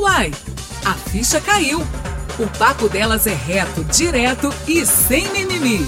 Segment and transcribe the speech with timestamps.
[0.00, 0.30] Uai,
[0.82, 1.80] a ficha caiu.
[2.38, 5.86] O papo delas é reto, direto e sem mimimi.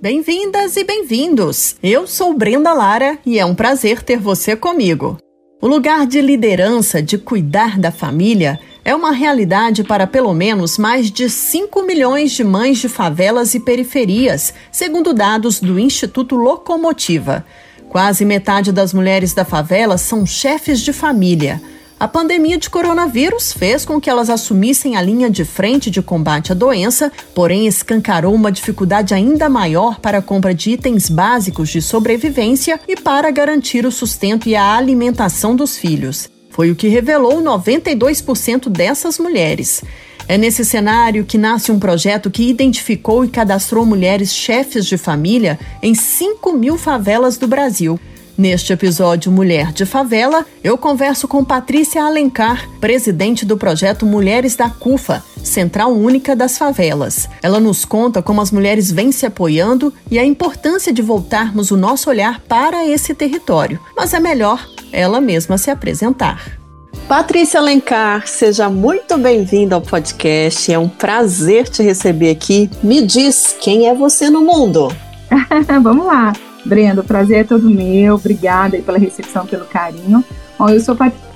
[0.00, 1.74] Bem-vindas e bem-vindos!
[1.82, 5.18] Eu sou Brenda Lara e é um prazer ter você comigo.
[5.60, 11.10] O lugar de liderança, de cuidar da família, é uma realidade para pelo menos mais
[11.10, 17.44] de 5 milhões de mães de favelas e periferias, segundo dados do Instituto Locomotiva.
[17.88, 21.60] Quase metade das mulheres da favela são chefes de família.
[22.00, 26.52] A pandemia de coronavírus fez com que elas assumissem a linha de frente de combate
[26.52, 31.82] à doença, porém escancarou uma dificuldade ainda maior para a compra de itens básicos de
[31.82, 36.30] sobrevivência e para garantir o sustento e a alimentação dos filhos.
[36.50, 39.82] Foi o que revelou 92% dessas mulheres.
[40.28, 45.58] É nesse cenário que nasce um projeto que identificou e cadastrou mulheres chefes de família
[45.82, 47.98] em 5 mil favelas do Brasil.
[48.38, 54.70] Neste episódio Mulher de Favela, eu converso com Patrícia Alencar, presidente do projeto Mulheres da
[54.70, 57.28] CUFA, Central Única das Favelas.
[57.42, 61.76] Ela nos conta como as mulheres vêm se apoiando e a importância de voltarmos o
[61.76, 63.80] nosso olhar para esse território.
[63.96, 66.60] Mas é melhor ela mesma se apresentar.
[67.08, 70.72] Patrícia Alencar, seja muito bem-vinda ao podcast.
[70.72, 72.70] É um prazer te receber aqui.
[72.84, 74.94] Me diz quem é você no mundo.
[75.82, 76.32] Vamos lá.
[76.64, 78.16] Brenda, o prazer é todo meu.
[78.16, 80.24] Obrigada pela recepção, pelo carinho.
[80.58, 81.28] Bom, eu sou Patrícia.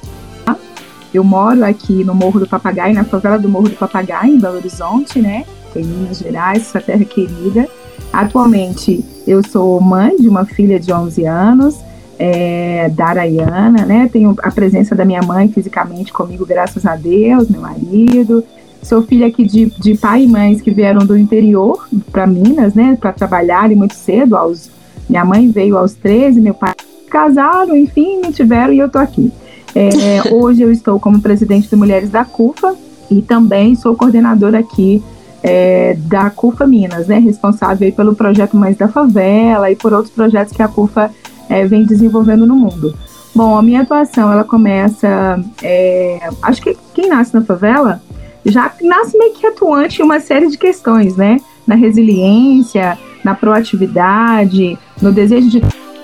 [1.12, 4.56] Eu moro aqui no Morro do Papagaio, na favela do Morro do Papagaio, em Belo
[4.56, 5.44] Horizonte, né?
[5.76, 7.68] Em Minas Gerais, sua terra querida.
[8.10, 11.78] Atualmente, eu sou mãe de uma filha de 11 anos,
[12.18, 14.08] é, Darayana, né?
[14.10, 18.42] Tenho a presença da minha mãe fisicamente comigo, graças a Deus, meu marido.
[18.82, 22.96] Sou filha aqui de, de pai e mães que vieram do interior para Minas, né?
[22.98, 24.70] Para trabalharem muito cedo, aos
[25.12, 26.74] minha mãe veio aos 13, meu pai
[27.10, 29.30] casaram, enfim, me tiveram e eu tô aqui.
[29.74, 32.74] É, hoje eu estou como presidente de Mulheres da CUFA
[33.10, 35.02] e também sou coordenadora aqui
[35.42, 40.54] é, da CUFA Minas, né, responsável pelo projeto Mães da Favela e por outros projetos
[40.54, 41.10] que a CUFA
[41.46, 42.96] é, vem desenvolvendo no mundo.
[43.34, 48.00] Bom, a minha atuação ela começa, é, acho que quem nasce na favela
[48.46, 51.36] já nasce meio que atuante em uma série de questões, né,
[51.66, 55.62] na resiliência, na proatividade, no desejo de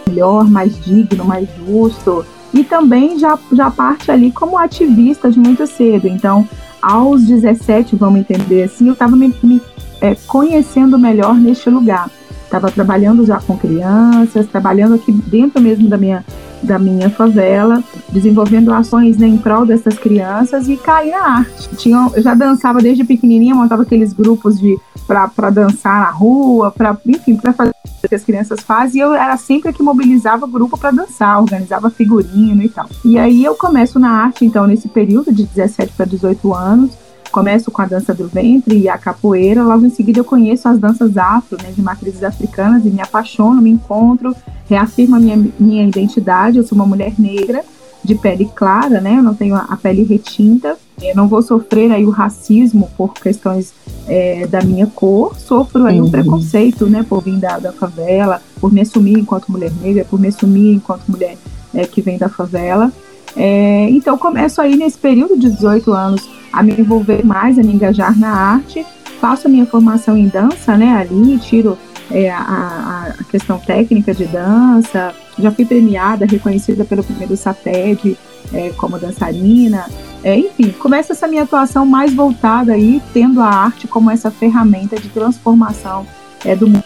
[0.08, 2.24] melhor, mais digno, mais justo.
[2.52, 6.08] E também já, já parte ali como ativista de muito cedo.
[6.08, 6.48] Então,
[6.80, 9.60] aos 17, vamos entender assim, eu estava me, me
[10.00, 12.10] é, conhecendo melhor neste lugar.
[12.44, 16.24] Estava trabalhando já com crianças, trabalhando aqui dentro mesmo da minha,
[16.62, 21.68] da minha favela, desenvolvendo ações né, em prol dessas crianças e caí na arte.
[21.76, 26.96] Tinha, eu já dançava desde pequenininha, montava aqueles grupos de para dançar na rua, para
[27.06, 27.72] enfim, para fazer
[28.04, 30.90] o que as crianças fazem, e eu era sempre a que mobilizava o grupo para
[30.90, 32.86] dançar, organizava figurino e tal.
[33.04, 36.92] E aí eu começo na arte, então, nesse período de 17 para 18 anos,
[37.32, 40.78] começo com a dança do ventre e a capoeira, logo em seguida eu conheço as
[40.78, 44.34] danças afro, né, de matrizes africanas, e me apaixono, me encontro,
[44.68, 47.64] reafirmo a minha, minha identidade, eu sou uma mulher negra,
[48.04, 49.18] de pele clara, né?
[49.18, 50.76] Eu não tenho a pele retinta.
[51.02, 53.72] Eu não vou sofrer aí o racismo por questões
[54.06, 55.36] é, da minha cor.
[55.38, 56.08] Sofro aí uhum.
[56.08, 57.04] o preconceito, né?
[57.08, 61.02] Por vir da, da favela, por me assumir enquanto mulher negra, por me assumir enquanto
[61.08, 61.36] mulher
[61.74, 62.92] é, que vem da favela.
[63.36, 67.72] É, então começo aí nesse período de 18 anos a me envolver mais, a me
[67.72, 68.84] engajar na arte.
[69.20, 70.96] Faço a minha formação em dança, né?
[70.96, 71.76] Ali tiro
[72.10, 75.14] é, a, a, questão técnica de dança.
[75.38, 78.16] Já fui premiada, reconhecida pelo primeiro SATED
[78.52, 79.86] é, como dançarina.
[80.22, 84.96] É, enfim, começa essa minha atuação mais voltada aí, tendo a arte como essa ferramenta
[84.96, 86.06] de transformação
[86.44, 86.84] é, do mundo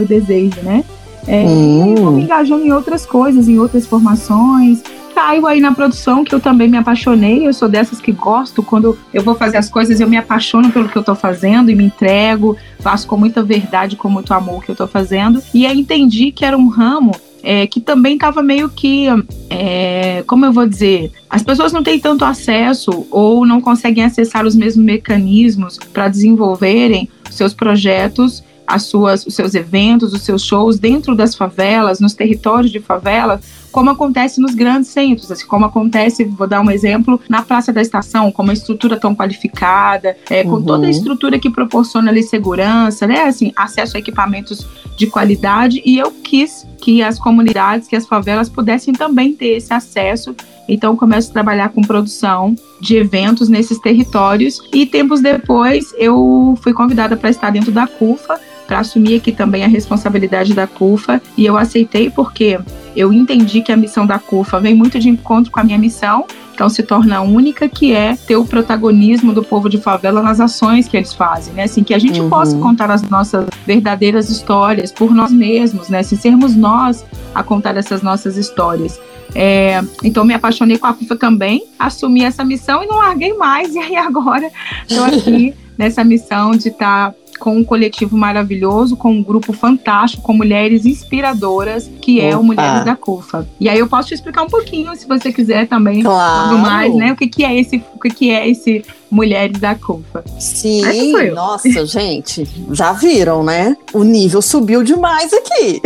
[0.00, 0.84] e desejo, né?
[1.26, 4.82] É, E vou me engajando em outras coisas, em outras formações,
[5.14, 7.46] caio aí na produção, que eu também me apaixonei.
[7.46, 10.88] Eu sou dessas que gosto, quando eu vou fazer as coisas, eu me apaixono pelo
[10.88, 14.60] que eu tô fazendo e me entrego, faço com muita verdade, com muito amor o
[14.60, 15.42] que eu tô fazendo.
[15.54, 17.12] E aí entendi que era um ramo
[17.44, 19.06] é, que também estava meio que,
[19.50, 24.46] é, como eu vou dizer, as pessoas não têm tanto acesso ou não conseguem acessar
[24.46, 30.78] os mesmos mecanismos para desenvolverem seus projetos as suas, os seus eventos, os seus shows
[30.78, 33.40] dentro das favelas, nos territórios de favela,
[33.70, 37.82] como acontece nos grandes centros, assim, como acontece, vou dar um exemplo, na Praça da
[37.82, 40.62] Estação, com uma estrutura tão qualificada, é, com uhum.
[40.62, 45.98] toda a estrutura que proporciona ali segurança, né, assim, acesso a equipamentos de qualidade, e
[45.98, 50.34] eu quis que as comunidades, que as favelas pudessem também ter esse acesso
[50.68, 56.72] então começo a trabalhar com produção de eventos nesses territórios e tempos depois eu fui
[56.72, 61.44] convidada para estar dentro da CUFA para assumir aqui também a responsabilidade da CUFA e
[61.44, 62.58] eu aceitei porque
[62.96, 66.26] eu entendi que a missão da CUFA vem muito de encontro com a minha missão,
[66.54, 70.86] então se torna única, que é ter o protagonismo do povo de favela nas ações
[70.86, 71.64] que eles fazem, né?
[71.64, 72.30] Assim, que a gente uhum.
[72.30, 76.04] possa contar as nossas verdadeiras histórias por nós mesmos, né?
[76.04, 79.00] Se sermos nós a contar essas nossas histórias.
[79.34, 83.74] É, então me apaixonei com a CUFA também, assumi essa missão e não larguei mais.
[83.74, 84.48] E aí agora
[84.88, 90.22] estou aqui nessa missão de estar tá com um coletivo maravilhoso, com um grupo fantástico,
[90.22, 92.28] com mulheres inspiradoras, que Opa.
[92.28, 93.48] é o Mulheres da CUFA.
[93.58, 96.58] E aí eu posso te explicar um pouquinho, se você quiser também, claro.
[96.58, 97.12] mais, né?
[97.12, 100.24] O que, que é esse, o que, que é esse Mulheres da CUFA.
[100.40, 100.82] Sim,
[101.30, 103.76] nossa, gente, já viram, né?
[103.92, 105.80] O nível subiu demais aqui.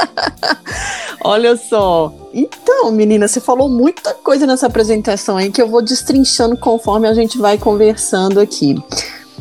[1.22, 2.10] Olha só.
[2.32, 7.12] Então, menina, você falou muita coisa nessa apresentação aí que eu vou destrinchando conforme a
[7.12, 8.82] gente vai conversando aqui.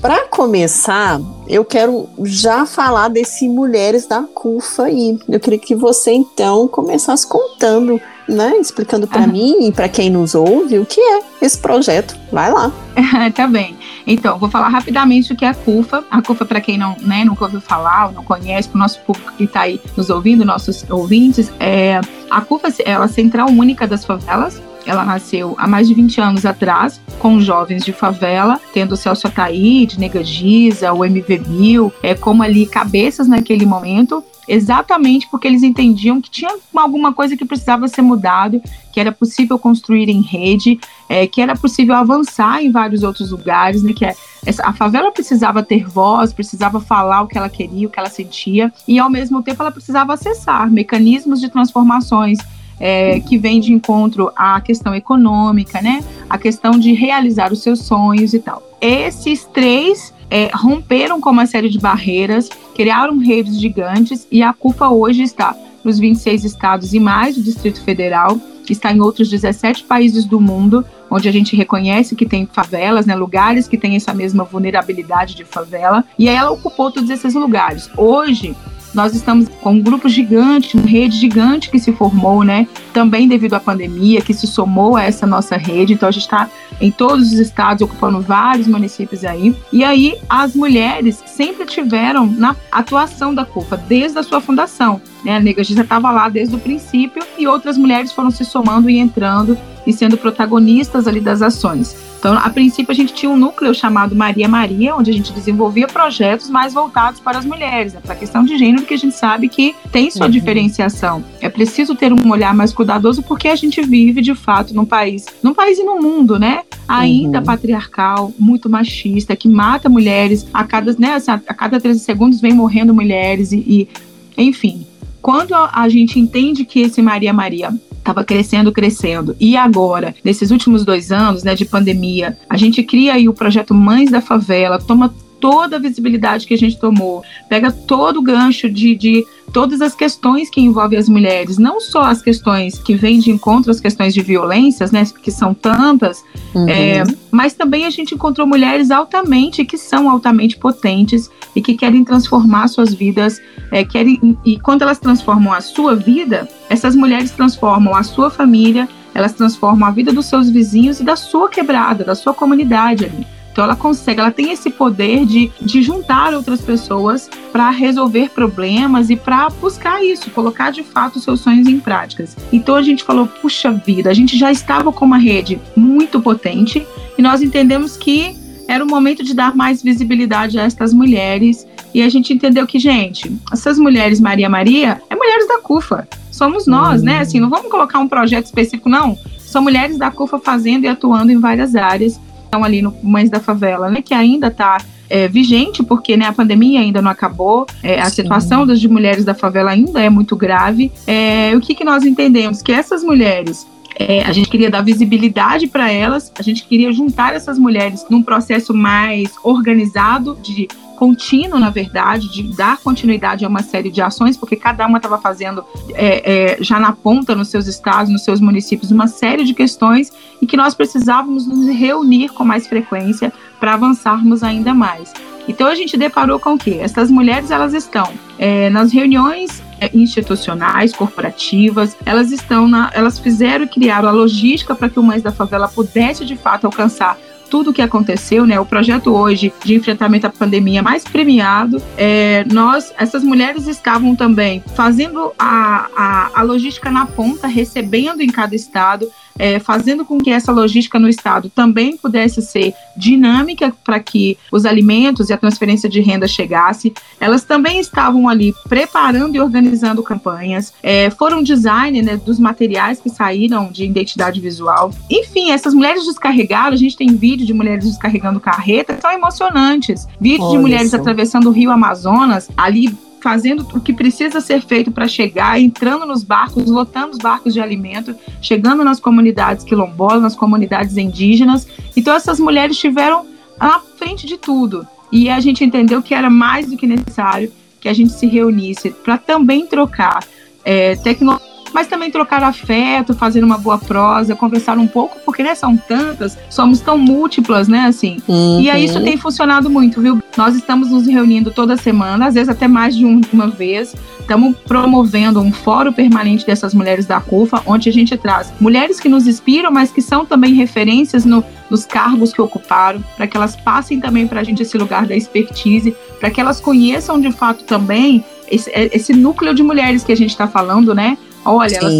[0.02, 5.20] Para começar, eu quero já falar desse Mulheres da CUFA aí.
[5.28, 10.36] Eu queria que você então começasse contando, né, explicando para mim e para quem nos
[10.36, 12.18] ouve o que é esse projeto.
[12.32, 12.72] Vai lá.
[13.36, 13.78] tá bem.
[14.08, 16.06] Então, vou falar rapidamente o que é a CUFA.
[16.10, 19.02] A CUFA, para quem não, né, nunca ouviu falar ou não conhece, para o nosso
[19.02, 22.00] público que está aí nos ouvindo, nossos ouvintes, é,
[22.32, 26.46] a CUFA é a Central Única das Favelas, ela nasceu há mais de 20 anos
[26.48, 32.16] atrás, com jovens de favela, tendo o Celso Ataíde, Nega Giza, o MV Bill, é,
[32.16, 37.88] como ali cabeças naquele momento, exatamente porque eles entendiam que tinha alguma coisa que precisava
[37.88, 38.60] ser mudado,
[38.92, 43.84] que era possível construir em rede, é, que era possível avançar em vários outros lugares,
[43.84, 44.16] né, que é,
[44.64, 48.74] a favela precisava ter voz, precisava falar o que ela queria, o que ela sentia,
[48.88, 52.40] e ao mesmo tempo ela precisava acessar mecanismos de transformações
[52.80, 56.04] é, que vem de encontro à questão econômica, né?
[56.30, 58.64] A questão de realizar os seus sonhos e tal.
[58.82, 64.90] Esses três é, romperam com uma série de barreiras, criaram redes gigantes e a CUFA
[64.90, 68.40] hoje está nos 26 estados e mais do Distrito Federal,
[68.70, 73.16] está em outros 17 países do mundo, onde a gente reconhece que tem favelas, né,
[73.16, 77.90] lugares que têm essa mesma vulnerabilidade de favela, e ela ocupou todos esses lugares.
[77.98, 78.56] Hoje,
[78.94, 82.68] nós estamos com um grupo gigante, uma rede gigante que se formou, né?
[82.94, 85.94] Também devido à pandemia, que se somou a essa nossa rede.
[85.94, 86.50] Então a gente está
[86.82, 89.56] em todos os estados, ocupando vários municípios aí.
[89.72, 95.02] E aí as mulheres sempre tiveram na atuação da CUFA, desde a sua fundação.
[95.24, 95.36] Né?
[95.36, 98.98] A Nega já estava lá desde o princípio e outras mulheres foram se somando e
[98.98, 99.58] entrando
[99.90, 101.96] e sendo protagonistas ali das ações.
[102.20, 105.88] Então, a princípio, a gente tinha um núcleo chamado Maria Maria, onde a gente desenvolvia
[105.88, 109.16] projetos mais voltados para as mulheres, né, para a questão de gênero, que a gente
[109.16, 110.32] sabe que tem sua uhum.
[110.32, 111.24] diferenciação.
[111.42, 115.26] É preciso ter um olhar mais cuidadoso, porque a gente vive, de fato, num país,
[115.42, 116.64] num país e num mundo, né?
[116.88, 117.46] Ainda uhum.
[117.46, 122.54] patriarcal, muito machista, que mata mulheres a cada, né, assim, a cada 13 segundos vem
[122.54, 123.90] morrendo mulheres e, e
[124.38, 124.86] enfim.
[125.22, 129.36] Quando a, a gente entende que esse Maria Maria estava crescendo, crescendo.
[129.40, 133.74] E agora, nesses últimos dois anos né, de pandemia, a gente cria aí o projeto
[133.74, 138.70] Mães da Favela, toma toda a visibilidade que a gente tomou, pega todo o gancho
[138.70, 143.20] de, de todas as questões que envolvem as mulheres, não só as questões que vêm
[143.20, 146.68] de encontro às questões de violências, né, que são tantas, uhum.
[146.70, 152.04] é, mas também a gente encontrou mulheres altamente, que são altamente potentes e que querem
[152.04, 153.42] transformar suas vidas,
[153.72, 158.88] é, querem, e quando elas transformam a sua vida, essas mulheres transformam a sua família,
[159.14, 163.39] elas transformam a vida dos seus vizinhos e da sua quebrada, da sua comunidade ali.
[163.52, 169.10] Então ela consegue, ela tem esse poder de, de juntar outras pessoas para resolver problemas
[169.10, 172.38] e para buscar isso, colocar de fato seus sonhos em práticas.
[172.52, 176.86] Então a gente falou, puxa vida, a gente já estava com uma rede muito potente
[177.18, 178.38] e nós entendemos que
[178.70, 181.66] era o momento de dar mais visibilidade a estas mulheres.
[181.92, 186.08] E a gente entendeu que, gente, essas mulheres Maria Maria é mulheres da CUFA.
[186.32, 187.20] Somos nós, né?
[187.20, 189.18] Assim, não vamos colocar um projeto específico, não.
[189.40, 193.40] São mulheres da CUFA fazendo e atuando em várias áreas estão ali no Mães da
[193.40, 194.80] Favela, né, que ainda está
[195.10, 198.24] é, vigente, porque né, a pandemia ainda não acabou, é, a Sim.
[198.24, 200.92] situação das mulheres da favela ainda é muito grave.
[201.08, 202.62] É, o que, que nós entendemos?
[202.62, 203.66] Que essas mulheres
[203.98, 208.24] é, a gente queria dar visibilidade para elas, a gente queria juntar essas mulheres num
[208.24, 210.68] processo mais organizado de
[211.00, 215.18] contínuo, na verdade, de dar continuidade a uma série de ações, porque cada uma estava
[215.18, 215.64] fazendo
[215.94, 220.12] é, é, já na ponta nos seus estados, nos seus municípios, uma série de questões
[220.42, 225.14] e que nós precisávamos nos reunir com mais frequência para avançarmos ainda mais.
[225.48, 226.80] Então a gente deparou com o quê?
[226.82, 233.64] Essas mulheres elas estão é, nas reuniões é, institucionais, corporativas, elas estão na, elas fizeram
[233.64, 237.18] e criaram a logística para que o Mães da Favela pudesse de fato alcançar
[237.50, 238.60] tudo o que aconteceu, né?
[238.60, 244.64] O projeto hoje de enfrentamento à pandemia mais premiado, é, nós, essas mulheres estavam também
[244.76, 250.30] fazendo a, a, a logística na ponta, recebendo em cada estado, é, fazendo com que
[250.30, 255.90] essa logística no Estado também pudesse ser dinâmica para que os alimentos e a transferência
[255.90, 256.94] de renda chegasse.
[257.20, 263.10] Elas também estavam ali preparando e organizando campanhas, é, foram design né, dos materiais que
[263.10, 264.92] saíram de identidade visual.
[265.10, 270.08] Enfim, essas mulheres descarregadas, a gente tem vídeo de mulheres descarregando carreta, são emocionantes.
[270.20, 270.96] Vídeo Olha de mulheres isso.
[270.98, 276.24] atravessando o rio Amazonas, ali fazendo o que precisa ser feito para chegar, entrando nos
[276.24, 281.68] barcos, lotando os barcos de alimento, chegando nas comunidades quilombolas, nas comunidades indígenas.
[281.96, 283.26] Então essas mulheres estiveram
[283.60, 284.88] à frente de tudo.
[285.12, 288.92] E a gente entendeu que era mais do que necessário que a gente se reunisse
[288.92, 290.24] para também trocar
[290.64, 295.56] é, tecnologia mas também trocar afeto, fazer uma boa prosa, conversar um pouco, porque né,
[295.56, 298.18] são tantas, somos tão múltiplas, né, assim.
[298.28, 298.62] Uhum.
[298.62, 300.22] E aí isso tem funcionado muito, viu?
[300.38, 303.96] Nós estamos nos reunindo toda semana, às vezes até mais de um, uma vez.
[304.20, 309.10] Estamos promovendo um fórum permanente dessas mulheres da CUFA, onde a gente traz mulheres que
[309.10, 313.56] nos inspiram, mas que são também referências no, nos cargos que ocuparam, para que elas
[313.56, 317.64] passem também para a gente esse lugar da expertise, para que elas conheçam de fato
[317.64, 321.18] também esse, esse núcleo de mulheres que a gente está falando, né?
[321.46, 321.94] Olha, elas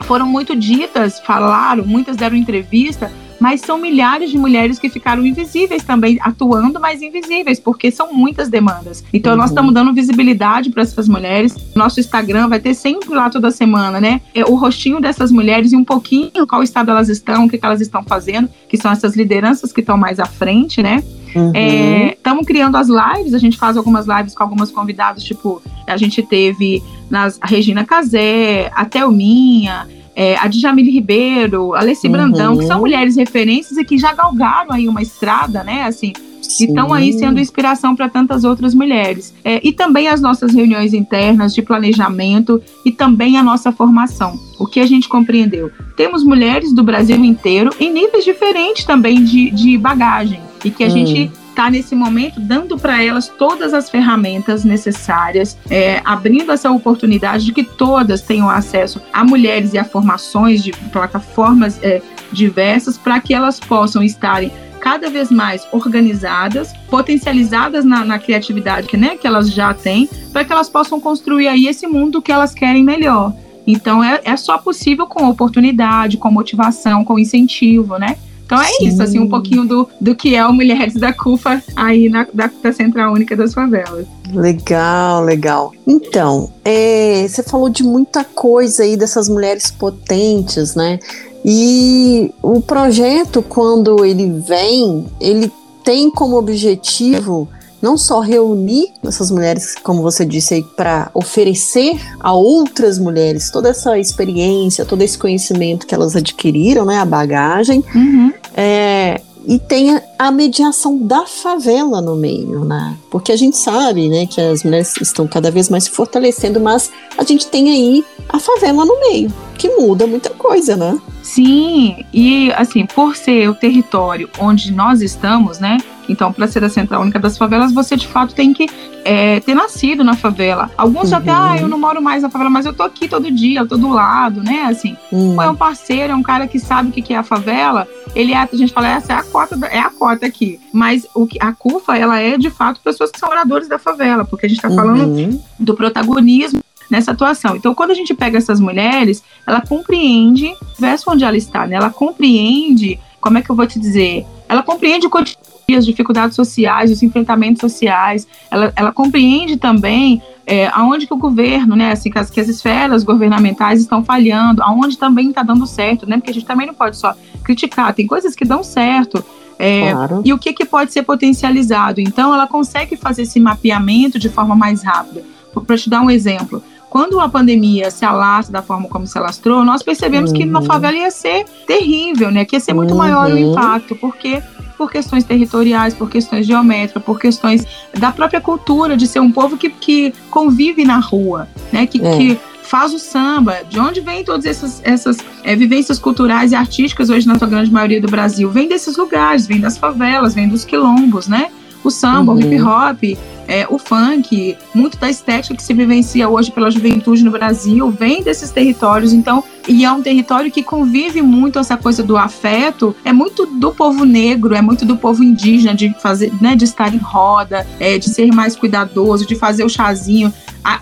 [0.00, 5.82] foram muito ditas, falaram, muitas deram entrevista, mas são milhares de mulheres que ficaram invisíveis
[5.82, 9.04] também, atuando, mas invisíveis, porque são muitas demandas.
[9.12, 9.38] Então, uhum.
[9.38, 11.54] nós estamos dando visibilidade para essas mulheres.
[11.74, 14.20] Nosso Instagram vai ter sempre lá toda semana, né?
[14.34, 17.66] É o rostinho dessas mulheres e um pouquinho qual estado elas estão, o que, que
[17.66, 21.02] elas estão fazendo, que são essas lideranças que estão mais à frente, né?
[21.26, 22.42] Estamos uhum.
[22.42, 26.22] é, criando as lives, a gente faz algumas lives com algumas convidadas, tipo, a gente
[26.22, 29.86] teve nas, a Regina Casé, a Thelminha,
[30.16, 32.12] é, a Djamile Ribeiro, a Alessi uhum.
[32.12, 36.64] Brandão, que são mulheres referências e que já galgaram aí uma estrada, né, assim, Sim.
[36.64, 39.34] e estão aí sendo inspiração para tantas outras mulheres.
[39.44, 44.40] É, e também as nossas reuniões internas de planejamento e também a nossa formação.
[44.58, 45.70] O que a gente compreendeu?
[45.96, 50.86] Temos mulheres do Brasil inteiro em níveis diferentes também de, de bagagem e que a
[50.86, 50.90] hum.
[50.90, 57.46] gente está nesse momento dando para elas todas as ferramentas necessárias, é, abrindo essa oportunidade
[57.46, 63.18] de que todas tenham acesso a mulheres e a formações de plataformas é, diversas para
[63.20, 69.26] que elas possam estarem cada vez mais organizadas, potencializadas na, na criatividade que, né, que
[69.26, 73.32] elas já têm, para que elas possam construir aí esse mundo que elas querem melhor.
[73.66, 78.16] Então é, é só possível com oportunidade, com motivação, com incentivo, né?
[78.46, 78.86] Então é Sim.
[78.86, 82.48] isso, assim, um pouquinho do, do que é o Mulheres da CUFA aí na, da,
[82.62, 84.06] da Central Única das Favelas.
[84.32, 85.72] Legal, legal.
[85.84, 91.00] Então, é, você falou de muita coisa aí dessas mulheres potentes, né?
[91.44, 95.50] E o projeto, quando ele vem, ele
[95.84, 97.48] tem como objetivo
[97.86, 103.68] não só reunir essas mulheres, como você disse aí, para oferecer a outras mulheres toda
[103.68, 108.32] essa experiência, todo esse conhecimento que elas adquiriram, né, a bagagem, uhum.
[108.56, 112.96] é, e tem a mediação da favela no meio, né?
[113.08, 116.90] Porque a gente sabe, né, que as mulheres estão cada vez mais se fortalecendo, mas
[117.16, 120.98] a gente tem aí a favela no meio, que muda muita coisa, né?
[121.26, 125.76] Sim, e assim, por ser o território onde nós estamos, né?
[126.08, 128.68] Então, para ser a Central Única das Favelas, você de fato tem que
[129.04, 130.70] é, ter nascido na favela.
[130.78, 131.18] Alguns uhum.
[131.18, 133.66] até, ah, eu não moro mais na favela, mas eu tô aqui todo dia, eu
[133.66, 134.66] tô do lado, né?
[134.70, 135.42] Assim, uhum.
[135.42, 137.88] é um parceiro, é um cara que sabe o que é a favela.
[138.14, 140.60] Ele é, a gente fala, essa é a cota, é a cota aqui.
[140.72, 144.24] Mas o que a CUFA, ela é de fato pessoas que são moradores da favela,
[144.24, 145.40] porque a gente tá falando uhum.
[145.58, 147.56] do protagonismo nessa atuação.
[147.56, 151.76] Então, quando a gente pega essas mulheres, ela compreende o verso onde ela está, né?
[151.76, 154.24] Ela compreende, como é que eu vou te dizer?
[154.48, 160.68] Ela compreende o cotidiano as dificuldades sociais, os enfrentamentos sociais, ela, ela compreende também é,
[160.68, 164.96] aonde que o governo, né, assim, que as, que as esferas governamentais estão falhando, aonde
[164.96, 168.36] também está dando certo, né, porque a gente também não pode só criticar, tem coisas
[168.36, 169.24] que dão certo,
[169.58, 170.22] é, claro.
[170.24, 172.00] e o que, que pode ser potencializado.
[172.00, 175.24] Então, ela consegue fazer esse mapeamento de forma mais rápida.
[175.66, 176.62] Para te dar um exemplo,
[176.96, 180.36] quando a pandemia se alastra da forma como se alastrou, nós percebemos uhum.
[180.38, 182.42] que na favela ia ser terrível, né?
[182.46, 182.96] Que ia ser muito uhum.
[182.96, 184.42] maior o impacto, porque
[184.78, 187.66] por questões territoriais, por questões geométricas, por questões
[187.98, 191.86] da própria cultura, de ser um povo que, que convive na rua, né?
[191.86, 192.16] Que, é.
[192.16, 193.58] que faz o samba.
[193.68, 197.70] De onde vem todas essas, essas é, vivências culturais e artísticas hoje na sua grande
[197.70, 198.50] maioria do Brasil?
[198.50, 201.50] Vem desses lugares, vem das favelas, vem dos quilombos, né?
[201.88, 202.38] O samba, uhum.
[202.38, 207.24] o hip hop, é, o funk, muito da estética que se vivencia hoje pela juventude
[207.24, 209.12] no Brasil vem desses territórios.
[209.12, 213.72] Então, e é um território que convive muito essa coisa do afeto, é muito do
[213.72, 217.98] povo negro, é muito do povo indígena de fazer, né, de estar em roda, é,
[217.98, 220.32] de ser mais cuidadoso, de fazer o chazinho.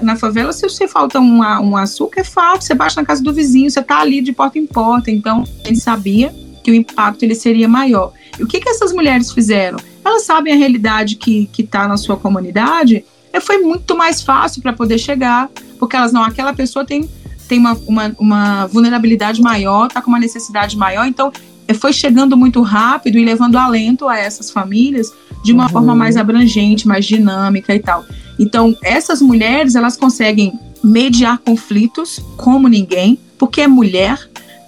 [0.00, 3.32] na favela, se você falta um, um açúcar, é fácil, você baixa na casa do
[3.32, 5.10] vizinho, você tá ali de porta em porta.
[5.10, 6.34] Então, a gente sabia
[6.64, 8.12] que o impacto ele seria maior.
[8.38, 9.78] E o que, que essas mulheres fizeram?
[10.04, 14.72] Elas sabem a realidade que está na sua comunidade, e foi muito mais fácil para
[14.72, 17.08] poder chegar, porque elas não, aquela pessoa tem,
[17.48, 21.32] tem uma, uma, uma vulnerabilidade maior, está com uma necessidade maior, então
[21.66, 25.70] é, foi chegando muito rápido e levando alento a essas famílias de uma uhum.
[25.70, 28.04] forma mais abrangente, mais dinâmica e tal.
[28.38, 30.52] Então, essas mulheres, elas conseguem
[30.82, 34.18] mediar conflitos como ninguém, porque é mulher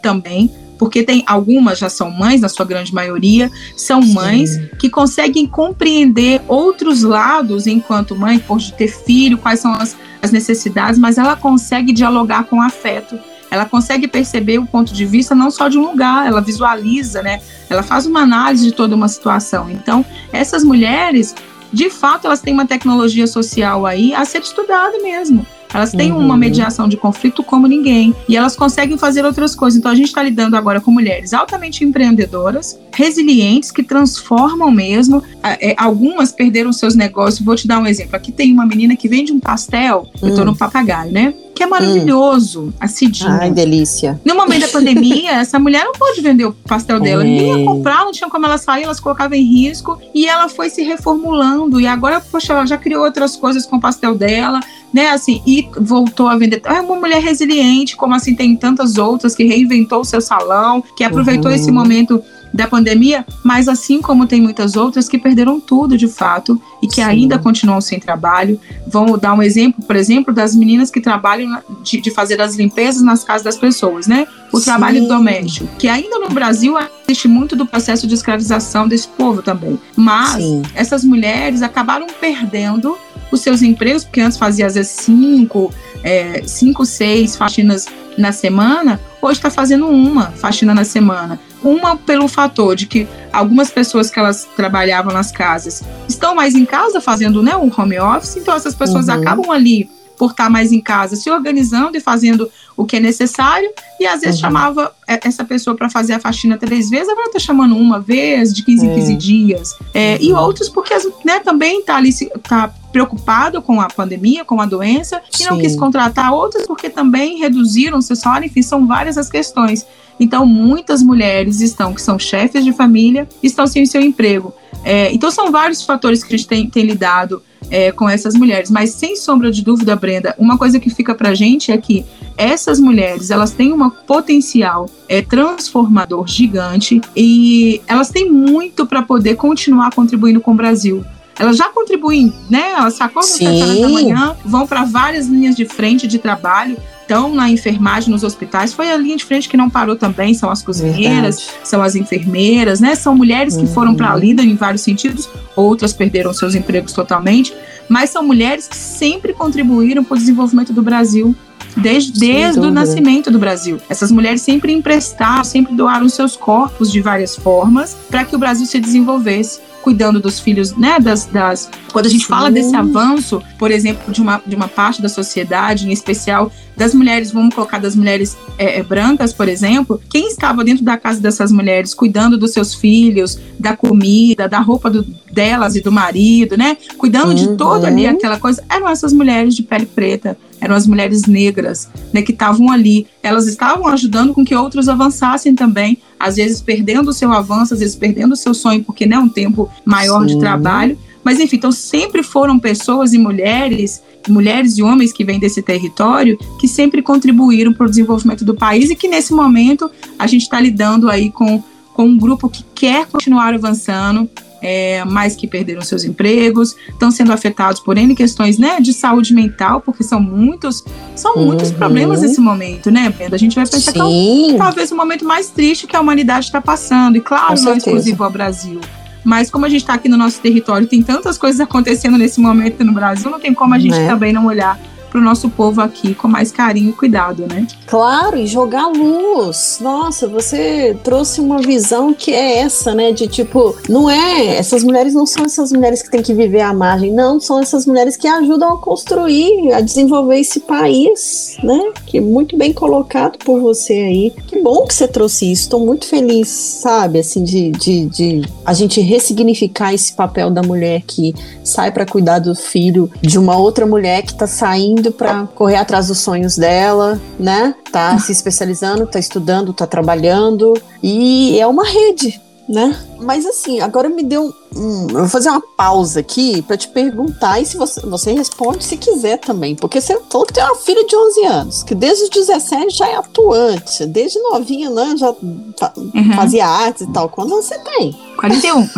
[0.03, 4.69] também, porque tem algumas já são mães, na sua grande maioria, são mães Sim.
[4.79, 10.31] que conseguem compreender outros lados enquanto mãe, por de ter filho, quais são as, as
[10.31, 13.19] necessidades, mas ela consegue dialogar com afeto.
[13.51, 17.41] Ela consegue perceber o ponto de vista não só de um lugar, ela visualiza, né?
[17.71, 19.71] Ela faz uma análise de toda uma situação.
[19.71, 21.35] Então, essas mulheres,
[21.73, 25.47] de fato, elas têm uma tecnologia social aí a ser estudada mesmo.
[25.77, 26.19] Elas têm uhum.
[26.19, 28.15] uma mediação de conflito como ninguém.
[28.27, 29.79] E elas conseguem fazer outras coisas.
[29.79, 35.23] Então a gente está lidando agora com mulheres altamente empreendedoras, resilientes, que transformam mesmo.
[35.43, 37.45] É, algumas perderam seus negócios.
[37.45, 38.17] Vou te dar um exemplo.
[38.17, 40.09] Aqui tem uma menina que vende um pastel.
[40.23, 40.47] Eu estou hum.
[40.47, 41.35] no papagaio, né?
[41.57, 42.73] Que é maravilhoso, hum.
[42.79, 43.39] a Cidinha.
[43.41, 44.21] Ai, delícia.
[44.23, 47.23] No momento da pandemia, essa mulher não pôde vender o pastel dela.
[47.23, 47.27] É.
[47.27, 49.99] Ninguém ia comprar, não tinha como ela sair, elas colocavam em risco.
[50.15, 51.81] E ela foi se reformulando.
[51.81, 54.61] E agora, poxa, ela já criou outras coisas com o pastel dela,
[54.93, 55.09] né?
[55.11, 56.61] Assim, e voltou a vender.
[56.65, 61.05] É uma mulher resiliente, como assim tem tantas outras que reinventou o seu salão, que
[61.05, 61.57] aproveitou uhum.
[61.57, 62.23] esse momento
[62.57, 66.97] da pandemia, mas assim como tem muitas outras que perderam tudo de fato e que
[66.97, 67.03] Sim.
[67.03, 68.59] ainda continuam sem trabalho.
[68.87, 73.03] Vamos dar um exemplo, por exemplo, das meninas que trabalham de, de fazer as limpezas
[73.03, 74.27] nas casas das pessoas, né?
[74.53, 74.65] O Sim.
[74.65, 76.75] trabalho doméstico, que ainda no Brasil
[77.07, 79.79] existe muito do processo de escravização desse povo também.
[79.95, 80.63] Mas Sim.
[80.75, 82.97] essas mulheres acabaram perdendo
[83.31, 89.01] os seus empregos, porque antes fazia às vezes cinco, é, cinco, seis faxinas na semana,
[89.21, 91.39] hoje está fazendo uma faxina na semana.
[91.63, 96.65] Uma pelo fator de que algumas pessoas que elas trabalhavam nas casas estão mais em
[96.65, 99.15] casa fazendo né, um home office, então essas pessoas uhum.
[99.15, 103.71] acabam ali por estar mais em casa, se organizando e fazendo o que é necessário,
[104.01, 104.47] e às vezes uhum.
[104.47, 108.65] chamava essa pessoa para fazer a faxina três vezes, agora está chamando uma vez, de
[108.65, 109.17] 15 em 15 é.
[109.17, 109.75] dias.
[109.95, 110.19] É, uhum.
[110.23, 112.11] E outros porque né, também está ali
[112.43, 115.45] tá preocupado com a pandemia, com a doença, e Sim.
[115.51, 119.87] não quis contratar outras porque também reduziram seu salário, enfim, são várias as questões.
[120.19, 124.55] Então, muitas mulheres estão, que são chefes de família, estão sem o seu emprego.
[124.83, 128.71] É, então, são vários fatores que a gente tem, tem lidado é, com essas mulheres.
[128.71, 132.03] Mas sem sombra de dúvida, Brenda, uma coisa que fica para a gente é que
[132.39, 139.37] essas mulheres elas têm um potencial é, transformador gigante e elas têm muito para poder
[139.37, 141.05] continuar contribuindo com o Brasil.
[141.39, 142.73] Elas já contribuem, né?
[142.73, 147.49] Elas acordam às da manhã, vão para várias linhas de frente de trabalho estão na
[147.49, 151.39] enfermagem nos hospitais, foi a linha de frente que não parou também, são as cozinheiras,
[151.39, 151.69] Verdade.
[151.69, 152.97] são as enfermeiras, né?
[152.97, 153.73] São mulheres que uhum.
[153.73, 157.55] foram para a lida em vários sentidos, outras perderam seus empregos totalmente,
[157.89, 161.35] mas são mulheres que sempre contribuíram para o desenvolvimento do Brasil.
[161.79, 163.79] Desde, desde o nascimento do Brasil.
[163.91, 168.65] Essas mulheres sempre emprestaram, sempre doaram seus corpos de várias formas para que o Brasil
[168.65, 170.99] se desenvolvesse cuidando dos filhos, né?
[170.99, 171.71] Das, das...
[171.93, 172.29] Quando a gente Sim.
[172.29, 176.93] fala desse avanço, por exemplo, de uma, de uma parte da sociedade, em especial das
[176.93, 181.21] mulheres, vamos colocar das mulheres é, é, brancas, por exemplo, quem estava dentro da casa
[181.21, 186.57] dessas mulheres, cuidando dos seus filhos, da comida, da roupa do, delas e do marido,
[186.57, 186.77] né?
[186.99, 187.35] Cuidando uhum.
[187.35, 191.89] de todo ali aquela coisa, eram essas mulheres de pele preta, eram as mulheres negras,
[192.13, 193.07] né, que estavam ali.
[193.23, 197.81] Elas estavam ajudando com que outros avançassem também, às vezes perdendo o seu avanço, às
[197.81, 200.35] vezes perdendo o seu sonho, porque não é um tempo maior Sim.
[200.35, 200.99] de trabalho.
[201.23, 206.39] Mas enfim, então sempre foram pessoas e mulheres, mulheres e homens que vêm desse território,
[206.61, 210.61] que sempre contribuíram para o desenvolvimento do país e que nesse momento a gente está
[210.61, 214.31] lidando aí com, com um grupo que quer continuar avançando,
[214.63, 219.35] é, mais que perderam seus empregos, estão sendo afetados por N questões né, de saúde
[219.35, 221.47] mental, porque são muitos, são uhum.
[221.47, 223.37] muitos problemas nesse momento, né, Brenda?
[223.37, 223.93] A gente vai pensar Sim.
[223.93, 227.61] que é um, talvez o momento mais triste que a humanidade está passando, e claro,
[227.61, 228.81] não é exclusivo ao Brasil.
[229.25, 232.85] Mas como a gente está aqui no nosso território, tem tantas coisas acontecendo nesse momento
[232.85, 234.07] no Brasil, não tem como a gente é.
[234.07, 234.79] também não olhar
[235.17, 237.67] para o nosso povo aqui com mais carinho e cuidado, né?
[237.87, 239.79] Claro, e jogar luz.
[239.81, 243.13] Nossa, você trouxe uma visão que é essa, né?
[243.13, 244.57] De tipo, não é.
[244.57, 247.41] Essas mulheres não são essas mulheres que têm que viver à margem, não.
[247.41, 251.93] São essas mulheres que ajudam a construir, a desenvolver esse país, né?
[252.05, 254.35] Que é muito bem colocado por você aí.
[254.47, 255.63] Que bom que você trouxe isso.
[255.63, 257.21] Estou muito feliz, sabe?
[257.21, 262.39] Assim, de, de, de a gente ressignificar esse papel da mulher que sai para cuidar
[262.39, 267.21] do filho de uma outra mulher que tá saindo para correr atrás dos sonhos dela,
[267.39, 267.75] né?
[267.91, 272.99] Tá se especializando, tá estudando, tá trabalhando e é uma rede, né?
[273.19, 277.61] Mas assim, agora me deu um, eu vou fazer uma pausa aqui para te perguntar
[277.61, 281.05] e se você, você responde se quiser também, porque você falou que tem uma filha
[281.07, 286.33] de 11 anos, que desde os 17 já é atuante, desde novinha, né, já uhum.
[286.35, 287.29] fazia artes e tal.
[287.29, 288.13] Quando você tem?
[288.39, 288.89] 41.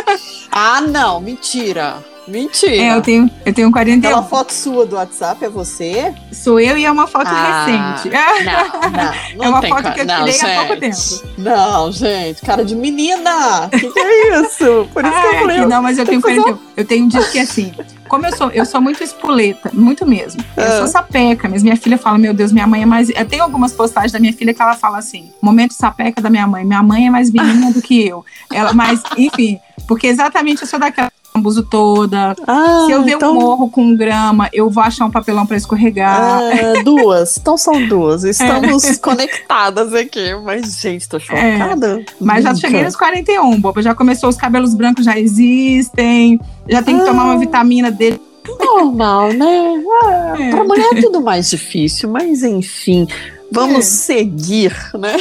[0.50, 2.02] ah, não, mentira.
[2.28, 2.74] Mentira.
[2.74, 3.98] É, eu tenho, eu tenho 41.
[3.98, 6.14] Aquela foto sua do WhatsApp é você?
[6.32, 8.14] Sou eu e é uma foto ah, recente.
[8.14, 8.90] Não, não,
[9.36, 10.46] não É uma foto que eu não, tirei gente.
[10.46, 10.96] há pouco tempo.
[11.38, 13.66] Não, gente, cara de menina.
[13.66, 14.88] O que, que, é isso?
[14.92, 15.66] Por isso ah, que eu é falei.
[15.66, 16.58] Não, mas eu tenho 41.
[16.76, 17.72] Eu tenho um dia que é assim.
[18.08, 20.42] Como eu sou, eu sou muito espoleta, muito mesmo.
[20.56, 20.78] Eu ah.
[20.78, 23.08] sou sapeca, mas minha filha fala, meu Deus, minha mãe é mais.
[23.10, 26.46] Eu tenho algumas postagens da minha filha que ela fala assim: momento sapeca da minha
[26.46, 26.64] mãe.
[26.64, 28.24] Minha mãe é mais menina do que eu.
[28.52, 32.34] Ela, mas, enfim, porque exatamente eu sou daquela bambuzo toda.
[32.46, 33.32] Ah, Se eu ver então...
[33.32, 36.18] um morro com grama, eu vou achar um papelão para escorregar.
[36.18, 37.36] Ah, duas.
[37.36, 38.24] Então são duas.
[38.24, 38.96] Estamos é.
[38.96, 40.34] conectadas aqui.
[40.42, 42.00] Mas, gente, tô chocada.
[42.00, 42.04] É.
[42.20, 43.82] Mas já cheguei nos 41, boba.
[43.82, 46.40] Já começou, os cabelos brancos já existem.
[46.68, 47.06] Já tem que ah.
[47.06, 48.20] tomar uma vitamina dele.
[48.58, 49.84] Normal, né?
[50.02, 50.50] Ah, é.
[50.50, 53.06] Pra mulher é tudo mais difícil, mas enfim.
[53.50, 53.82] Vamos é.
[53.82, 55.16] seguir, né?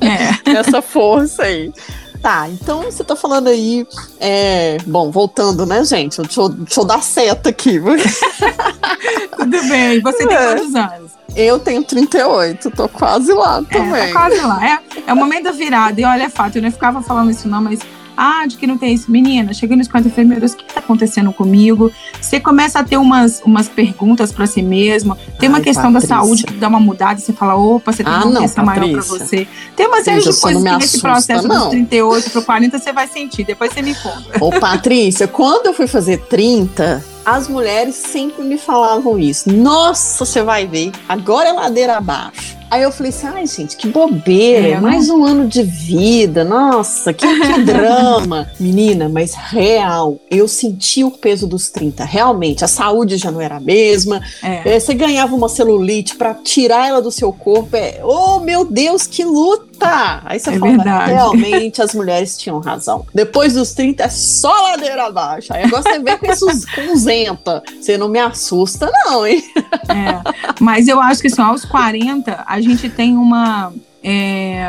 [0.00, 0.50] É.
[0.58, 1.72] Essa força aí.
[2.22, 3.86] Tá, então você tá falando aí.
[4.18, 6.20] É, bom, voltando, né, gente?
[6.20, 7.80] Deixa eu, deixa eu dar seta aqui.
[9.36, 10.00] Tudo bem.
[10.00, 10.54] Você tem é.
[10.54, 11.12] quantos anos?
[11.36, 14.00] Eu tenho 38, tô quase lá também.
[14.00, 14.66] É, tá quase lá.
[14.66, 16.00] É, é o momento da virada.
[16.00, 17.78] E olha, é fato, eu não ficava falando isso, não, mas
[18.20, 19.08] ah, de que não tem isso.
[19.08, 21.92] Menina, chega nos 40 enfermeiros, o que está acontecendo comigo?
[22.20, 25.16] Você começa a ter umas, umas perguntas para si mesmo.
[25.38, 26.16] Tem uma Ai, questão Patrícia.
[26.16, 28.90] da saúde que dá uma mudada você fala, opa, você tem ah, uma doença maior
[28.90, 29.46] para você.
[29.76, 31.60] Tem uma série de coisas que assusta, nesse processo não.
[31.60, 33.44] dos 38 para 40 você vai sentir.
[33.44, 34.44] Depois você me conta.
[34.44, 39.48] Ô, Patrícia, quando eu fui fazer 30, as mulheres sempre me falavam isso.
[39.52, 42.57] Nossa, você vai ver, agora é ladeira abaixo.
[42.70, 47.12] Aí eu falei assim, ai gente, que bobeira, é, mais um ano de vida, nossa,
[47.12, 48.50] que, que drama.
[48.60, 53.56] Menina, mas real, eu senti o peso dos 30, realmente, a saúde já não era
[53.56, 54.76] a mesma, é.
[54.76, 59.06] É, você ganhava uma celulite para tirar ela do seu corpo, é, oh meu Deus,
[59.06, 59.67] que luta!
[60.24, 61.12] Aí você é fala, verdade.
[61.12, 63.06] realmente as mulheres tinham razão.
[63.14, 65.52] Depois dos 30 é só ladeira abaixo.
[65.52, 67.62] Aí agora você vê com esses com zenta.
[67.80, 69.42] Você não me assusta, não, hein?
[69.88, 74.64] É, mas eu acho que assim, aos 40, a gente tem uma é,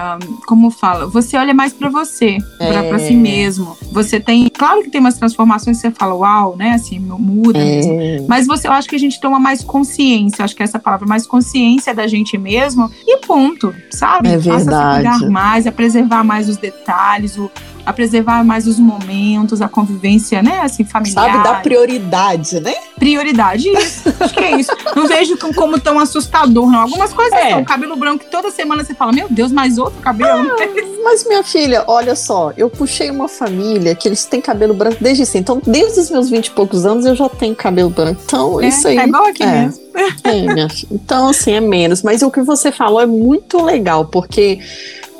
[0.47, 2.81] como fala, você olha mais para você, é.
[2.83, 3.77] para si mesmo.
[3.91, 6.71] Você tem, claro que tem umas transformações que você fala, uau, né?
[6.71, 7.63] Assim, muda é.
[7.63, 8.27] mesmo.
[8.27, 11.27] Mas você, eu acho que a gente toma mais consciência, acho que essa palavra, mais
[11.27, 14.29] consciência da gente mesmo e ponto, sabe?
[14.29, 15.07] É verdade.
[15.07, 17.51] a se cuidar mais, a preservar mais os detalhes, o,
[17.85, 21.31] a preservar mais os momentos, a convivência, né, assim, familiar.
[21.31, 22.73] Sabe, dar prioridade, né?
[22.97, 24.13] Prioridade, isso.
[24.19, 24.71] Acho que é isso.
[24.95, 26.81] Não vejo como tão assustador, não.
[26.81, 27.51] Algumas coisas é.
[27.51, 30.51] são cabelo branco que toda semana você fala, meu Deus, mais outro cabelo.
[30.51, 34.97] Ah, mas minha filha, olha só, eu puxei uma família que eles têm cabelo branco
[35.01, 35.39] desde sempre.
[35.39, 38.21] Então, desde os meus 20 e poucos anos eu já tenho cabelo branco.
[38.25, 38.97] Então, é, isso aí.
[38.97, 39.47] É igual aqui é.
[39.47, 39.89] mesmo.
[40.23, 40.87] É, minha filha.
[40.91, 42.03] Então, assim, é menos.
[42.03, 44.59] Mas o que você falou é muito legal, porque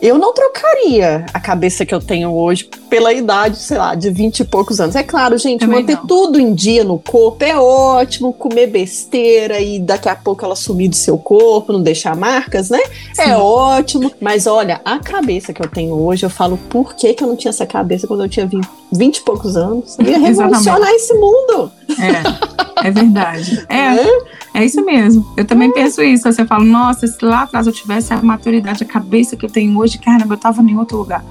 [0.01, 4.39] eu não trocaria a cabeça que eu tenho hoje pela idade, sei lá, de 20
[4.39, 4.95] e poucos anos.
[4.95, 6.07] É claro, gente, Também manter não.
[6.07, 10.89] tudo em dia no corpo é ótimo, comer besteira e daqui a pouco ela sumir
[10.89, 12.79] do seu corpo, não deixar marcas, né?
[13.17, 13.29] É Sim.
[13.31, 14.12] É ótimo.
[14.19, 17.35] Mas olha, a cabeça que eu tenho hoje, eu falo por que, que eu não
[17.35, 19.97] tinha essa cabeça quando eu tinha 20, 20 e poucos anos.
[19.99, 21.71] Ia revolucionar esse mundo.
[21.99, 23.65] É, é verdade.
[23.69, 23.95] É.
[23.95, 24.39] é.
[24.54, 25.25] É isso mesmo.
[25.38, 26.23] Eu também penso isso.
[26.23, 29.78] Você fala, nossa, se lá atrás eu tivesse a maturidade, a cabeça que eu tenho
[29.78, 31.23] hoje, caramba, eu tava em outro lugar.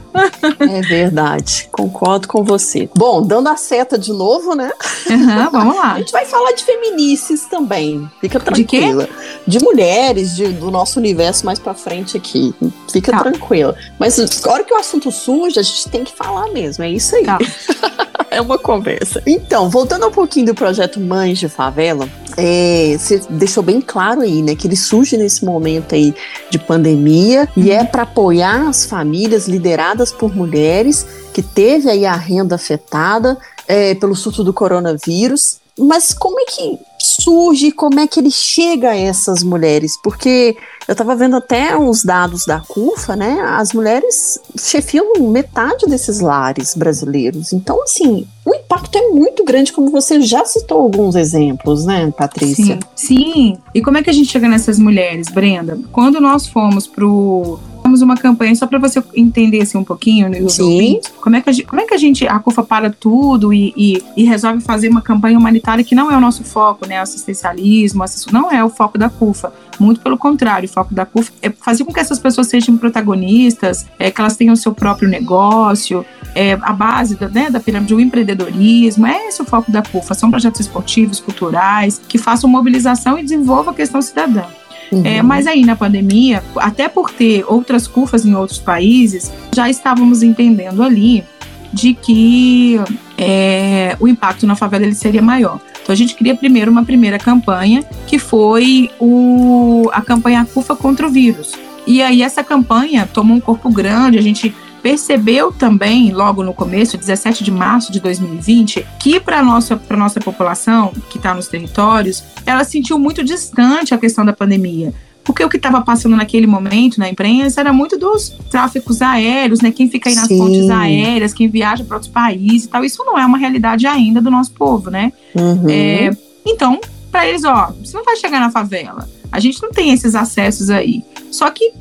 [0.61, 1.69] É verdade.
[1.71, 2.89] Concordo com você.
[2.97, 4.71] Bom, dando a seta de novo, né?
[5.11, 5.93] Uhum, vamos lá.
[5.99, 8.09] A gente vai falar de feminices também.
[8.21, 9.05] Fica tranquila.
[9.05, 9.41] De quê?
[9.47, 12.55] De mulheres de, do nosso universo mais pra frente aqui.
[12.91, 13.25] Fica tá.
[13.25, 13.75] tranquila.
[13.99, 16.85] Mas agora que o assunto surge, a gente tem que falar mesmo.
[16.85, 17.25] É isso aí.
[17.25, 17.39] Tá.
[18.31, 19.23] é uma conversa.
[19.27, 24.43] Então, voltando um pouquinho do projeto Mães de Favela, é, você deixou bem claro aí,
[24.43, 26.15] né, que ele surge nesse momento aí
[26.51, 32.15] de pandemia e é para apoiar as famílias lideradas por mulheres que teve aí a
[32.15, 35.59] renda afetada é, pelo surto do coronavírus.
[35.79, 36.79] Mas como é que
[37.21, 39.99] surge, como é que ele chega a essas mulheres?
[40.03, 43.41] Porque eu estava vendo até os dados da CUFA, né?
[43.43, 47.53] As mulheres chefiam metade desses lares brasileiros.
[47.53, 52.79] Então, assim, o impacto é muito grande, como você já citou alguns exemplos, né, Patrícia?
[52.95, 53.59] Sim, sim.
[53.75, 55.79] E como é que a gente chega nessas mulheres, Brenda?
[55.93, 57.59] Quando nós fomos pro
[58.03, 61.01] uma campanha só para você entender assim, um pouquinho, né, Sim.
[61.21, 63.73] como é que a gente, como é que a gente a CUFA para tudo e,
[63.77, 68.05] e, e, resolve fazer uma campanha humanitária que não é o nosso foco, né, assistencialismo,
[68.33, 69.53] não é o foco da CUFA.
[69.79, 73.87] Muito pelo contrário, o foco da CUFA é fazer com que essas pessoas sejam protagonistas,
[73.99, 77.95] é, que elas tenham o seu próprio negócio, é, a base da, né, da pirâmide
[77.95, 80.15] do empreendedorismo, é esse o foco da CUFA.
[80.15, 84.45] São projetos esportivos, culturais, que façam mobilização e desenvolvam a questão cidadã.
[84.91, 85.03] Uhum.
[85.05, 90.23] É, mas aí na pandemia, até por ter outras CUFAs em outros países, já estávamos
[90.23, 91.25] entendendo ali
[91.73, 92.81] de que
[93.17, 95.61] é, o impacto na favela ele seria maior.
[95.83, 101.07] Então a gente cria primeiro uma primeira campanha, que foi o, a campanha CUFA contra
[101.07, 101.53] o vírus.
[101.87, 106.97] E aí essa campanha tomou um corpo grande, a gente percebeu também, logo no começo,
[106.97, 112.25] 17 de março de 2020, que para a nossa, nossa população que está nos territórios,
[112.47, 114.93] ela sentiu muito distante a questão da pandemia.
[115.29, 119.71] Porque o que estava passando naquele momento na imprensa era muito dos tráficos aéreos, né?
[119.71, 120.39] Quem fica aí nas Sim.
[120.39, 122.83] pontes aéreas, quem viaja para outros países e tal.
[122.83, 125.13] Isso não é uma realidade ainda do nosso povo, né?
[125.35, 125.69] Uhum.
[125.69, 129.07] É, então, para eles, ó, você não vai chegar na favela.
[129.31, 131.03] A gente não tem esses acessos aí.
[131.31, 131.73] Só que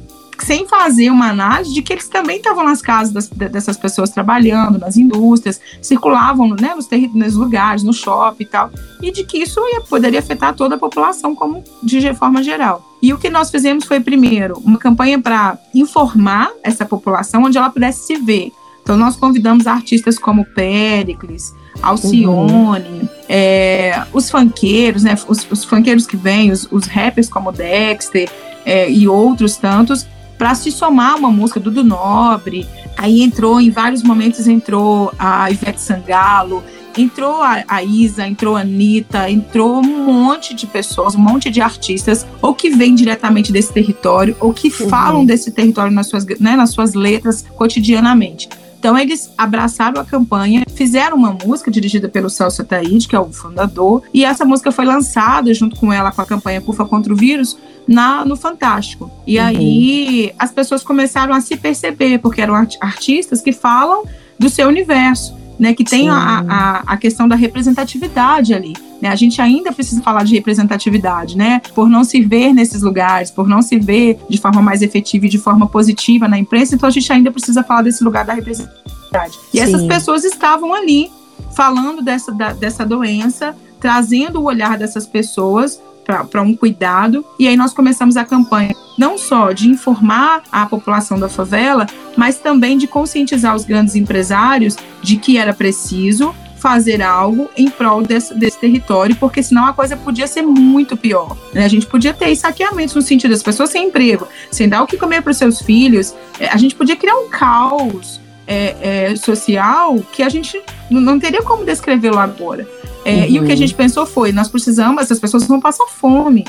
[0.43, 4.79] sem fazer uma análise de que eles também estavam nas casas das, dessas pessoas trabalhando,
[4.79, 8.71] nas indústrias, circulavam né, nos, nos lugares, no shopping e tal,
[9.01, 12.83] e de que isso ia, poderia afetar toda a população como de forma geral.
[13.01, 17.69] E o que nós fizemos foi, primeiro, uma campanha para informar essa população onde ela
[17.69, 18.51] pudesse se ver.
[18.81, 23.09] Então, nós convidamos artistas como Pericles, Alcione, uhum.
[23.27, 28.29] é, os funkeiros, né, os, os funkeiros que vêm, os, os rappers como Dexter
[28.65, 32.67] é, e outros tantos, para se somar uma música do Nobre.
[32.97, 36.63] Aí entrou, em vários momentos, entrou a Ivete Sangalo,
[36.95, 41.61] entrou a, a Isa, entrou a Anitta, entrou um monte de pessoas, um monte de
[41.61, 44.89] artistas, ou que vêm diretamente desse território, ou que uhum.
[44.89, 48.49] falam desse território nas suas, né, nas suas letras cotidianamente.
[48.79, 53.31] Então eles abraçaram a campanha, fizeram uma música dirigida pelo Celso Ataíde, que é o
[53.31, 57.15] fundador, e essa música foi lançada junto com ela com a campanha Cufa contra o
[57.15, 59.09] Vírus na no Fantástico.
[59.25, 59.45] E uhum.
[59.45, 64.03] aí as pessoas começaram a se perceber, porque eram artistas que falam
[64.37, 65.35] do seu universo.
[65.59, 68.73] Né, que tem a, a, a, questão da representatividade ali.
[69.01, 69.09] Né?
[69.09, 71.63] A gente ainda precisa falar de representatividade, né?
[71.73, 75.29] Por não se ver nesses lugares, por não se ver de forma mais efetiva e
[75.29, 79.35] de forma positiva na imprensa, então a gente ainda precisa falar desse lugar da representatividade.
[79.51, 79.63] E Sim.
[79.63, 81.09] essas pessoas estavam ali
[81.55, 87.25] falando dessa, da, dessa doença, trazendo o olhar dessas pessoas para um cuidado.
[87.37, 92.39] E aí nós começamos a campanha não só de informar a população da favela, mas
[92.39, 98.33] também de conscientizar os grandes empresários de que era preciso fazer algo em prol desse,
[98.33, 101.37] desse, território, porque senão a coisa podia ser muito pior.
[101.53, 101.63] Né?
[101.63, 104.97] A gente podia ter saqueamentos no sentido das pessoas sem emprego, sem dar o que
[104.97, 106.15] comer para os seus filhos.
[106.39, 111.43] É, a gente podia criar um caos é, é, social que a gente não teria
[111.43, 112.67] como descrevê-lo agora.
[113.07, 113.25] É, uhum.
[113.29, 113.57] E o que a uhum.
[113.57, 116.45] gente pensou foi: nós precisamos, essas pessoas vão passar fome.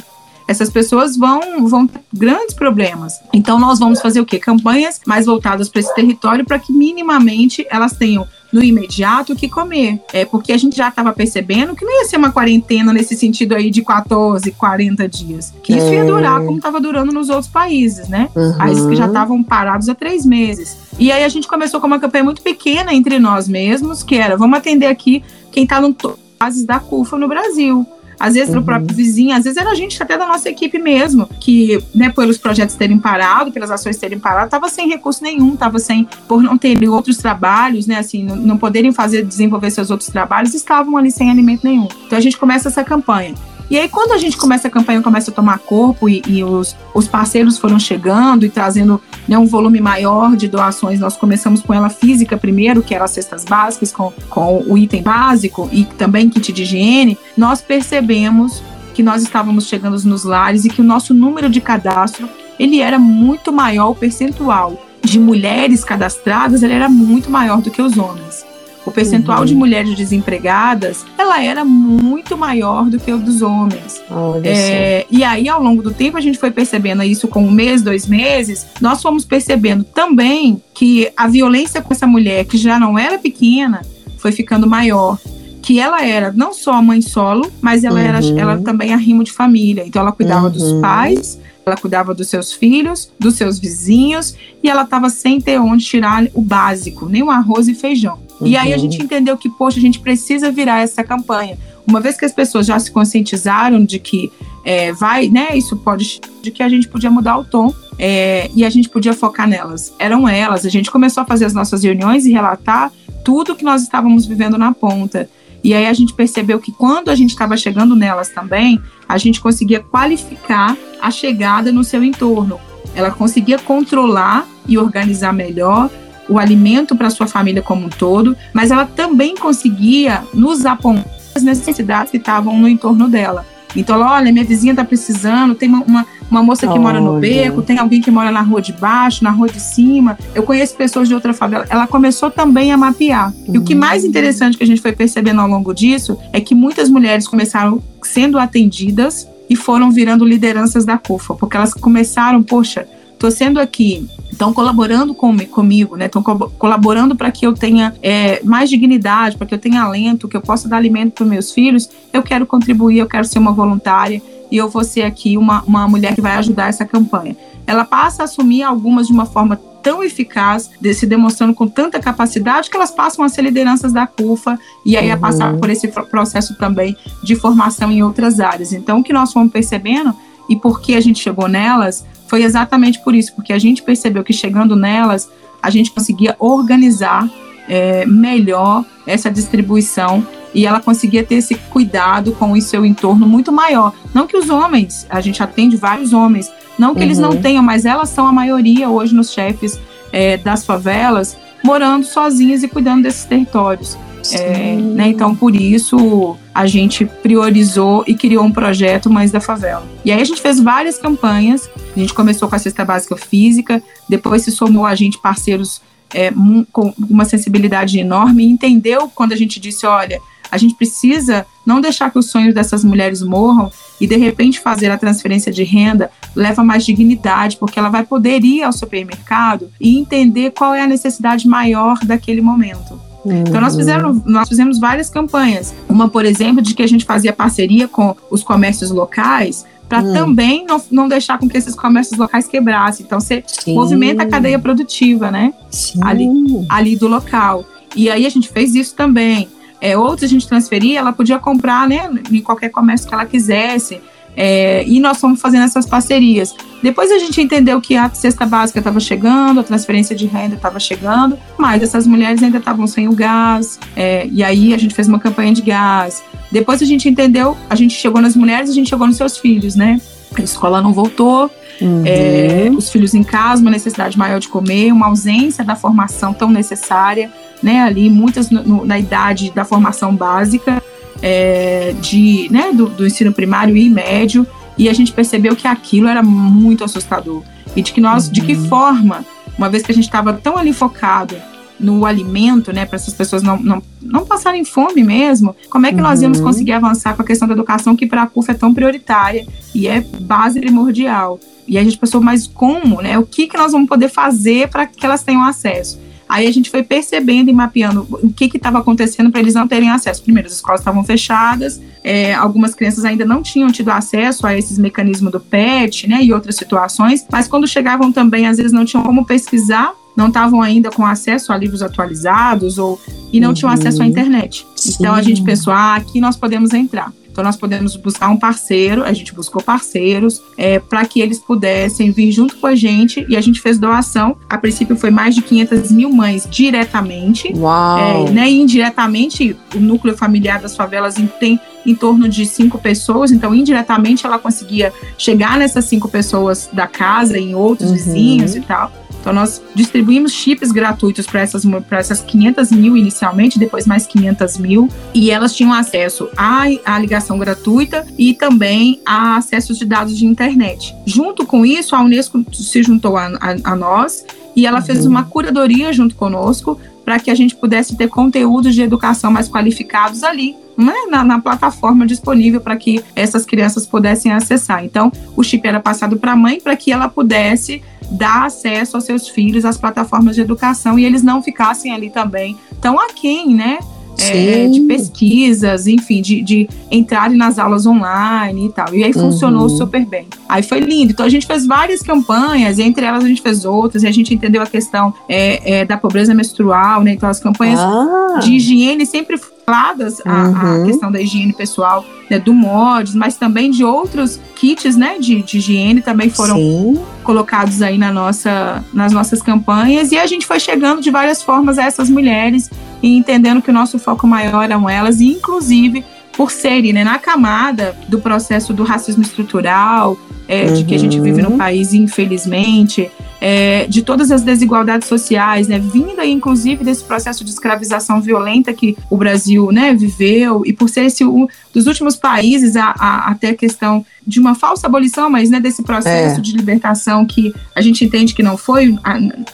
[0.49, 3.21] Essas pessoas vão, vão ter grandes problemas.
[3.35, 4.38] Então, nós vamos fazer o quê?
[4.38, 9.47] Campanhas mais voltadas para esse território para que minimamente elas tenham no imediato o que
[9.47, 10.01] comer.
[10.11, 13.55] É porque a gente já estava percebendo que não ia ser uma quarentena nesse sentido
[13.55, 15.53] aí de 14, 40 dias.
[15.62, 18.31] Que isso ia durar como estava durando nos outros países, né?
[18.35, 18.57] Uhum.
[18.57, 20.79] Países que já estavam parados há três meses.
[20.99, 24.35] E aí a gente começou com uma campanha muito pequena entre nós mesmos, que era
[24.35, 25.92] vamos atender aqui quem está no
[26.38, 27.87] fases da CUFA no Brasil.
[28.20, 28.64] Às vezes uhum.
[28.64, 32.37] próprio vizinho, às vezes era a gente até da nossa equipe mesmo, que, né, pelos
[32.37, 36.59] projetos terem parado, pelas ações terem parado, tava sem recurso nenhum, tava sem, por não
[36.59, 41.12] terem outros trabalhos, né, assim, não, não poderem fazer, desenvolver seus outros trabalhos, estavam ali
[41.12, 41.87] sem alimento nenhum.
[42.07, 43.35] Então a gente começa essa campanha.
[43.70, 46.74] E aí, quando a gente começa a campanha, começa a tomar corpo e, e os,
[46.94, 51.74] os parceiros foram chegando e trazendo né, um volume maior de doações, nós começamos com
[51.74, 56.31] ela física primeiro, que era as cestas básicas, com, com o item básico e também
[56.31, 58.62] kit de higiene, nós percebemos
[58.94, 62.28] que nós estávamos chegando nos lares e que o nosso número de cadastro
[62.59, 67.83] ele era muito maior, o percentual de mulheres cadastradas ele era muito maior do que
[67.83, 68.44] os homens
[68.87, 69.45] o percentual uhum.
[69.45, 74.03] de mulheres desempregadas, ela era muito maior do que o dos homens.
[74.45, 77.83] É, e aí, ao longo do tempo, a gente foi percebendo isso com um mês,
[77.83, 82.99] dois meses, nós fomos percebendo também que a violência com essa mulher, que já não
[82.99, 83.83] era pequena,
[84.19, 85.19] foi ficando maior.
[85.61, 88.07] que ela era não só a mãe solo, mas ela uhum.
[88.07, 89.85] era ela também arrimo de família.
[89.87, 90.53] Então ela cuidava uhum.
[90.53, 95.59] dos pais, ela cuidava dos seus filhos, dos seus vizinhos, e ela estava sem ter
[95.59, 98.19] onde tirar o básico, nem o arroz e feijão.
[98.40, 98.46] Uhum.
[98.46, 98.83] E aí a uhum.
[98.83, 101.59] gente entendeu que, poxa, a gente precisa virar essa campanha.
[101.87, 104.31] Uma vez que as pessoas já se conscientizaram de que
[104.64, 108.64] é, vai, né, isso pode, de que a gente podia mudar o tom é, e
[108.64, 109.92] a gente podia focar nelas.
[109.98, 110.66] Eram elas.
[110.66, 112.92] A gente começou a fazer as nossas reuniões e relatar
[113.24, 115.29] tudo que nós estávamos vivendo na ponta.
[115.62, 119.40] E aí a gente percebeu que quando a gente estava chegando nelas também, a gente
[119.40, 122.61] conseguia qualificar a chegada no seu entorno.
[122.94, 125.90] Ela conseguia controlar e organizar melhor
[126.29, 131.43] o alimento para sua família como um todo, mas ela também conseguia nos apontar as
[131.43, 133.47] necessidades que estavam no entorno dela.
[133.77, 136.81] Então, ela, olha, minha vizinha está precisando, tem uma, uma, uma moça que olha.
[136.81, 140.19] mora no beco, tem alguém que mora na rua de baixo, na rua de cima.
[140.35, 141.67] Eu conheço pessoas de outra favela.
[141.69, 143.33] Ela começou também a mapear.
[143.47, 143.55] Uhum.
[143.55, 144.09] E o que mais hum.
[144.09, 148.38] interessante que a gente foi percebendo ao longo disso é que muitas mulheres começaram sendo
[148.38, 154.53] atendidas e foram virando lideranças da CUFA, porque elas começaram, poxa, estou sendo aqui estão
[154.53, 156.07] colaborando com, comigo, né?
[156.07, 160.29] Estão co colaborando para que eu tenha é, mais dignidade, para que eu tenha alento,
[160.29, 161.90] que eu possa dar alimento para meus filhos.
[162.12, 165.88] Eu quero contribuir, eu quero ser uma voluntária e eu vou ser aqui uma, uma
[165.88, 167.37] mulher que vai ajudar essa campanha.
[167.66, 171.98] Ela passa a assumir algumas de uma forma tão eficaz, de, se demonstrando com tanta
[171.98, 175.14] capacidade, que elas passam a ser lideranças da CUFA e aí uhum.
[175.14, 178.72] a passar por esse processo também de formação em outras áreas.
[178.72, 180.14] Então, o que nós fomos percebendo
[180.48, 184.23] e por que a gente chegou nelas foi exatamente por isso, porque a gente percebeu
[184.23, 185.29] que chegando nelas,
[185.62, 187.29] a gente conseguia organizar
[187.69, 193.51] é, melhor essa distribuição e ela conseguia ter esse cuidado com o seu entorno muito
[193.51, 193.93] maior.
[194.14, 197.07] Não que os homens, a gente atende vários homens, não que uhum.
[197.07, 197.43] eles não uhum.
[197.43, 199.79] tenham, mas elas são a maioria hoje nos chefes
[200.12, 203.99] é, das favelas, morando sozinhas e cuidando desses territórios.
[204.33, 209.87] É, né, então, por isso, a gente priorizou e criou um projeto Mães da Favela.
[210.04, 211.70] E aí a gente fez várias campanhas.
[211.96, 215.81] A gente começou com a cesta básica física, depois se somou a gente parceiros
[216.12, 216.33] é,
[216.72, 221.81] com uma sensibilidade enorme e entendeu quando a gente disse, olha, a gente precisa não
[221.81, 226.11] deixar que os sonhos dessas mulheres morram e de repente fazer a transferência de renda
[226.35, 230.87] leva mais dignidade, porque ela vai poder ir ao supermercado e entender qual é a
[230.87, 233.08] necessidade maior daquele momento.
[233.29, 233.41] Uhum.
[233.41, 235.75] Então nós fizemos, nós fizemos várias campanhas.
[235.88, 240.12] Uma, por exemplo, de que a gente fazia parceria com os comércios locais para hum.
[240.12, 243.05] também não, não deixar com que esses comércios locais quebrassem.
[243.07, 243.75] Então você Sim.
[243.75, 245.55] movimenta a cadeia produtiva, né?
[245.71, 246.01] Sim.
[246.03, 246.29] Ali,
[246.69, 247.64] ali do local.
[247.97, 249.49] E aí a gente fez isso também.
[249.81, 254.01] É, outros a gente transferia, ela podia comprar né, em qualquer comércio que ela quisesse.
[254.40, 256.55] É, e nós fomos fazendo essas parcerias.
[256.81, 260.79] Depois a gente entendeu que a cesta básica estava chegando, a transferência de renda estava
[260.79, 265.09] chegando, mas essas mulheres ainda estavam sem o gás, é, e aí a gente fez
[265.09, 266.22] uma campanha de gás.
[266.53, 269.74] Depois a gente entendeu, a gente chegou nas mulheres, a gente chegou nos seus filhos,
[269.74, 270.01] né?
[270.38, 272.05] A escola não voltou, uhum.
[272.07, 276.48] é, os filhos em casa, uma necessidade maior de comer, uma ausência da formação tão
[276.48, 277.29] necessária,
[277.61, 277.83] né?
[277.83, 280.81] Ali, muitas no, no, na idade da formação básica
[281.22, 286.09] é, de, né, do, do ensino primário e médio, e a gente percebeu que aquilo
[286.09, 287.42] era muito assustador.
[287.74, 288.33] E de que nós, uhum.
[288.33, 288.68] de que uhum.
[288.68, 289.24] forma,
[289.57, 291.37] uma vez que a gente estava tão ali focado
[291.78, 295.96] no alimento, né, para essas pessoas não, não, não passarem fome mesmo, como é que
[295.96, 296.02] uhum.
[296.02, 296.46] nós íamos uhum.
[296.46, 299.87] conseguir avançar com a questão da educação que para a CUF é tão prioritária e
[299.87, 301.38] é base primordial?
[301.66, 303.18] E a gente pensou, mas como, né?
[303.18, 306.00] O que, que nós vamos poder fazer para que elas tenham acesso?
[306.29, 309.91] Aí a gente foi percebendo e mapeando o que estava acontecendo para eles não terem
[309.91, 310.23] acesso.
[310.23, 314.79] Primeiro, as escolas estavam fechadas, é, algumas crianças ainda não tinham tido acesso a esses
[314.79, 319.03] mecanismos do PET, né, e outras situações, mas quando chegavam também, às vezes não tinham
[319.03, 323.01] como pesquisar não estavam ainda com acesso a livros atualizados ou
[323.33, 323.55] e não uhum.
[323.55, 324.67] tinham acesso à internet.
[324.75, 324.97] Sim.
[324.99, 327.12] Então a gente pensou, ah, aqui nós podemos entrar.
[327.38, 332.11] Então, nós podemos buscar um parceiro, a gente buscou parceiros, é, para que eles pudessem
[332.11, 334.37] vir junto com a gente e a gente fez doação.
[334.51, 337.53] A princípio, foi mais de 500 mil mães diretamente.
[337.55, 338.27] Uau!
[338.27, 343.55] É, né, indiretamente, o núcleo familiar das favelas tem em torno de cinco pessoas, então
[343.55, 347.94] indiretamente ela conseguia chegar nessas cinco pessoas da casa, em outros uhum.
[347.94, 348.90] vizinhos e tal.
[349.20, 354.88] Então, nós distribuímos chips gratuitos para essas, essas 500 mil inicialmente, depois mais 500 mil,
[355.12, 360.26] e elas tinham acesso à, à ligação gratuita e também a acesso de dados de
[360.26, 360.94] internet.
[361.07, 364.85] Junto com isso, a Unesco se juntou a, a, a nós e ela uhum.
[364.85, 369.48] fez uma curadoria junto conosco para que a gente pudesse ter conteúdos de educação mais
[369.48, 374.85] qualificados ali né, na, na, plataforma disponível para que essas crianças pudessem acessar.
[374.85, 379.04] Então, o chip era passado para a mãe para que ela pudesse dar acesso aos
[379.04, 383.79] seus filhos às plataformas de educação e eles não ficassem ali também tão aquém, né?
[384.19, 388.92] é, de pesquisas, enfim, de, de entrarem nas aulas online e tal.
[388.94, 389.69] E aí funcionou uhum.
[389.69, 390.27] super bem.
[390.48, 391.13] Aí foi lindo.
[391.13, 394.35] Então a gente fez várias campanhas, entre elas a gente fez outras, e a gente
[394.35, 397.13] entendeu a questão é, é, da pobreza menstrual, né?
[397.13, 398.40] Então as campanhas ah.
[398.42, 399.38] de higiene sempre
[399.69, 400.83] faladas a, uhum.
[400.83, 405.42] a, questão da higiene pessoal, né, do mods, mas também de outros kits, né, de,
[405.42, 406.98] de higiene também foram Sim.
[407.23, 411.79] colocados aí na nossa, nas nossas campanhas e a gente foi chegando de várias formas
[411.79, 412.71] a essas mulheres
[413.02, 416.02] e entendendo que o nosso foco maior eram elas, e inclusive
[416.33, 420.16] por serem né, na camada do processo do racismo estrutural,
[420.46, 420.75] é, uhum.
[420.75, 421.58] de que a gente vive no uhum.
[421.58, 423.10] país, infelizmente,
[423.41, 428.73] é, de todas as desigualdades sociais, né, vindo aí, inclusive, desse processo de escravização violenta
[428.73, 433.31] que o Brasil né, viveu, e por ser esse um dos últimos países a, a,
[433.31, 436.43] até a questão de uma falsa abolição, mas né, desse processo é.
[436.43, 438.95] de libertação que a gente entende que não foi,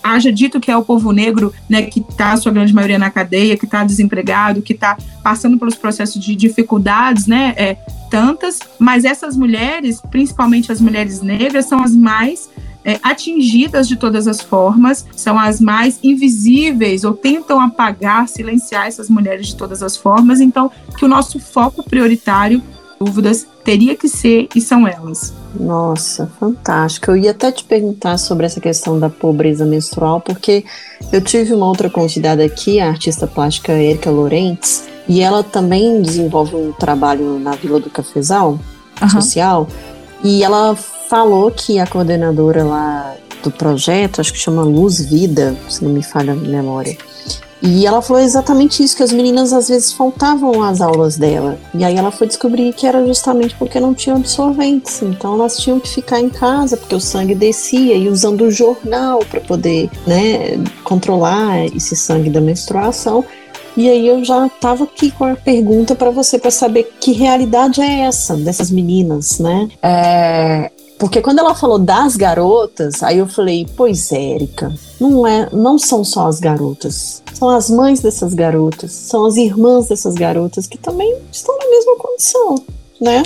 [0.03, 3.57] haja dito que é o povo negro né, que está, sua grande maioria, na cadeia,
[3.57, 7.77] que está desempregado, que está passando pelos processos de dificuldades, né, é,
[8.11, 12.49] tantas, mas essas mulheres, principalmente as mulheres negras, são as mais
[12.85, 19.09] é, atingidas de todas as formas, são as mais invisíveis ou tentam apagar, silenciar essas
[19.09, 20.41] mulheres de todas as formas.
[20.41, 22.63] Então, que o nosso foco prioritário,
[23.01, 25.33] dúvidas, teria que ser e são elas.
[25.59, 27.11] Nossa, fantástico.
[27.11, 30.65] Eu ia até te perguntar sobre essa questão da pobreza menstrual, porque
[31.11, 36.55] eu tive uma outra convidada aqui, a artista plástica Erika Lorentz, e ela também desenvolve
[36.55, 38.59] um trabalho na Vila do Cafezal,
[39.01, 39.09] uhum.
[39.09, 39.69] social,
[40.25, 45.85] e ela falou que a coordenadora lá do projeto, acho que chama Luz Vida, se
[45.85, 46.97] não me falha a memória,
[47.67, 51.59] e ela falou exatamente isso, que as meninas às vezes faltavam às aulas dela.
[51.75, 55.01] E aí ela foi descobrir que era justamente porque não tinham absorventes.
[55.01, 59.21] Então elas tinham que ficar em casa, porque o sangue descia, e usando o jornal
[59.21, 63.25] para poder né, controlar esse sangue da menstruação.
[63.77, 67.81] E aí eu já estava aqui com a pergunta para você para saber que realidade
[67.81, 69.69] é essa dessas meninas, né?
[69.83, 75.79] É, porque quando ela falou das garotas, aí eu falei, pois Érica, não é, não
[75.79, 80.79] são só as garotas, são as mães dessas garotas, são as irmãs dessas garotas que
[80.79, 82.55] também estão na mesma condição,
[83.01, 83.23] né?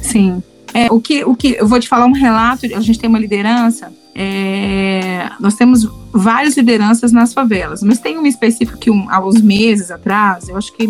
[0.00, 0.42] Sim.
[0.72, 3.18] É, o que, o que eu vou te falar um relato, a gente tem uma
[3.18, 9.24] liderança, é, nós temos várias lideranças nas favelas, mas tem uma específica que um, há
[9.24, 10.86] uns meses atrás, eu acho que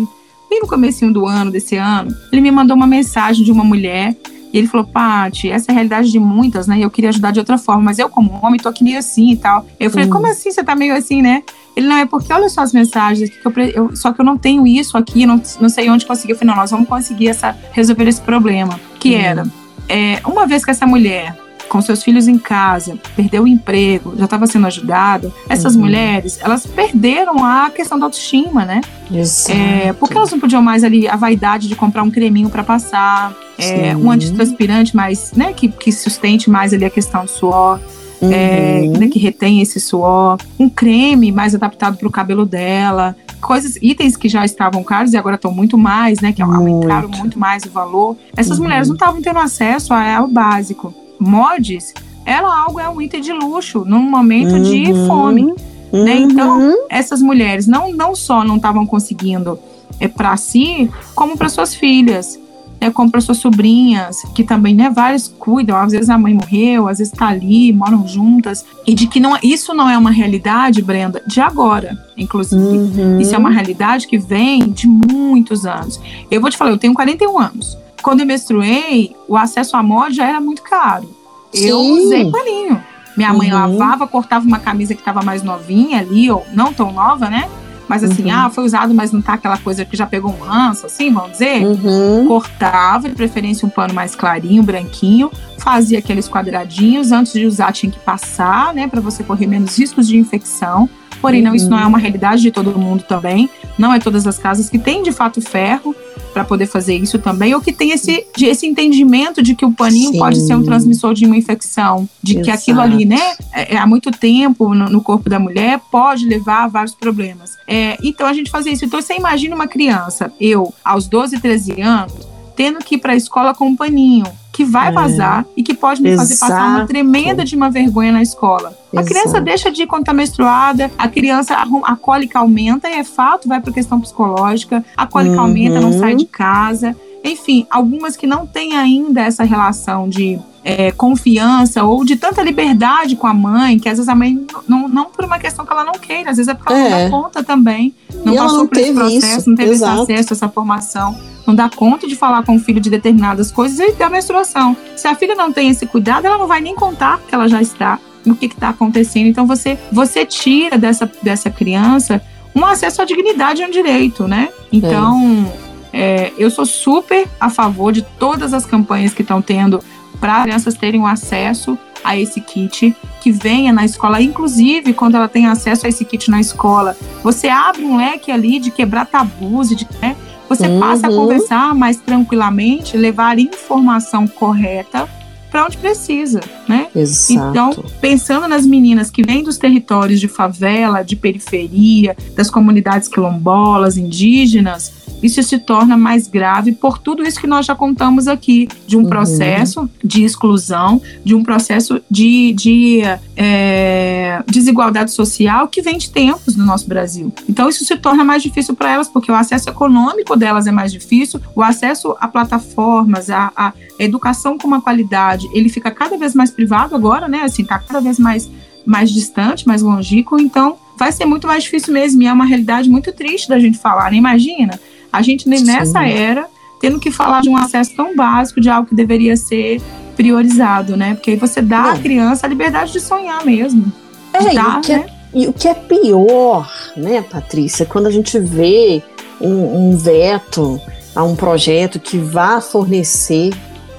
[0.49, 4.15] bem no começo do ano, desse ano, ele me mandou uma mensagem de uma mulher
[4.53, 6.77] e ele falou, Paty, essa é a realidade de muitas, né?
[6.77, 9.31] E eu queria ajudar de outra forma, mas eu, como homem, tô aqui meio assim
[9.31, 9.65] e tal.
[9.79, 11.41] Eu falei, como assim você tá meio assim, né?
[11.75, 14.37] Ele não é porque olha só as mensagens, que eu, eu, só que eu não
[14.37, 16.33] tenho isso aqui, não, não sei onde conseguir.
[16.33, 18.79] Eu falei, não, nós vamos conseguir essa, resolver esse problema.
[18.99, 19.43] Que era,
[19.89, 21.35] é, uma vez que essa mulher
[21.73, 25.81] com seus filhos em casa, perdeu o emprego, já estava sendo ajudado, essas uhum.
[25.81, 28.79] mulheres, elas perderam a questão da autoestima, né?
[29.11, 29.57] Exato.
[29.57, 33.33] É, porque elas não podiam mais ali a vaidade de comprar um creminho para passar,
[33.57, 37.79] é, um antitranspirante mais, né, que, que sustente mais ali a questão do suor.
[38.21, 38.95] É, uhum.
[38.95, 43.77] É, né, que retém esse suor, um creme mais adaptado para o cabelo dela, coisas,
[43.81, 46.31] itens que já estavam caros e agora estão muito mais, né?
[46.31, 48.15] Que aumentaram muito mais o valor.
[48.37, 48.63] Essas uhum.
[48.63, 51.93] mulheres não estavam tendo acesso ao básico mods,
[52.25, 54.63] ela algo é um item de luxo num momento uhum.
[54.63, 55.45] de fome.
[55.45, 55.53] Né?
[55.91, 56.03] Uhum.
[56.03, 56.15] Né?
[56.17, 59.59] Então, essas mulheres não, não só não estavam conseguindo
[59.99, 62.39] é, para si, como para suas filhas,
[62.81, 62.89] né?
[62.89, 65.77] como para suas sobrinhas, que também, né, várias cuidam.
[65.77, 68.65] Às vezes a mãe morreu, às vezes está ali, moram juntas.
[68.87, 72.61] E de que não, isso não é uma realidade, Brenda, de agora, inclusive.
[72.61, 73.19] Uhum.
[73.19, 75.99] Isso é uma realidade que vem de muitos anos.
[76.31, 77.82] Eu vou te falar, eu tenho 41 anos.
[78.03, 81.09] Quando eu menstruei, o acesso à mod já era muito caro.
[81.53, 81.67] Sim.
[81.67, 82.83] Eu usei paninho.
[83.15, 83.77] Minha mãe uhum.
[83.77, 87.47] lavava, cortava uma camisa que estava mais novinha ali, ou não tão nova, né?
[87.87, 88.35] Mas assim, uhum.
[88.35, 91.33] ah, foi usado, mas não tá aquela coisa que já pegou um ranço, assim, vamos
[91.33, 91.63] dizer.
[91.63, 92.25] Uhum.
[92.27, 97.91] Cortava, de preferência um pano mais clarinho, branquinho, fazia aqueles quadradinhos, antes de usar tinha
[97.91, 100.89] que passar, né, para você correr menos riscos de infecção.
[101.21, 103.49] Porém, não, isso não é uma realidade de todo mundo também.
[103.77, 105.95] Não é todas as casas que têm de fato ferro
[106.33, 109.71] para poder fazer isso também, ou que tem esse, de, esse entendimento de que o
[109.71, 110.17] paninho Sim.
[110.17, 112.45] pode ser um transmissor de uma infecção, de Exato.
[112.45, 116.25] que aquilo ali, né, é, é, há muito tempo no, no, corpo da mulher pode
[116.25, 117.57] levar a vários problemas.
[117.67, 118.83] É, então a gente fazia isso.
[118.83, 122.13] Então você imagina uma criança, eu, aos 12, 13 anos,
[122.55, 124.91] tendo que ir para a escola com um paninho que vai é.
[124.91, 126.29] vazar e que pode me Exato.
[126.29, 128.77] fazer passar uma tremenda de uma vergonha na escola.
[128.93, 128.99] Exato.
[128.99, 133.03] A criança deixa de ir quando está menstruada, a criança, a, cólica aumenta, e é
[133.03, 135.41] fato, vai para questão psicológica, a cólica uhum.
[135.41, 136.95] aumenta, não sai de casa.
[137.23, 143.15] Enfim, algumas que não têm ainda essa relação de é, confiança ou de tanta liberdade
[143.15, 145.83] com a mãe, que às vezes a mãe, não, não por uma questão que ela
[145.83, 146.89] não queira, às vezes é porque ela é.
[146.89, 147.93] não dá conta também.
[148.23, 149.49] não e passou por esse processo, isso.
[149.49, 150.03] não teve Exato.
[150.03, 153.77] esse acesso, essa formação, não dá conta de falar com o filho de determinadas coisas
[153.79, 154.75] e da menstruação.
[154.95, 157.61] Se a filha não tem esse cuidado, ela não vai nem contar que ela já
[157.61, 159.27] está no que está acontecendo.
[159.27, 162.21] Então você, você tira dessa, dessa criança
[162.55, 164.49] um acesso à dignidade e um direito, né?
[164.71, 165.73] Então, é.
[165.95, 169.79] É, eu sou super a favor de todas as campanhas que estão tendo
[170.23, 175.15] para crianças terem o um acesso a esse kit, que venha na escola, inclusive quando
[175.15, 179.05] ela tem acesso a esse kit na escola, você abre um leque ali de quebrar
[179.05, 180.15] tabus e de né,
[180.47, 180.79] você uhum.
[180.79, 185.09] passa a conversar mais tranquilamente, levar informação correta
[185.53, 186.87] para onde precisa, né?
[186.95, 187.47] Exato.
[187.51, 193.95] Então, pensando nas meninas que vêm dos territórios de favela, de periferia, das comunidades quilombolas,
[193.95, 194.91] indígenas,
[195.21, 199.03] isso se torna mais grave por tudo isso que nós já contamos aqui, de um
[199.03, 199.09] uhum.
[199.09, 203.01] processo de exclusão, de um processo de, de
[203.37, 207.31] é, desigualdade social que vem de tempos no nosso Brasil.
[207.47, 210.91] Então isso se torna mais difícil para elas, porque o acesso econômico delas é mais
[210.91, 216.33] difícil, o acesso a plataformas, a, a educação com uma qualidade, ele fica cada vez
[216.33, 217.41] mais privado agora, né?
[217.41, 218.49] Assim, tá cada vez mais
[218.85, 222.21] mais distante, mais longínquo, então vai ser muito mais difícil mesmo.
[222.21, 224.17] E é uma realidade muito triste da gente falar, né?
[224.17, 224.79] Imagina
[225.11, 226.11] a gente, nessa Sim.
[226.11, 226.47] era,
[226.81, 229.79] tendo que falar de um acesso tão básico, de algo que deveria ser
[230.15, 231.13] priorizado, né?
[231.13, 231.91] Porque aí você dá Não.
[231.91, 233.93] à criança a liberdade de sonhar mesmo.
[234.33, 235.05] É, dar, e, o que é né?
[235.07, 239.03] é, e o que é pior, né, Patrícia, quando a gente vê
[239.39, 240.81] um, um veto
[241.15, 243.51] a um projeto que vá fornecer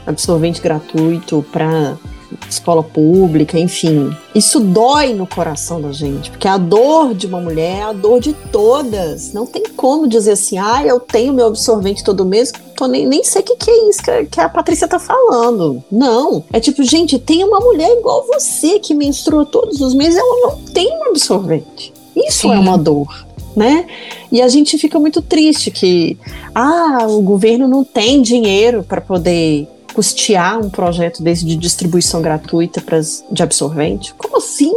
[0.06, 1.96] absorvente gratuito para
[2.48, 4.14] escola pública, enfim.
[4.34, 8.20] Isso dói no coração da gente, porque a dor de uma mulher é a dor
[8.20, 9.32] de todas.
[9.32, 13.22] Não tem como dizer assim, ah, eu tenho meu absorvente todo mês, tô nem, nem
[13.22, 15.82] sei o que, que é isso que, que a Patrícia tá falando.
[15.90, 16.44] Não.
[16.52, 20.56] É tipo, gente, tem uma mulher igual você que menstrua todos os meses, ela não
[20.72, 21.92] tem um absorvente.
[22.16, 22.56] Isso é Sim.
[22.56, 23.26] é uma dor.
[23.56, 23.86] Né?
[24.32, 26.18] E a gente fica muito triste que
[26.52, 32.80] ah, o governo não tem dinheiro para poder custear um projeto desse de distribuição gratuita
[32.80, 34.12] pras, de absorvente?
[34.14, 34.72] Como assim?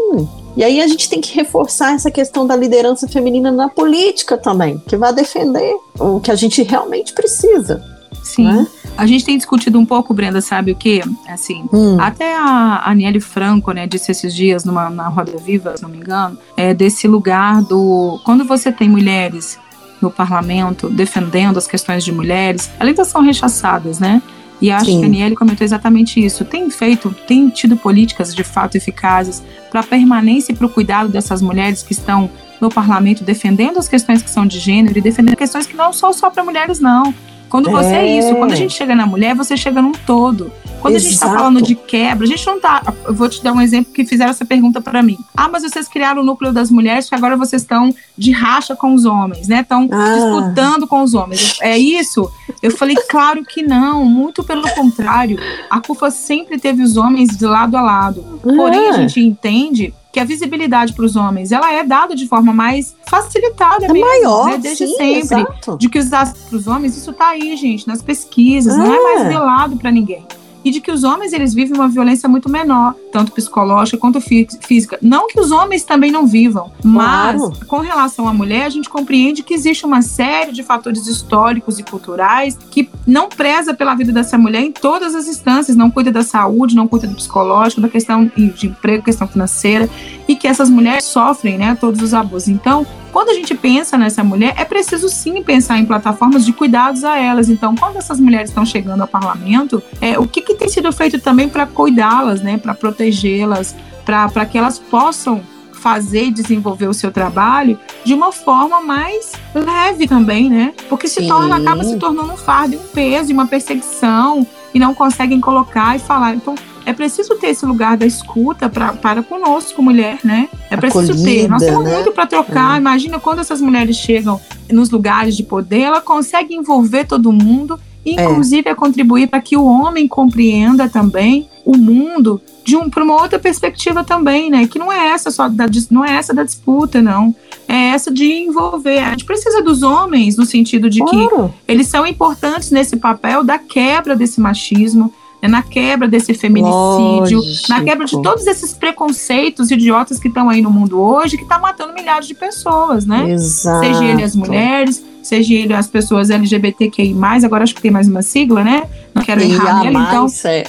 [0.55, 4.81] E aí a gente tem que reforçar essa questão da liderança feminina na política também,
[4.87, 7.83] que vai defender o que a gente realmente precisa.
[8.23, 8.45] Sim.
[8.45, 8.67] Né?
[8.97, 11.01] A gente tem discutido um pouco, Brenda, sabe o que?
[11.27, 11.97] Assim, hum.
[11.99, 15.97] até a Aniele Franco, né, disse esses dias numa, na Roda Viva, se não me
[15.97, 18.19] engano, é desse lugar do.
[18.25, 19.59] Quando você tem mulheres
[20.01, 24.21] no parlamento defendendo as questões de mulheres, elas ainda são rechaçadas, né?
[24.61, 24.99] E acho Sim.
[24.99, 26.43] que a Aniele comentou exatamente isso.
[26.43, 31.09] Tem feito, tem tido políticas de fato eficazes para a permanência e para o cuidado
[31.09, 32.29] dessas mulheres que estão
[32.59, 36.11] no parlamento defendendo as questões que são de gênero e defendendo questões que não são
[36.11, 37.13] só para mulheres, não.
[37.49, 38.07] Quando você é.
[38.07, 40.51] é isso, quando a gente chega na mulher, você chega num todo.
[40.81, 40.95] Quando Exato.
[40.95, 42.81] a gente está falando de quebra, a gente não tá.
[43.05, 45.17] Eu vou te dar um exemplo que fizeram essa pergunta para mim.
[45.35, 48.93] Ah, mas vocês criaram o núcleo das mulheres que agora vocês estão de racha com
[48.93, 49.61] os homens, né?
[49.61, 50.13] Estão ah.
[50.13, 51.57] disputando com os homens.
[51.61, 52.31] É isso?
[52.61, 54.05] Eu falei, claro que não.
[54.05, 55.39] Muito pelo contrário.
[55.69, 58.39] A CUFA sempre teve os homens de lado a lado.
[58.43, 58.93] Porém, a ah.
[58.93, 63.85] gente entende que a visibilidade para os homens ela é dada de forma mais facilitada
[63.85, 64.57] é mesmo, maior, né?
[64.57, 65.41] desde sim, sempre.
[65.41, 65.77] Exato.
[65.77, 68.99] De que os dados para os homens, isso está aí, gente, nas pesquisas, não é
[68.99, 69.29] mais é.
[69.29, 70.25] velado para ninguém
[70.67, 74.97] e de que os homens eles vivem uma violência muito menor, tanto psicológica quanto física.
[75.01, 77.53] Não que os homens também não vivam, mas claro.
[77.67, 81.83] com relação à mulher, a gente compreende que existe uma série de fatores históricos e
[81.83, 86.21] culturais que não preza pela vida dessa mulher em todas as instâncias, não cuida da
[86.21, 89.89] saúde, não cuida do psicológico, da questão de emprego, questão financeira,
[90.27, 92.49] e que essas mulheres sofrem, né, todos os abusos.
[92.49, 92.85] Então,
[93.17, 97.17] quando a gente pensa nessa mulher, é preciso sim pensar em plataformas de cuidados a
[97.17, 97.49] elas.
[97.49, 101.19] Então, quando essas mulheres estão chegando ao parlamento, é, o que, que tem sido feito
[101.19, 105.41] também para cuidá-las, né, para protegê-las, para que elas possam
[105.73, 110.75] fazer e desenvolver o seu trabalho de uma forma mais leve também, né?
[110.87, 114.45] Porque se torna, acaba se tornando um fardo, um peso, uma perseguição
[114.75, 116.35] e não conseguem colocar e falar.
[116.35, 116.53] Então,
[116.87, 120.47] é preciso ter esse lugar da escuta pra, para conosco, mulher, né?
[120.69, 121.47] É preciso Acolhida, ter.
[121.49, 121.95] Nós temos né?
[121.95, 122.75] muito para trocar.
[122.75, 122.79] É.
[122.79, 124.39] Imagina quando essas mulheres chegam
[124.71, 128.71] nos lugares de poder, ela consegue envolver todo mundo, inclusive é.
[128.71, 133.37] a contribuir para que o homem compreenda também o mundo de um para uma outra
[133.37, 134.65] perspectiva também, né?
[134.65, 137.35] Que não é essa só da não é essa da disputa, não.
[137.67, 138.99] É essa de envolver.
[138.99, 141.53] A gente precisa dos homens no sentido de claro.
[141.65, 147.39] que eles são importantes nesse papel da quebra desse machismo, né, na quebra desse feminicídio,
[147.39, 147.69] Lógico.
[147.69, 151.59] na quebra de todos esses preconceitos idiotas que estão aí no mundo hoje, que está
[151.59, 153.31] matando milhares de pessoas, né?
[153.31, 153.85] Exato.
[153.85, 158.21] Seja ele as mulheres, seja ele as pessoas LGBTQI+, agora acho que tem mais uma
[158.21, 158.83] sigla, né?
[159.13, 160.27] Não quero errar nele, então...
[160.43, 160.63] É.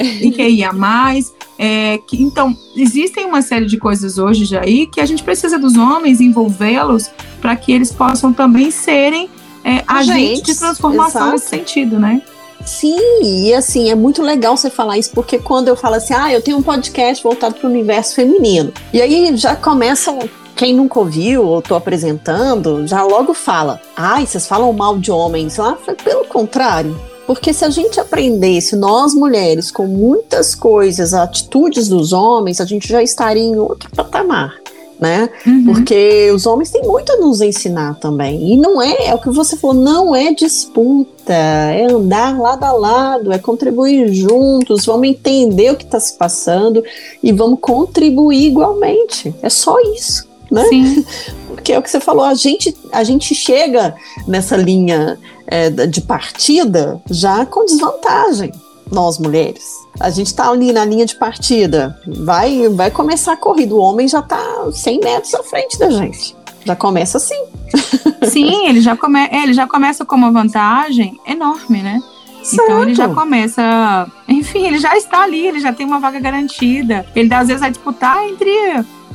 [0.72, 5.24] Mais É, que, então, existem uma série de coisas hoje já aí que a gente
[5.24, 7.10] precisa dos homens envolvê-los
[7.40, 9.28] para que eles possam também serem
[9.64, 11.32] é, agentes de transformação exato.
[11.32, 12.22] nesse sentido, né?
[12.68, 16.30] Sim, e assim, é muito legal você falar isso, porque quando eu falo assim, ah,
[16.30, 20.16] eu tenho um podcast voltado para o universo feminino, e aí já começa
[20.54, 25.56] quem nunca ouviu ou estou apresentando, já logo fala, ai, vocês falam mal de homens
[25.56, 25.78] lá?
[26.04, 26.94] Pelo contrário,
[27.26, 32.86] porque se a gente aprendesse, nós mulheres, com muitas coisas, atitudes dos homens, a gente
[32.86, 34.54] já estaria em outro patamar
[35.00, 35.28] né?
[35.46, 35.64] Uhum.
[35.66, 38.52] Porque os homens têm muito a nos ensinar também.
[38.52, 42.72] E não é, é o que você falou, não é disputa, é andar lado a
[42.72, 46.82] lado, é contribuir juntos, vamos entender o que está se passando
[47.22, 49.34] e vamos contribuir igualmente.
[49.42, 50.26] É só isso.
[50.50, 50.64] Né?
[50.64, 51.04] Sim.
[51.48, 53.94] Porque é o que você falou, a gente, a gente chega
[54.26, 58.52] nessa linha é, de partida já com desvantagem,
[58.90, 59.64] nós mulheres.
[60.00, 61.98] A gente tá ali na linha de partida.
[62.06, 63.74] Vai, vai começar a corrida.
[63.74, 64.38] O homem já tá
[64.72, 66.36] 100 metros à frente da gente.
[66.64, 67.42] Já começa assim.
[68.28, 72.00] Sim, ele já, come, é, ele já começa com uma vantagem enorme, né?
[72.42, 72.64] Certo.
[72.64, 74.06] Então ele já começa.
[74.28, 77.04] Enfim, ele já está ali, ele já tem uma vaga garantida.
[77.14, 78.50] Ele às vezes vai disputar entre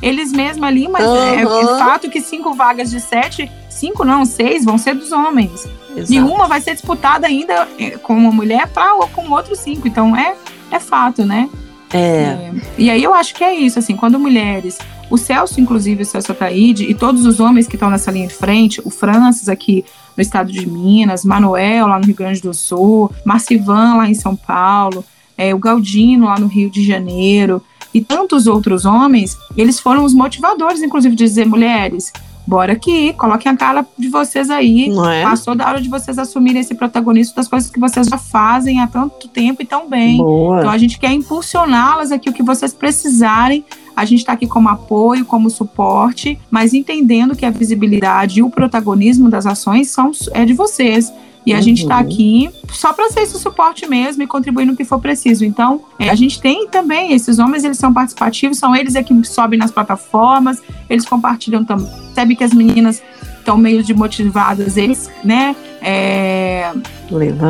[0.02, 1.16] eles mesmos ali, mas uhum.
[1.16, 5.66] é, é, fato que cinco vagas de sete, cinco não, seis vão ser dos homens.
[5.96, 6.12] Exato.
[6.12, 9.86] E uma vai ser disputada ainda é, com uma mulher para com outros cinco.
[9.86, 10.34] Então é
[10.70, 11.48] é fato, né?
[11.92, 11.98] É.
[11.98, 12.52] é.
[12.76, 14.78] E aí eu acho que é isso, assim, quando mulheres,
[15.08, 18.34] o Celso, inclusive, o Celso Ataíde, e todos os homens que estão nessa linha de
[18.34, 19.84] frente, o Francis aqui
[20.16, 24.34] no estado de Minas, Manuel lá no Rio Grande do Sul, Marcivan lá em São
[24.34, 25.04] Paulo,
[25.38, 30.12] é, o Galdino lá no Rio de Janeiro, e tantos outros homens, eles foram os
[30.12, 32.12] motivadores, inclusive, de dizer, mulheres,
[32.46, 34.90] bora aqui, coloquem a cara de vocês aí.
[35.10, 35.22] É?
[35.22, 38.86] Passou da hora de vocês assumirem esse protagonismo das coisas que vocês já fazem há
[38.86, 40.18] tanto tempo e tão bem.
[40.18, 40.58] Boa.
[40.58, 43.64] Então a gente quer impulsioná-las aqui, o que vocês precisarem.
[43.96, 48.50] A gente está aqui como apoio, como suporte, mas entendendo que a visibilidade e o
[48.50, 51.12] protagonismo das ações são, é de vocês.
[51.46, 51.62] E a uhum.
[51.62, 55.44] gente está aqui só para ser esse suporte mesmo e contribuir no que for preciso.
[55.44, 59.24] Então, é, a gente tem também, esses homens, eles são participativos, são eles é que
[59.24, 61.86] sobem nas plataformas, eles compartilham também.
[61.86, 63.02] Percebe que as meninas
[63.38, 65.54] estão meio desmotivadas, eles, né?
[65.82, 66.72] É,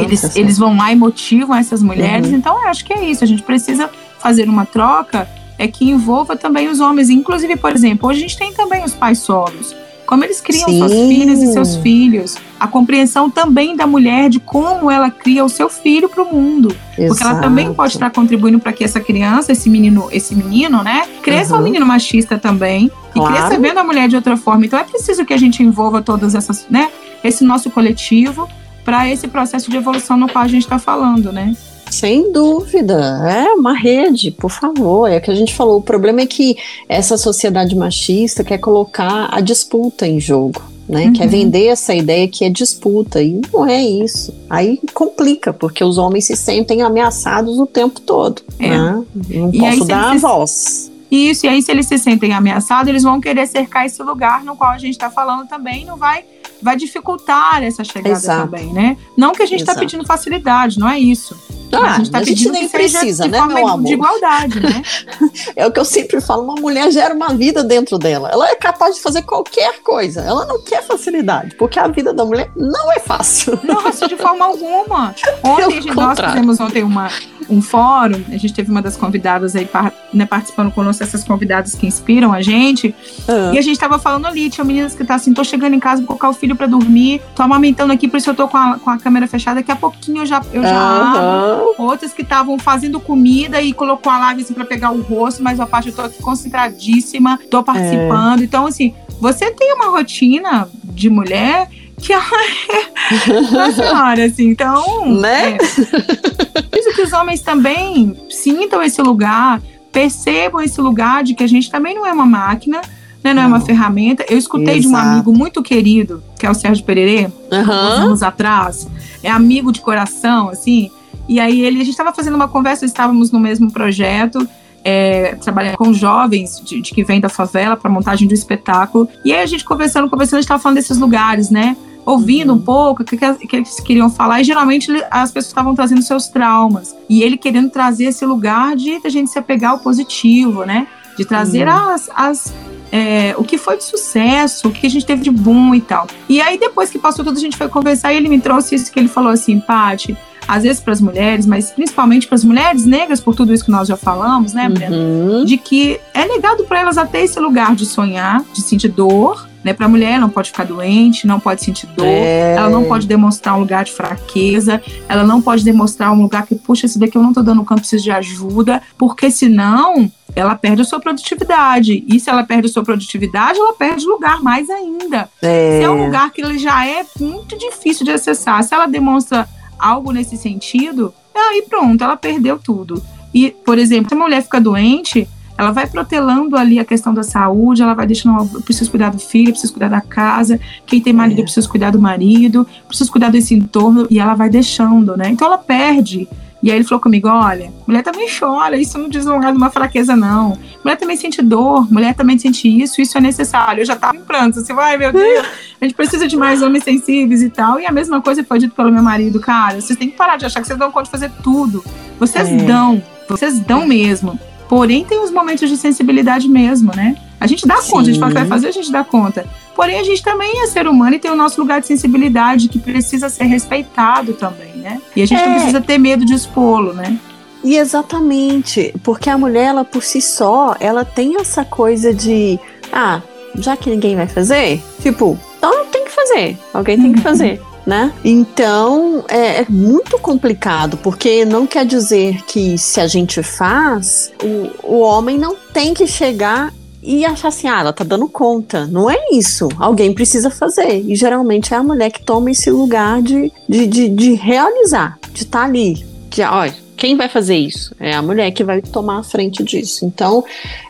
[0.01, 2.31] eles, eles vão lá e motivam essas mulheres.
[2.31, 2.37] Uhum.
[2.37, 3.23] Então, eu acho que é isso.
[3.23, 3.89] A gente precisa
[4.19, 7.11] fazer uma troca é que envolva também os homens.
[7.11, 10.79] Inclusive, por exemplo, hoje a gente tem também os pais solos como eles criam Sim.
[10.79, 15.49] suas filhas e seus filhos, a compreensão também da mulher de como ela cria o
[15.49, 17.09] seu filho para o mundo, Exato.
[17.09, 21.07] porque ela também pode estar contribuindo para que essa criança, esse menino, esse menino, né,
[21.23, 21.61] cresça uhum.
[21.61, 23.35] um menino machista também claro.
[23.35, 24.67] e cresça vendo a mulher de outra forma.
[24.67, 26.91] Então é preciso que a gente envolva todas essas, né,
[27.23, 28.49] esse nosso coletivo
[28.85, 31.55] para esse processo de evolução no qual a gente está falando, né?
[31.91, 32.95] Sem dúvida,
[33.29, 35.09] é uma rede, por favor.
[35.09, 35.79] É o que a gente falou.
[35.79, 36.57] O problema é que
[36.89, 40.63] essa sociedade machista quer colocar a disputa em jogo.
[40.87, 41.13] Né, uhum.
[41.15, 44.35] Quer vender essa ideia que é disputa, e não é isso.
[44.51, 48.43] Aí complica, porque os homens se sentem ameaçados o tempo todo.
[48.59, 48.69] É.
[48.69, 49.05] Né?
[49.31, 50.93] Não e posso dar a voz.
[51.11, 54.57] Isso, e aí se eles se sentem ameaçados, eles vão querer cercar esse lugar no
[54.57, 56.25] qual a gente está falando também, não vai
[56.61, 58.51] vai dificultar essa chegada Exato.
[58.51, 58.97] também, né?
[59.17, 61.37] Não que a gente está pedindo facilidade, não é isso.
[61.77, 63.87] Ah, a gente, tá a gente nem precisa, né, meu amor?
[63.87, 64.83] De igualdade, né?
[65.57, 68.31] é o que eu sempre falo, uma mulher gera uma vida dentro dela.
[68.33, 70.21] Ela é capaz de fazer qualquer coisa.
[70.21, 73.59] Ela não quer facilidade, porque a vida da mulher não é fácil.
[73.63, 75.15] Nossa, de forma alguma.
[75.43, 77.11] Ontem nós fizemos ontem uma,
[77.49, 79.69] um fórum, a gente teve uma das convidadas aí
[80.13, 82.95] né, participando conosco, essas convidadas que inspiram a gente.
[83.29, 83.55] Uhum.
[83.55, 86.01] E a gente tava falando ali, tinha meninas que tá assim, tô chegando em casa,
[86.01, 88.79] vou colocar o filho para dormir, tô amamentando aqui, por isso eu tô com a,
[88.79, 91.64] com a câmera fechada, daqui a pouquinho eu já, eu já uhum.
[91.65, 95.43] Abro outras que estavam fazendo comida e colocou a live assim, para pegar o rosto,
[95.43, 98.41] mas a parte eu tô aqui concentradíssima, tô participando.
[98.41, 98.45] É.
[98.45, 101.69] Então, assim, você tem uma rotina de mulher
[102.01, 105.15] que ela é senhora, assim, então.
[105.21, 105.53] Né?
[105.53, 109.63] É, isso que os homens também sintam esse lugar,
[109.93, 112.81] percebam esse lugar de que a gente também não é uma máquina,
[113.23, 114.25] né, não, não, é uma ferramenta.
[114.29, 114.81] Eu escutei Exato.
[114.81, 117.73] de um amigo muito querido, que é o Sérgio Pererê, uhum.
[117.73, 118.87] anos atrás,
[119.23, 120.91] é amigo de coração, assim,
[121.29, 124.47] e aí ele, a gente estava fazendo uma conversa, estávamos no mesmo projeto,
[124.85, 129.09] é, trabalhando com jovens de, de que vêm da favela para montagem do espetáculo.
[129.25, 131.77] E aí a gente conversando, conversando, a gente estava falando desses lugares, né?
[132.05, 136.03] Ouvindo um pouco o que, que, eles queriam falar, e geralmente as pessoas estavam trazendo
[136.03, 136.95] seus traumas.
[137.09, 140.87] E ele querendo trazer esse lugar de a gente se apegar ao positivo, né?
[141.17, 141.75] De trazer uhum.
[141.75, 142.55] as, as
[142.93, 146.07] é, o que foi de sucesso, o que a gente teve de bom e tal.
[146.29, 148.93] E aí, depois que passou tudo, a gente foi conversar e ele me trouxe isso
[148.93, 150.17] que ele falou assim, Paty,
[150.47, 153.71] às vezes para as mulheres, mas principalmente para as mulheres negras, por tudo isso que
[153.71, 154.97] nós já falamos, né, Brenda?
[154.97, 155.45] Uhum.
[155.45, 159.73] De que é negado para elas até esse lugar de sonhar, de sentir dor, né?
[159.73, 162.55] Para a mulher, não pode ficar doente, não pode sentir dor, é.
[162.57, 166.55] ela não pode demonstrar um lugar de fraqueza, ela não pode demonstrar um lugar que,
[166.55, 170.83] puxa, esse daqui eu não tô dando campo, preciso de ajuda, porque senão ela perde
[170.83, 172.05] a sua produtividade.
[172.07, 175.29] E se ela perde a sua produtividade, ela perde lugar mais ainda.
[175.41, 175.79] É.
[175.79, 179.49] Se é um lugar que ele já é muito difícil de acessar, se ela demonstra
[179.79, 183.03] algo nesse sentido, aí pronto, ela perdeu tudo.
[183.33, 187.23] E, por exemplo, se a mulher fica doente, ela vai protelando ali a questão da
[187.23, 191.01] saúde, ela vai deixando, eu preciso cuidar do filho, eu preciso cuidar da casa, quem
[191.01, 195.17] tem marido, eu preciso cuidar do marido, preciso cuidar desse entorno, e ela vai deixando,
[195.17, 195.31] né?
[195.31, 196.29] Então ela perde.
[196.65, 199.71] E aí ele falou comigo: olha, mulher também chora, isso não diz lugar de uma
[199.71, 200.59] fraqueza, não.
[200.83, 203.83] Mulher também sente dor, mulher também sente isso, isso é necessário.
[203.83, 205.47] Eu já tava em pranto, assim, ai meu Deus,
[205.79, 207.79] a gente precisa de mais homens sensíveis e tal.
[207.79, 210.47] E a mesma coisa foi dito pelo meu marido, cara, vocês têm que parar de
[210.47, 211.85] achar que vocês dão conta de fazer tudo.
[212.19, 212.57] Vocês é.
[212.57, 214.41] dão, vocês dão mesmo.
[214.75, 217.17] Porém, tem os momentos de sensibilidade mesmo, né?
[217.39, 217.93] A gente dá Sim.
[217.93, 219.47] conta, a gente fala que vai fazer, a gente dá conta.
[219.73, 222.81] Porém, a gente também é ser humano e tem o nosso lugar de sensibilidade que
[222.81, 225.01] precisa ser respeitado também, né?
[225.15, 225.47] E a gente é.
[225.47, 227.17] não precisa ter medo de expô-lo, né?
[227.63, 232.59] E exatamente, porque a mulher, ela por si só, ela tem essa coisa de,
[232.93, 233.23] ah,
[233.55, 238.13] já que ninguém vai fazer, tipo, então tem que fazer, alguém tem que fazer né?
[238.25, 244.95] Então é, é, muito complicado, porque não quer dizer que se a gente faz, o,
[244.95, 246.73] o homem não tem que chegar
[247.03, 248.87] e achar assim, ah, ela tá dando conta.
[248.87, 249.69] Não é isso.
[249.79, 251.03] Alguém precisa fazer.
[251.03, 255.43] E geralmente é a mulher que toma esse lugar de, de, de, de realizar, de
[255.43, 256.03] estar tá ali.
[256.31, 257.95] De, olha, quem vai fazer isso?
[258.01, 260.07] É a mulher que vai tomar a frente disso.
[260.07, 260.43] Então,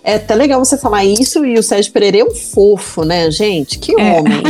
[0.05, 3.80] é até legal você falar isso e o Sérgio Pereira é um fofo, né, gente?
[3.80, 4.12] Que é.
[4.12, 4.42] homem.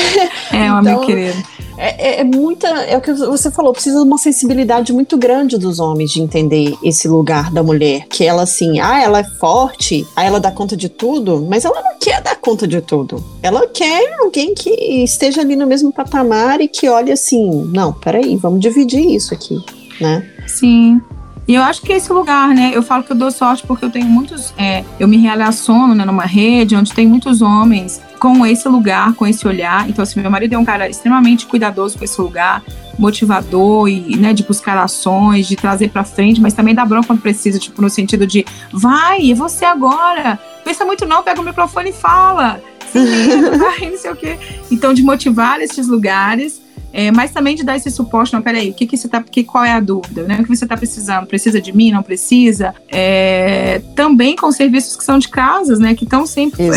[0.50, 1.42] é, homem então, querido.
[1.76, 2.68] É, é, é, muita.
[2.68, 6.76] É o que você falou, precisa de uma sensibilidade muito grande dos homens de entender
[6.82, 8.06] esse lugar da mulher.
[8.08, 11.82] Que ela, assim, ah, ela é forte, ah, ela dá conta de tudo, mas ela
[11.82, 13.22] não quer dar conta de tudo.
[13.42, 14.70] Ela quer alguém que
[15.02, 19.58] esteja ali no mesmo patamar e que olhe assim: não, peraí, vamos dividir isso aqui,
[20.00, 20.28] né?
[20.46, 21.00] Sim.
[21.46, 22.70] E eu acho que esse lugar, né?
[22.72, 24.54] Eu falo que eu dou sorte porque eu tenho muitos.
[24.56, 29.26] É, eu me relaciono né, numa rede onde tem muitos homens com esse lugar, com
[29.26, 29.88] esse olhar.
[29.88, 32.62] Então, assim, meu marido é um cara extremamente cuidadoso com esse lugar,
[32.96, 37.20] motivador e, né, de buscar ações, de trazer para frente, mas também dá bronca quando
[37.20, 40.38] precisa, tipo, no sentido de vai, é você agora.
[40.64, 42.60] Pensa muito não, pega o microfone e fala.
[42.94, 44.38] Medo, vai, não sei o quê.
[44.70, 46.61] Então, de motivar esses lugares
[46.92, 49.42] é, mas também de dar esse suporte, não, peraí, o que, que você tá, que,
[49.42, 50.38] qual é a dúvida, né?
[50.40, 51.26] O que você está precisando?
[51.26, 51.90] Precisa de mim?
[51.90, 52.74] Não precisa?
[52.88, 55.94] É, também com serviços que são de casas, né?
[55.94, 56.68] Que estão sempre.
[56.68, 56.70] É,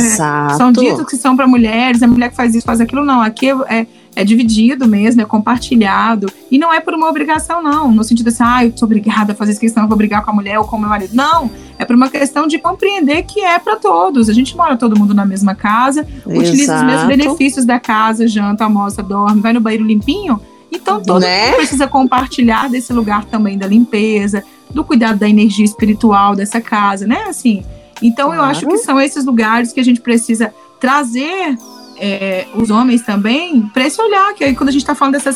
[0.57, 3.21] são ditos que são para mulheres, a mulher que faz isso, faz aquilo, não.
[3.21, 3.85] Aqui é,
[4.15, 6.31] é dividido mesmo, é compartilhado.
[6.49, 7.91] E não é por uma obrigação, não.
[7.91, 10.31] No sentido assim, ah, eu sou obrigada a fazer isso, questão, eu vou brigar com
[10.31, 11.13] a mulher ou com o meu marido.
[11.13, 14.29] Não, é por uma questão de compreender que é para todos.
[14.29, 16.39] A gente mora todo mundo na mesma casa, Exato.
[16.39, 20.39] utiliza os mesmos benefícios da casa, janta, almoça, dorme, vai no banheiro limpinho.
[20.71, 21.47] Então todo né?
[21.47, 24.43] mundo precisa compartilhar desse lugar também da limpeza,
[24.73, 27.23] do cuidado da energia espiritual dessa casa, né?
[27.27, 27.63] Assim,
[28.01, 28.41] então claro.
[28.41, 31.57] eu acho que são esses lugares que a gente precisa trazer
[31.97, 35.31] é, os homens também para esse olhar, que aí quando a gente está falando dessa,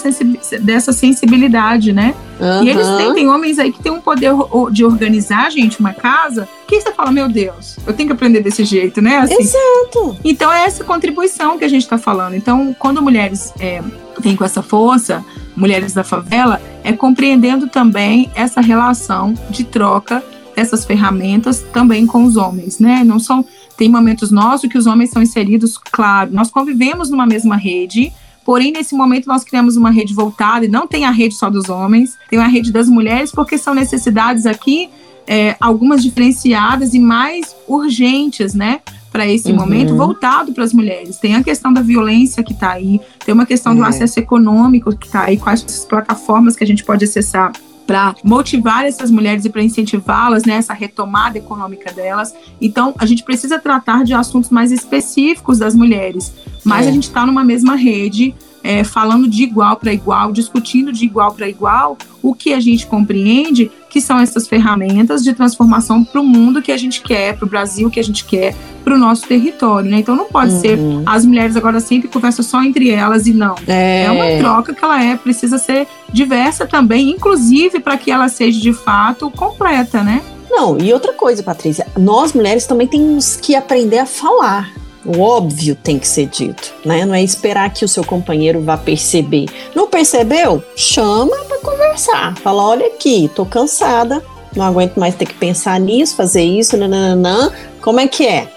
[0.60, 2.14] dessa sensibilidade, né?
[2.40, 2.64] Uhum.
[2.64, 4.32] E eles têm, tem homens aí que têm um poder
[4.72, 8.64] de organizar, gente, uma casa, que você fala, meu Deus, eu tenho que aprender desse
[8.64, 9.18] jeito, né?
[9.18, 10.18] Assim, Exato.
[10.24, 12.36] Então é essa contribuição que a gente está falando.
[12.36, 13.82] Então, quando mulheres é,
[14.20, 15.24] vêm com essa força,
[15.56, 20.24] mulheres da favela, é compreendendo também essa relação de troca
[20.56, 23.02] dessas ferramentas também com os homens, né?
[23.06, 23.46] Não são
[23.80, 28.12] tem momentos nossos que os homens são inseridos, claro, nós convivemos numa mesma rede,
[28.44, 31.70] porém nesse momento nós criamos uma rede voltada e não tem a rede só dos
[31.70, 34.90] homens, tem a rede das mulheres, porque são necessidades aqui,
[35.26, 38.82] é, algumas diferenciadas e mais urgentes, né?
[39.14, 39.58] Para esse uhum.
[39.58, 41.16] momento voltado para as mulheres.
[41.18, 43.76] Tem a questão da violência que está aí, tem uma questão é.
[43.76, 47.54] do acesso econômico que está aí, quais as plataformas que a gente pode acessar
[47.90, 52.36] para motivar essas mulheres e para incentivá-las nessa né, retomada econômica delas.
[52.62, 56.32] Então, a gente precisa tratar de assuntos mais específicos das mulheres,
[56.64, 56.90] mas é.
[56.90, 58.36] a gente está numa mesma rede.
[58.64, 62.86] É, falando de igual para igual, discutindo de igual para igual, o que a gente
[62.86, 67.46] compreende que são essas ferramentas de transformação para o mundo que a gente quer, para
[67.46, 70.00] o Brasil que a gente quer, para o nosso território, né?
[70.00, 70.60] Então não pode uhum.
[70.60, 73.56] ser as mulheres agora sempre conversam só entre elas e não.
[73.68, 74.04] É.
[74.04, 78.60] é uma troca que ela é, precisa ser diversa também, inclusive para que ela seja
[78.60, 80.22] de fato completa, né?
[80.50, 84.72] Não, e outra coisa, Patrícia, nós mulheres também temos que aprender a falar
[85.06, 87.06] O óbvio tem que ser dito, né?
[87.06, 89.46] Não é esperar que o seu companheiro vá perceber.
[89.74, 90.64] Não percebeu?
[90.76, 92.38] Chama para conversar.
[92.38, 94.22] Fala, olha aqui, tô cansada,
[94.56, 97.52] não aguento mais ter que pensar nisso, fazer isso, nananã.
[97.82, 98.48] Como é que é?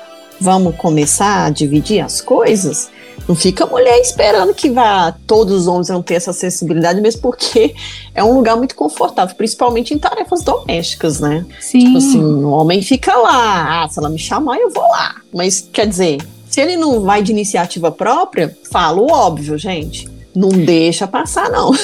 [0.40, 2.90] Vamos começar a dividir as coisas?
[3.28, 7.22] Não fica a mulher esperando que vá todos os homens vão ter essa acessibilidade, mesmo
[7.22, 7.74] porque
[8.14, 11.46] é um lugar muito confortável, principalmente em tarefas domésticas, né?
[11.60, 11.78] Sim.
[11.86, 15.14] Tipo assim, o homem fica lá, ah, se ela me chamar, eu vou lá.
[15.32, 20.08] Mas quer dizer, se ele não vai de iniciativa própria, fala o óbvio, gente.
[20.34, 21.72] Não deixa passar, não.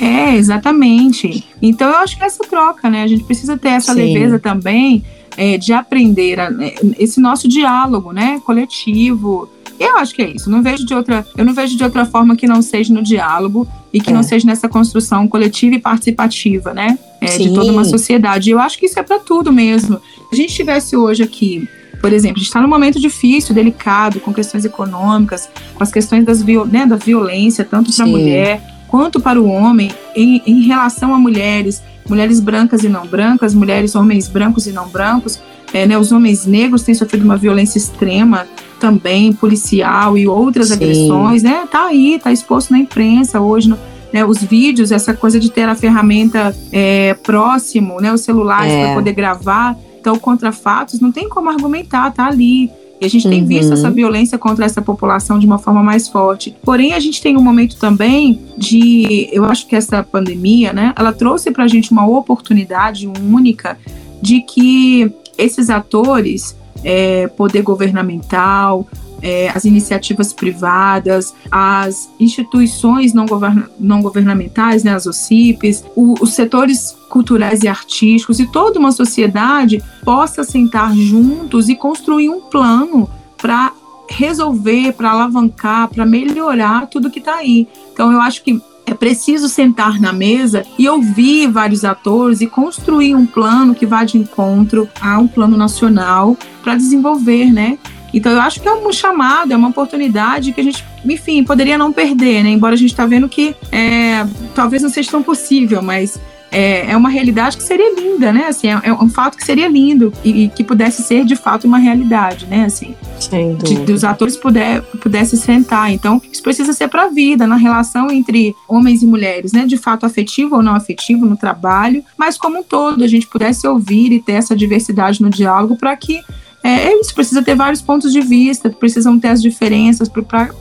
[0.00, 1.44] É, exatamente.
[1.60, 3.02] Então eu acho que essa troca, né?
[3.02, 4.00] A gente precisa ter essa Sim.
[4.00, 5.04] leveza também
[5.36, 8.40] é, de aprender a- é, esse nosso diálogo, né?
[8.46, 9.48] Coletivo.
[9.78, 10.50] Eu acho que é isso.
[10.50, 13.66] Não vejo de outra, eu não vejo de outra forma que não seja no diálogo
[13.92, 14.12] e que É.
[14.12, 16.98] não seja nessa construção coletiva e participativa, né?
[17.20, 18.50] É, de toda uma sociedade.
[18.50, 20.00] Eu acho que isso é para tudo mesmo.
[20.30, 21.68] Se a gente estivesse hoje aqui,
[22.00, 26.24] por exemplo, a gente está num momento difícil, delicado, com questões econômicas, com as questões
[26.24, 30.62] das viol, né, da violência, tanto para a mulher quanto para o homem, em, em
[30.62, 35.38] relação a mulheres, mulheres brancas e não brancas, mulheres, homens brancos e não brancos,
[35.74, 38.46] é, né, os homens negros têm sofrido uma violência extrema
[38.78, 40.74] também, policial e outras Sim.
[40.74, 41.66] agressões, né?
[41.70, 43.78] Tá aí, tá exposto na imprensa hoje, no-
[44.12, 48.84] né, os vídeos, essa coisa de ter a ferramenta é, próximo, né, os celulares É.
[48.86, 49.76] para poder gravar.
[50.00, 52.70] Então, contra fatos, não tem como argumentar, tá ali.
[53.00, 53.46] E a gente tem Uhum.
[53.46, 56.56] visto essa violência contra essa população de uma forma mais forte.
[56.64, 61.12] Porém, a gente tem um momento também de, eu acho que essa pandemia, né, ela
[61.12, 63.78] trouxe para a gente uma oportunidade única
[64.22, 68.86] de que esses atores, é, poder governamental,
[69.20, 76.34] é, as iniciativas privadas, as instituições não, governa- não governamentais, né, as OCIPs, o- os
[76.34, 83.08] setores culturais e artísticos e toda uma sociedade possa sentar juntos e construir um plano
[83.36, 83.72] para
[84.10, 87.68] resolver, para alavancar, para melhorar tudo que está aí.
[87.92, 93.14] Então eu acho que é preciso sentar na mesa e ouvir vários atores e construir
[93.14, 97.78] um plano que vá de encontro a um plano nacional para desenvolver, né?
[98.14, 101.76] Então eu acho que é um chamado, é uma oportunidade que a gente, enfim, poderia
[101.76, 102.48] não perder, né?
[102.48, 106.18] Embora a gente está vendo que é, talvez não seja tão possível, mas
[106.50, 108.46] é, é uma realidade que seria linda, né?
[108.46, 111.66] Assim, é, é um fato que seria lindo e, e que pudesse ser de fato
[111.66, 112.64] uma realidade, né?
[112.64, 113.84] Assim, de, dúvida.
[113.92, 115.92] dos atores puder, pudessem sentar.
[115.92, 119.66] Então, isso precisa ser para a vida, na relação entre homens e mulheres, né?
[119.66, 123.66] De fato afetivo ou não afetivo no trabalho, mas como um todo, a gente pudesse
[123.66, 126.20] ouvir e ter essa diversidade no diálogo para que
[126.62, 130.10] é, é isso, precisa ter vários pontos de vista, precisam ter as diferenças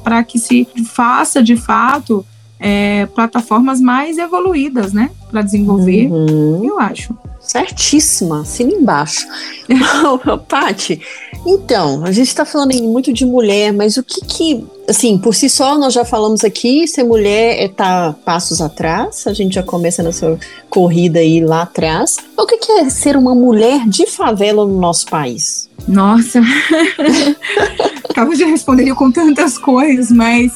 [0.04, 2.26] para que se faça de fato
[2.60, 5.10] é, plataformas mais evoluídas, né?
[5.30, 6.64] Para desenvolver, Uhum.
[6.66, 7.16] eu acho.
[7.40, 9.26] Certíssima, assina embaixo.
[10.50, 11.00] Pati,
[11.46, 15.48] então, a gente está falando muito de mulher, mas o que que, assim, por si
[15.50, 20.04] só nós já falamos aqui, ser mulher é tá passos atrás, a gente já começa
[20.04, 20.38] nessa
[20.70, 22.18] corrida aí lá atrás.
[22.38, 25.70] O que que é ser uma mulher de favela no nosso país?
[25.88, 26.42] Nossa,
[28.10, 30.54] acabo de responder com tantas coisas, mas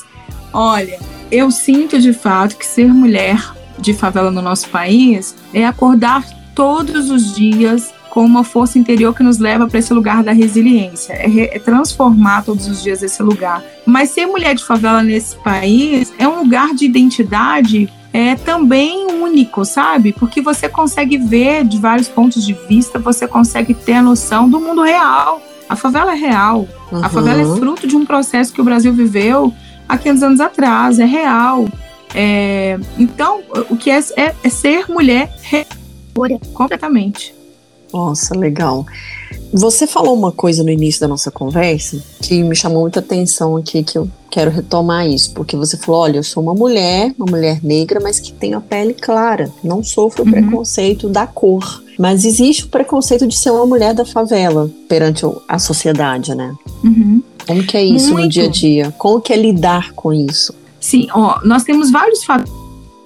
[0.53, 0.99] olha,
[1.31, 6.23] eu sinto de fato que ser mulher de favela no nosso país é acordar
[6.53, 11.13] todos os dias com uma força interior que nos leva para esse lugar da resiliência,
[11.13, 13.63] é, é transformar todos os dias esse lugar.
[13.85, 19.63] Mas ser mulher de favela nesse país é um lugar de identidade é também único,
[19.63, 20.11] sabe?
[20.11, 24.59] Porque você consegue ver de vários pontos de vista, você consegue ter a noção do
[24.59, 25.41] mundo real.
[25.69, 26.67] A favela é real.
[26.91, 27.55] A favela é Uhum.
[27.55, 29.53] fruto de um processo que o Brasil viveu
[29.93, 31.65] há 500 anos atrás, é real.
[32.13, 35.65] É, então, o que é, é- é ser mulher re-
[36.53, 37.33] completamente.
[37.93, 38.85] Nossa, legal.
[39.53, 43.83] Você falou uma coisa no início da nossa conversa que me chamou muita atenção aqui,
[43.83, 47.59] que eu quero retomar isso, porque você falou: olha, eu sou uma mulher, uma mulher
[47.61, 50.31] negra, mas que tem a pele clara, não sofro o Uhum.
[50.31, 51.83] preconceito da cor.
[51.99, 56.55] Mas existe o preconceito de ser uma mulher da favela perante a sociedade, né?
[56.83, 57.20] Uhum.
[57.51, 58.31] Como que é isso no Muito.
[58.31, 58.93] dia a dia?
[58.97, 60.53] Como que é lidar com isso?
[60.79, 62.51] Sim, ó, nós temos vários fatores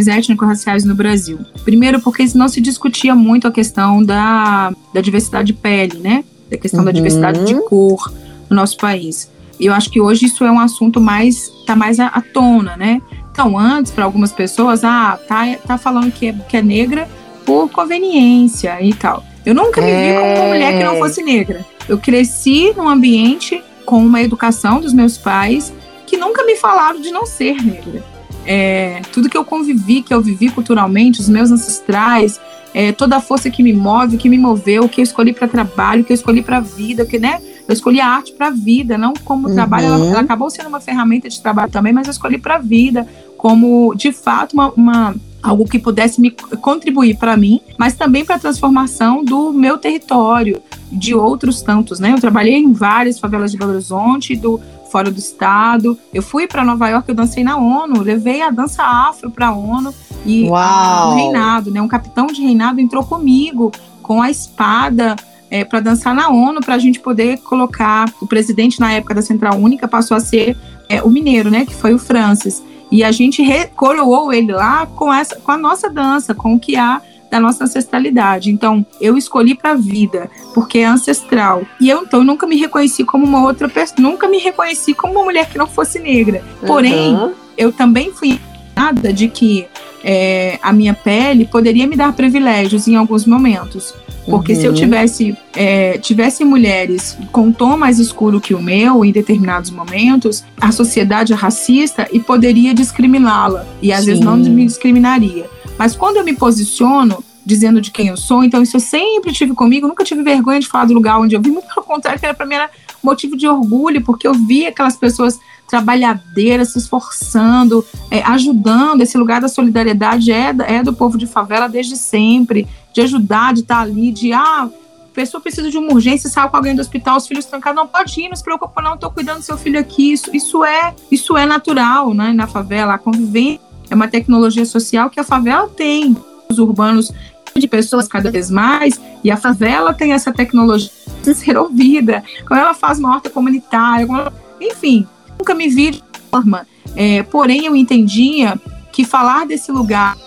[0.07, 1.39] étnico-raciais no Brasil.
[1.63, 6.23] Primeiro, porque não se discutia muito a questão da, da diversidade de pele, né?
[6.49, 6.95] Da questão da Uhum.
[6.95, 8.11] diversidade de cor
[8.49, 9.29] no nosso país.
[9.59, 12.75] E eu acho que hoje isso é um assunto mais tá mais à, à tona,
[12.77, 13.01] né?
[13.31, 17.07] Então, antes, para algumas pessoas, ah, tá, tá falando que é, que é negra
[17.45, 19.23] por conveniência e tal.
[19.45, 20.47] Eu nunca me vi como uma É.
[20.49, 21.65] mulher que não fosse negra.
[21.87, 25.73] Eu cresci num ambiente com uma educação dos meus pais
[26.05, 28.03] que nunca me falaram de não ser negra.
[28.45, 32.39] É, tudo que eu convivi, que eu vivi culturalmente, os meus ancestrais,
[32.73, 36.03] é, toda a força que me move, que me moveu, que eu escolhi para trabalho,
[36.03, 39.47] que eu escolhi para vida, que né, Eu escolhi a arte para vida, não como
[39.47, 39.55] uhum.
[39.55, 39.85] trabalho.
[39.85, 43.07] Ela, ela, acabou sendo uma ferramenta de trabalho também, mas eu escolhi para vida,
[43.37, 48.35] como de fato uma, uma algo que pudesse me contribuir para mim, mas também para
[48.35, 50.61] a transformação do meu território,
[50.91, 52.11] de outros tantos, né?
[52.11, 54.59] Eu trabalhei em várias favelas de Belo Horizonte, do
[54.91, 55.97] fora do estado.
[56.13, 59.53] Eu fui para Nova York, eu dancei na ONU, levei a dança afro para a
[59.53, 59.93] ONU
[60.25, 61.11] e Uau.
[61.11, 61.81] o reinado, né?
[61.81, 63.71] Um capitão de reinado entrou comigo
[64.01, 65.15] com a espada
[65.49, 68.09] é, para dançar na ONU, para a gente poder colocar.
[68.21, 70.57] O presidente na época da Central Única passou a ser
[70.87, 71.65] é, o mineiro, né?
[71.65, 72.63] Que foi o Francis.
[72.91, 73.43] E a gente
[73.75, 77.63] coroou ele lá com, essa, com a nossa dança, com o que há da nossa
[77.63, 78.49] ancestralidade.
[78.51, 81.63] Então, eu escolhi para a vida, porque é ancestral.
[81.79, 85.23] E eu então nunca me reconheci como uma outra pessoa, nunca me reconheci como uma
[85.23, 86.43] mulher que não fosse negra.
[86.65, 87.31] Porém, uhum.
[87.57, 88.39] eu também fui
[88.75, 89.67] nada de que
[90.03, 93.93] é, a minha pele poderia me dar privilégios em alguns momentos.
[94.27, 94.59] Porque uhum.
[94.59, 94.77] se eu uhum.
[94.77, 100.43] tivesse, é, tivesse mulheres com um tom mais escuro que o meu em determinados momentos,
[100.59, 103.65] a sociedade é racista e poderia discriminá-la.
[103.81, 104.05] E às Sim.
[104.07, 105.54] vezes não me discriminaria.
[105.77, 109.53] Mas quando eu me posiciono dizendo de quem eu sou, então isso eu sempre tive
[109.53, 112.25] comigo, nunca tive vergonha de falar do lugar onde eu vim, muito pelo contrário, que
[112.25, 112.69] era para mim era
[113.03, 119.01] motivo de orgulho, porque eu vi aquelas pessoas trabalhadeiras se esforçando, é, ajudando.
[119.01, 123.61] Esse lugar da solidariedade é, é do povo de favela desde sempre, de ajudar, de
[123.61, 124.69] estar ali, de ah,
[125.13, 128.19] pessoa precisa de uma urgência, sai com alguém do hospital, os filhos trancados, não pode
[128.19, 130.11] ir, não se preocupa, não, estou cuidando do seu filho aqui.
[130.11, 132.33] Isso, isso é isso é natural, né?
[132.33, 136.15] Na favela, a convivência é uma tecnologia social que a favela tem.
[136.49, 137.11] Os urbanos
[137.57, 140.91] de pessoas cada vez mais, e a favela tem essa tecnologia
[141.23, 142.21] de ser ouvida.
[142.45, 144.33] Quando ela faz uma horta comunitária, ela...
[144.59, 145.07] enfim,
[145.39, 146.67] nunca me vi de forma.
[146.95, 148.59] É, porém, eu entendia
[148.91, 150.17] que falar desse lugar,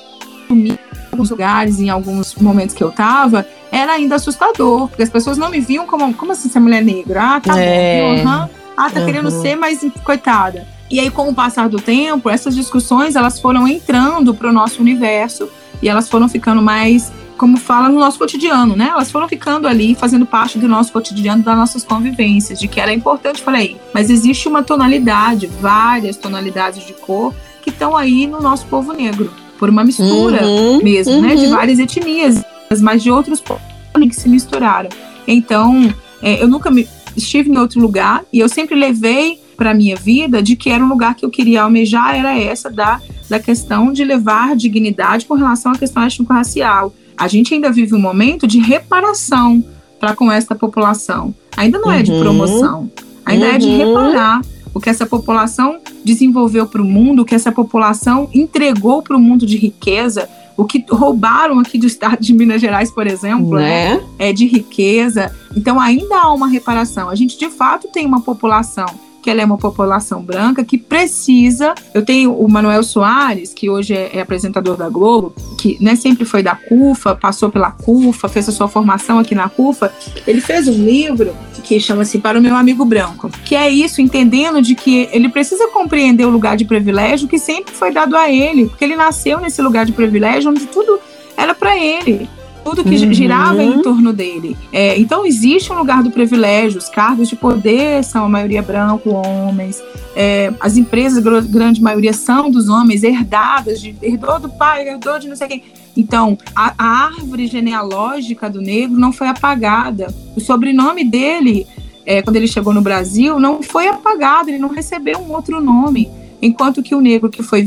[0.51, 0.79] em
[1.13, 5.51] alguns lugares, em alguns momentos que eu estava, era ainda assustador, porque as pessoas não
[5.51, 7.37] me viam como, como assim, essa mulher negra?
[7.37, 8.01] Ah, tá é.
[8.01, 8.49] bom, uhum.
[8.77, 9.07] ah, tá uhum.
[9.07, 10.67] querendo ser, mas coitada.
[10.91, 14.81] E aí, com o passar do tempo, essas discussões elas foram entrando para o nosso
[14.81, 15.49] universo
[15.83, 18.89] e elas foram ficando mais, como fala, no nosso cotidiano, né?
[18.91, 22.93] Elas foram ficando ali, fazendo parte do nosso cotidiano, das nossas convivências, de que era
[22.93, 28.67] importante, falei, mas existe uma tonalidade, várias tonalidades de cor que estão aí no nosso
[28.67, 31.21] povo negro, por uma mistura uhum, mesmo, uhum.
[31.21, 31.35] né?
[31.37, 31.51] De uhum.
[31.51, 32.43] várias etnias,
[32.81, 33.63] mas de outros povos
[33.95, 34.89] que se misturaram.
[35.27, 39.97] Então, é, eu nunca me, estive em outro lugar e eu sempre levei para minha
[39.97, 43.93] vida de que era um lugar que eu queria almejar era essa da, da questão
[43.93, 46.95] de levar dignidade com relação à questão étnico-racial.
[47.17, 49.63] A gente ainda vive um momento de reparação
[49.99, 51.35] para com esta população.
[51.57, 51.95] Ainda não uhum.
[51.95, 52.21] é de uhum.
[52.21, 52.91] promoção,
[53.27, 53.53] ainda uhum.
[53.53, 53.79] é de uhum.
[53.79, 54.41] reparar
[54.73, 59.21] o que essa população desenvolveu para o mundo, o que essa população entregou para o
[59.21, 63.97] mundo de riqueza, o que roubaram aqui do estado de Minas Gerais, por exemplo, né?
[63.97, 64.03] né?
[64.21, 65.35] É de riqueza.
[65.57, 67.11] Então ainda há uma reparação.
[67.11, 71.75] A gente de fato tem uma população que ela é uma população branca que precisa.
[71.93, 76.25] Eu tenho o Manuel Soares, que hoje é, é apresentador da Globo, que né, sempre
[76.25, 79.93] foi da CUFA, passou pela CUFA, fez a sua formação aqui na CUFA.
[80.27, 84.63] Ele fez um livro que chama-se Para o Meu Amigo Branco, que é isso, entendendo
[84.63, 88.65] de que ele precisa compreender o lugar de privilégio que sempre foi dado a ele,
[88.65, 90.99] porque ele nasceu nesse lugar de privilégio onde tudo
[91.37, 92.27] era para ele
[92.65, 93.13] tudo que uhum.
[93.13, 94.57] girava em torno dele.
[94.73, 99.11] É, então existe um lugar do privilégio, os cargos de poder são a maioria branco,
[99.11, 99.83] homens,
[100.15, 105.29] é, as empresas, grande maioria, são dos homens, herdadas, de, herdou do pai, herdou de
[105.29, 105.63] não sei quem.
[105.97, 110.15] Então, a, a árvore genealógica do negro não foi apagada.
[110.37, 111.67] O sobrenome dele,
[112.07, 116.09] é, quando ele chegou no Brasil, não foi apagado, ele não recebeu um outro nome.
[116.41, 117.67] Enquanto que o negro que foi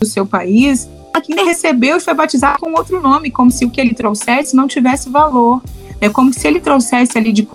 [0.00, 0.88] do seu país,
[1.28, 4.66] nem recebeu e foi batizado com outro nome, como se o que ele trouxesse não
[4.66, 5.62] tivesse valor.
[6.00, 7.46] É como se ele trouxesse ali de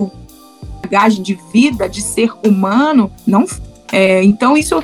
[0.82, 3.46] bagagem de vida, de ser humano, não.
[3.92, 4.82] É, então isso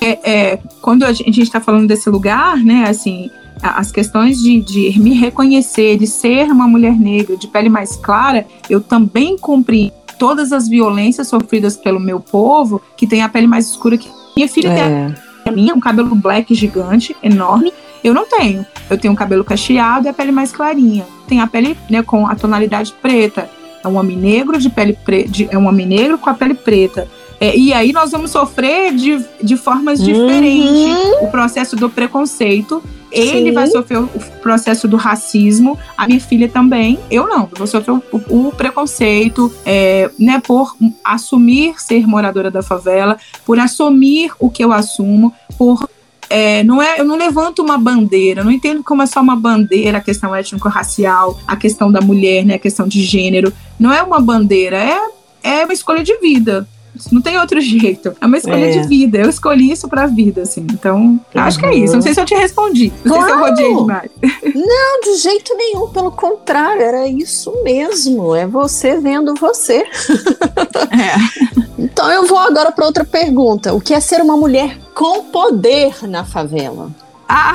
[0.00, 2.84] é, é, quando a gente está falando desse lugar, né?
[2.88, 3.30] Assim,
[3.62, 8.46] as questões de, de, me reconhecer, de ser uma mulher negra, de pele mais clara,
[8.68, 13.68] eu também compreendo todas as violências sofridas pelo meu povo, que tem a pele mais
[13.68, 15.06] escura que minha filha é.
[15.08, 15.16] tem
[15.46, 17.72] a minha, um cabelo black gigante, enorme,
[18.02, 18.64] eu não tenho.
[18.88, 21.06] Eu tenho cabelo cacheado e a pele mais clarinha.
[21.28, 23.48] Tem a pele né, com a tonalidade preta.
[23.82, 25.30] É um homem negro de pele preta.
[25.50, 27.08] É um homem negro com a pele preta.
[27.40, 30.06] É, e aí nós vamos sofrer de, de formas uhum.
[30.06, 32.82] diferentes o processo do preconceito.
[33.10, 33.52] Ele Sim.
[33.52, 34.08] vai sofrer o
[34.40, 36.98] processo do racismo, a minha filha também.
[37.10, 42.62] Eu não, eu vou sofrer o, o preconceito, é, né, por assumir ser moradora da
[42.62, 45.88] favela, por assumir o que eu assumo, por
[46.30, 49.98] é, não é, eu não levanto uma bandeira, não entendo como é só uma bandeira
[49.98, 53.52] a questão étnico-racial, a questão da mulher, né, a questão de gênero.
[53.78, 55.10] Não é uma bandeira, é
[55.42, 56.66] é uma escolha de vida.
[57.10, 58.14] Não tem outro jeito.
[58.20, 58.70] É uma escolha é.
[58.70, 59.18] de vida.
[59.18, 60.66] Eu escolhi isso pra vida, assim.
[60.72, 61.94] Então, acho que é isso.
[61.94, 62.92] Não sei se eu te respondi.
[63.04, 63.24] Não claro.
[63.24, 64.10] sei se eu rodei demais.
[64.54, 65.88] Não, de jeito nenhum.
[65.88, 68.34] Pelo contrário, era isso mesmo.
[68.34, 69.84] É você vendo você.
[70.90, 71.60] É.
[71.80, 73.72] Então, eu vou agora para outra pergunta.
[73.72, 76.90] O que é ser uma mulher com poder na favela?
[77.26, 77.54] Ah!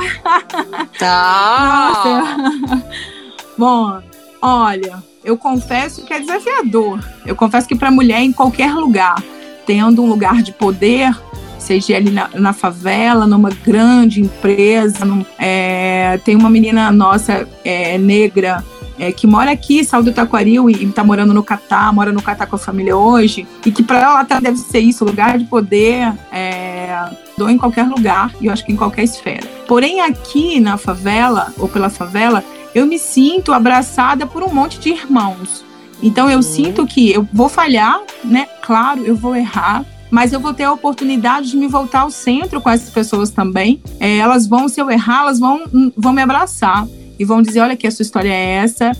[0.98, 1.92] Tá.
[1.94, 2.82] Nossa.
[3.56, 4.02] Bom,
[4.42, 6.98] olha, eu confesso que é desafiador.
[7.24, 9.22] Eu confesso que para mulher em qualquer lugar,
[9.64, 11.16] tendo um lugar de poder,
[11.56, 17.96] seja ali na, na favela, numa grande empresa, num, é, tem uma menina nossa é,
[17.96, 18.64] negra
[18.98, 22.46] é, que mora aqui, saiu do Taquaril e, está morando no Catar, mora no Catar
[22.46, 26.12] com a família hoje, e que para ela tá, deve ser isso, lugar de poder,
[26.32, 29.46] é, dou em qualquer lugar, e eu acho que em qualquer esfera.
[29.66, 32.44] Porém, aqui na favela, ou pela favela,
[32.74, 35.64] eu me sinto abraçada por um monte de irmãos.
[36.02, 36.42] Então eu uhum.
[36.42, 38.46] sinto que eu vou falhar, né?
[38.62, 42.60] Claro, eu vou errar, mas eu vou ter a oportunidade de me voltar ao centro
[42.60, 43.82] com essas pessoas também.
[43.98, 45.62] É, elas vão, se eu errar, elas vão,
[45.96, 46.86] vão me abraçar
[47.18, 48.92] e vão dizer: olha que a sua história é essa,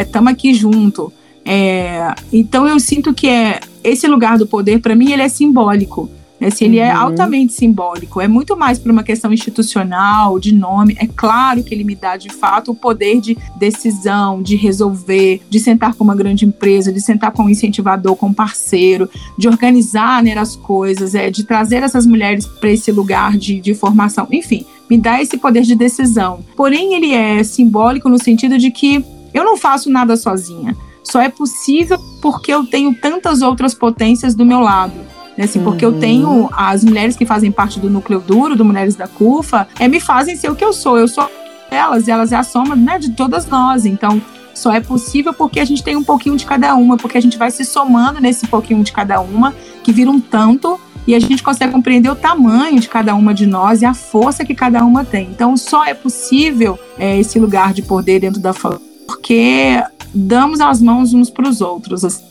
[0.00, 1.12] estamos é, aqui junto.
[1.44, 6.10] É, então eu sinto que é esse lugar do poder para mim ele é simbólico.
[6.46, 6.90] Assim, ele é uhum.
[6.90, 10.96] é altamente simbólico, é muito mais por uma questão institucional, de nome.
[10.98, 15.60] É claro que ele me dá, de fato, o poder de decisão, de resolver, de
[15.60, 20.22] sentar com uma grande empresa, de sentar com um incentivador, com um parceiro, de organizar
[20.22, 24.26] né, as coisas, é, de trazer essas mulheres para esse lugar de, de formação.
[24.32, 26.40] Enfim, me dá esse poder de decisão.
[26.54, 30.76] Porém, ele é simbólico no sentido de que eu não faço nada sozinha.
[31.02, 34.92] Só é possível porque eu tenho tantas outras potências do meu lado.
[35.34, 35.94] Né, assim, porque uhum.
[35.94, 39.88] eu tenho as mulheres que fazem parte do núcleo duro, do Mulheres da CUFA, é,
[39.88, 40.98] me fazem ser o que eu sou.
[40.98, 41.26] Eu sou
[41.70, 43.86] elas e elas é a soma né, de todas nós.
[43.86, 44.20] Então,
[44.52, 47.38] só é possível porque a gente tem um pouquinho de cada uma, porque a gente
[47.38, 51.42] vai se somando nesse pouquinho de cada uma, que vira um tanto, e a gente
[51.42, 55.04] consegue compreender o tamanho de cada uma de nós e a força que cada uma
[55.04, 55.28] tem.
[55.30, 59.82] Então, só é possível é, esse lugar de poder dentro da família, porque
[60.14, 62.24] damos as mãos uns para os outros, assim,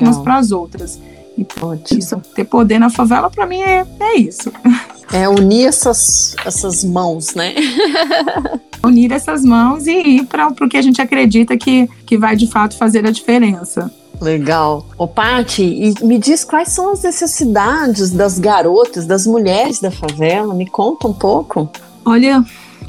[0.00, 0.98] umas para as outras.
[1.36, 4.52] Então, isso, ter poder na favela, para mim, é, é isso.
[5.10, 7.54] É unir essas, essas mãos, né?
[8.84, 12.46] unir essas mãos e ir para o que a gente acredita que, que vai de
[12.46, 13.90] fato fazer a diferença.
[14.20, 14.86] Legal.
[14.96, 20.54] Ô, Paty, e me diz quais são as necessidades das garotas, das mulheres da favela?
[20.54, 21.70] Me conta um pouco.
[22.04, 22.44] Olha,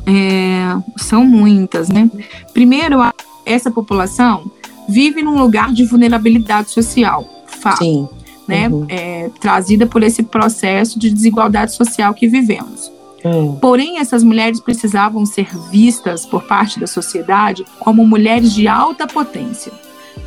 [0.05, 2.09] é, são muitas, né?
[2.53, 2.99] Primeiro,
[3.45, 4.49] essa população
[4.87, 7.25] vive num lugar de vulnerabilidade social.
[7.45, 7.79] Fato.
[7.79, 8.07] Sim
[8.49, 8.85] né, uhum.
[8.89, 12.91] é, trazida por esse processo de desigualdade social que vivemos.
[13.23, 13.55] Uhum.
[13.57, 19.71] Porém, essas mulheres precisavam ser vistas por parte da sociedade como mulheres de alta potência,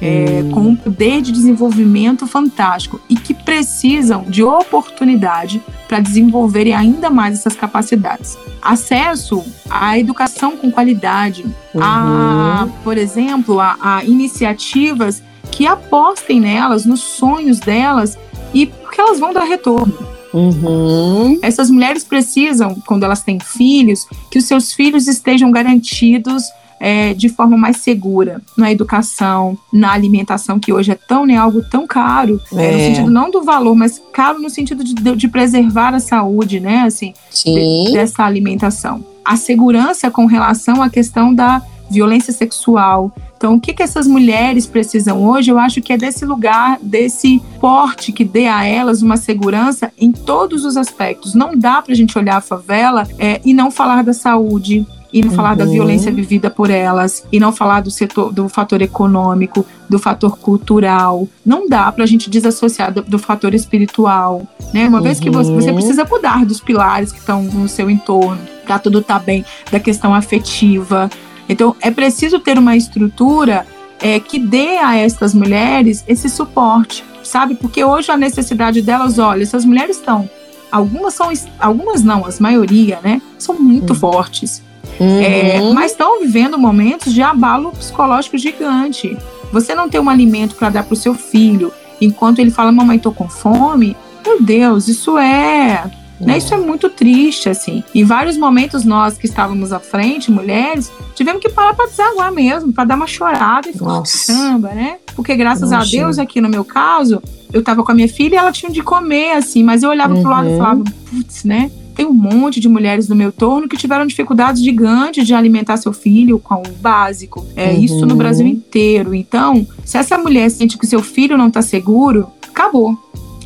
[0.01, 7.11] é, com um poder de desenvolvimento fantástico e que precisam de oportunidade para desenvolverem ainda
[7.11, 8.36] mais essas capacidades.
[8.61, 11.82] Acesso à educação com qualidade, uhum.
[11.82, 18.16] a, por exemplo, a, a iniciativas que apostem nelas, nos sonhos delas
[18.55, 19.95] e porque elas vão dar retorno.
[20.32, 21.38] Uhum.
[21.43, 26.45] Essas mulheres precisam, quando elas têm filhos, que os seus filhos estejam garantidos
[26.83, 31.62] é, de forma mais segura na educação, na alimentação, que hoje é tão, né, algo
[31.62, 32.66] tão caro, é.
[32.66, 36.59] É, no sentido não do valor, mas caro no sentido de, de preservar a saúde,
[36.59, 39.05] né, assim, de, dessa alimentação.
[39.24, 44.68] A segurança com relação à questão da violência sexual, então, o que, que essas mulheres
[44.68, 45.51] precisam hoje?
[45.51, 50.12] Eu acho que é desse lugar, desse porte que dê a elas uma segurança em
[50.12, 51.35] todos os aspectos.
[51.35, 55.20] Não dá para a gente olhar a favela é, e não falar da saúde, e
[55.20, 55.36] não uhum.
[55.36, 55.70] falar da uhum.
[55.70, 61.28] violência vivida por elas, e não falar do setor do fator econômico, do fator cultural.
[61.44, 64.88] Não dá para a gente desassociar do, do, fator espiritual, né?
[64.88, 65.04] Uma uhum.
[65.04, 65.76] vez que você, você uhum.
[65.76, 70.14] precisa cuidar dos pilares que estão no seu entorno, para tudo tá bem, da questão
[70.14, 71.10] afetiva,
[71.48, 73.66] então, é preciso ter uma estrutura
[74.00, 77.54] é, que dê a estas mulheres esse suporte, sabe?
[77.54, 80.28] Porque hoje a necessidade delas, olha, essas mulheres estão,
[80.70, 83.20] algumas são, algumas não, as maioria, né?
[83.38, 83.98] São muito uhum.
[83.98, 84.62] fortes,
[85.03, 85.20] uhum.
[85.20, 89.16] É, mas estão vivendo momentos de abalo psicológico gigante.
[89.52, 92.98] Você não tem um alimento para dar para o seu filho, enquanto ele fala, mamãe,
[92.98, 93.97] tô com fome.
[94.24, 95.85] Meu Deus, isso é
[96.22, 96.39] né?
[96.39, 97.82] Isso é muito triste, assim.
[97.94, 102.72] Em vários momentos, nós que estávamos à frente, mulheres, tivemos que parar para desaguar mesmo,
[102.72, 104.98] para dar uma chorada e falar, samba, né?
[105.16, 107.20] Porque graças a Deus, aqui no meu caso,
[107.52, 110.14] eu estava com a minha filha e ela tinha de comer, assim, mas eu olhava
[110.14, 110.22] uhum.
[110.22, 110.59] pro lado e uhum.
[110.59, 111.70] falava, putz, né?
[111.94, 115.93] Tem um monte de mulheres no meu torno que tiveram dificuldades gigantes de alimentar seu
[115.93, 117.47] filho com o básico.
[117.55, 117.81] É uhum.
[117.81, 119.14] isso no Brasil inteiro.
[119.14, 122.97] Então, se essa mulher sente que seu filho não está seguro, acabou.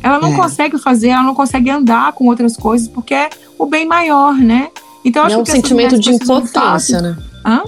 [0.01, 0.35] Ela não é.
[0.35, 4.69] consegue fazer, ela não consegue andar com outras coisas porque é o bem maior, né?
[5.03, 7.17] Então acho é um que sentimento de impotência, né?
[7.45, 7.63] Hã?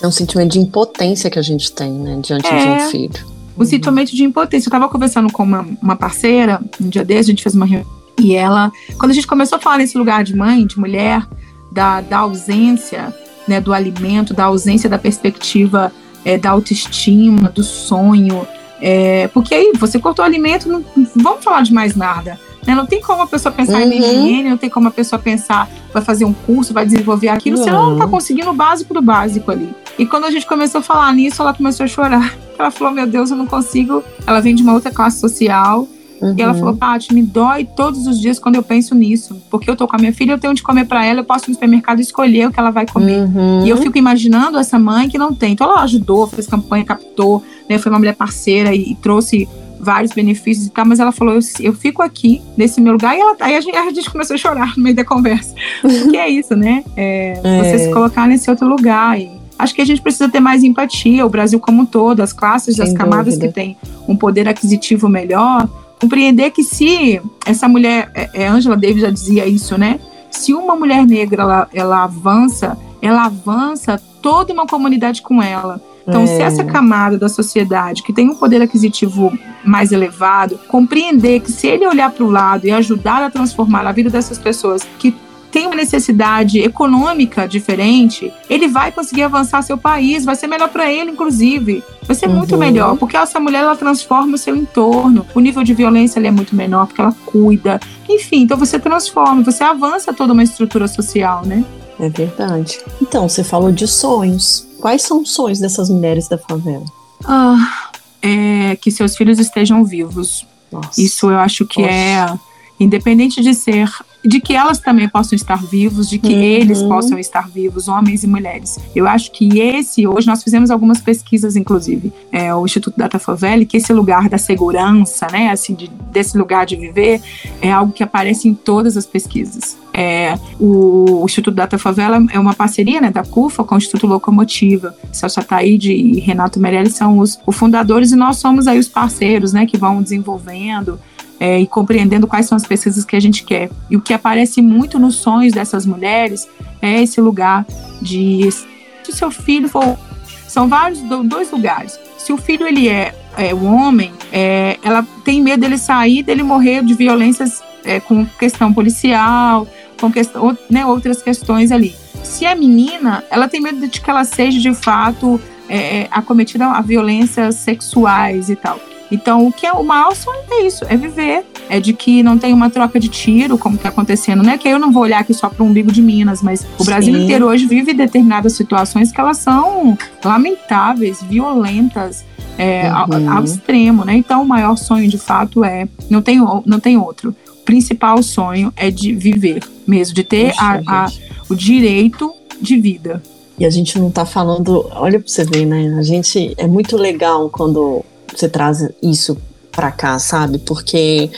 [0.00, 2.58] É um sentimento de impotência que a gente tem, né, diante é.
[2.58, 3.26] de um filho.
[3.56, 3.66] O uhum.
[3.66, 4.66] sentimento de impotência.
[4.66, 8.01] Eu estava conversando com uma, uma parceira um dia desses, a gente fez uma reunião
[8.18, 11.26] e ela, quando a gente começou a falar nesse lugar de mãe, de mulher,
[11.70, 13.14] da, da ausência
[13.48, 15.92] né, do alimento, da ausência da perspectiva
[16.24, 18.46] é, da autoestima, do sonho,
[18.80, 20.84] é, porque aí você cortou o alimento, não,
[21.16, 22.38] vamos falar de mais nada.
[22.66, 22.74] Né?
[22.74, 23.92] Não tem como a pessoa pensar uhum.
[23.92, 27.58] em higiene, não tem como a pessoa pensar, vai fazer um curso, vai desenvolver aquilo,
[27.58, 27.64] uhum.
[27.64, 29.74] se ela não está conseguindo o básico do básico ali.
[29.98, 32.36] E quando a gente começou a falar nisso, ela começou a chorar.
[32.58, 34.04] Ela falou: Meu Deus, eu não consigo.
[34.24, 35.88] Ela vem de uma outra classe social
[36.22, 36.34] Uhum.
[36.38, 39.36] E ela falou, Paty, me dói todos os dias quando eu penso nisso.
[39.50, 41.46] Porque eu tô com a minha filha, eu tenho de comer para ela, eu posso
[41.46, 43.22] ir no supermercado escolher o que ela vai comer.
[43.22, 43.66] Uhum.
[43.66, 45.52] E eu fico imaginando essa mãe que não tem.
[45.52, 47.76] Então ela ajudou, fez campanha, captou, né?
[47.78, 49.48] Foi uma mulher parceira e, e trouxe
[49.82, 53.20] vários benefícios e tal, mas ela falou: eu, eu fico aqui nesse meu lugar, e
[53.20, 55.54] ela, aí a gente, a gente, começou a chorar no meio da conversa.
[55.82, 56.84] Porque é isso, né?
[56.96, 57.64] É, é.
[57.64, 59.20] Você se colocar nesse outro lugar.
[59.20, 59.28] E
[59.58, 62.76] acho que a gente precisa ter mais empatia, o Brasil como um todo, as classes,
[62.76, 63.48] Sem as camadas dúvida.
[63.48, 63.76] que têm
[64.06, 65.68] um poder aquisitivo melhor,
[66.02, 70.00] compreender que se essa mulher, é, é, Angela Davis já dizia isso, né?
[70.32, 75.80] Se uma mulher negra ela, ela avança, ela avança toda uma comunidade com ela.
[76.06, 76.26] Então, é.
[76.26, 79.32] se essa camada da sociedade que tem um poder aquisitivo
[79.64, 83.92] mais elevado, compreender que se ele olhar para o lado e ajudar a transformar a
[83.92, 85.14] vida dessas pessoas que
[85.52, 90.90] tem uma necessidade econômica diferente, ele vai conseguir avançar seu país, vai ser melhor para
[90.90, 91.84] ele, inclusive.
[92.04, 92.36] Vai ser uhum.
[92.36, 95.26] muito melhor, porque essa mulher ela transforma o seu entorno.
[95.34, 97.78] O nível de violência é muito menor, porque ela cuida.
[98.08, 101.62] Enfim, então você transforma, você avança toda uma estrutura social, né?
[102.00, 102.80] É verdade.
[103.00, 104.66] Então, você falou de sonhos.
[104.80, 106.84] Quais são os sonhos dessas mulheres da favela?
[107.24, 110.46] Ah, é que seus filhos estejam vivos.
[110.72, 111.00] Nossa.
[111.00, 111.94] Isso eu acho que Poxa.
[111.94, 112.34] é
[112.80, 113.88] independente de ser
[114.24, 116.40] de que elas também possam estar vivos, de que uhum.
[116.40, 118.78] eles possam estar vivos, homens e mulheres.
[118.94, 123.64] Eu acho que esse, hoje nós fizemos algumas pesquisas, inclusive, é, o Instituto Data Favela,
[123.64, 127.20] que esse lugar da segurança, né, assim, de, desse lugar de viver,
[127.60, 129.76] é algo que aparece em todas as pesquisas.
[129.94, 134.06] É, o, o, Instituto Data Favela é uma parceria né, da CUFA com o Instituto
[134.06, 134.94] Locomotiva.
[135.12, 139.52] Celso Ataíde e Renato Meirelles são os, os fundadores e nós somos aí os parceiros
[139.52, 140.98] né, que vão desenvolvendo
[141.42, 143.68] é, e compreendendo quais são as pesquisas que a gente quer.
[143.90, 146.48] E o que aparece muito nos sonhos dessas mulheres
[146.80, 147.66] é esse lugar
[148.00, 149.98] de se o seu filho for
[150.46, 151.98] são vários dois lugares.
[152.16, 156.44] Se o filho ele é, é um homem, é, ela tem medo dele sair, dele
[156.44, 159.66] morrer de violências é, com questão policial,
[160.00, 161.92] com questão, né, outras questões ali.
[162.22, 166.80] Se é menina, ela tem medo de que ela seja de fato é, acometida a
[166.80, 168.78] violências sexuais e tal.
[169.12, 172.38] Então, o que é o maior sonho é isso, é viver, é de que não
[172.38, 174.56] tem uma troca de tiro, como está acontecendo, né?
[174.56, 177.14] Que eu não vou olhar aqui só para o umbigo de Minas, mas o Brasil
[177.14, 177.24] Sim.
[177.24, 182.24] inteiro hoje vive determinadas situações que elas são lamentáveis, violentas,
[182.56, 183.28] é, uhum.
[183.28, 184.14] ao, ao, extremo, né?
[184.14, 187.36] Então, o maior sonho, de fato, é não tem, não tem outro.
[187.50, 191.08] O principal sonho é de viver mesmo, de ter Poxa, a, a,
[191.50, 193.22] o direito de vida.
[193.58, 195.94] E a gente não está falando, olha para você ver, né?
[195.98, 198.02] A gente é muito legal quando
[198.34, 199.36] você traz isso
[199.70, 200.58] para cá, sabe?
[200.58, 201.30] Porque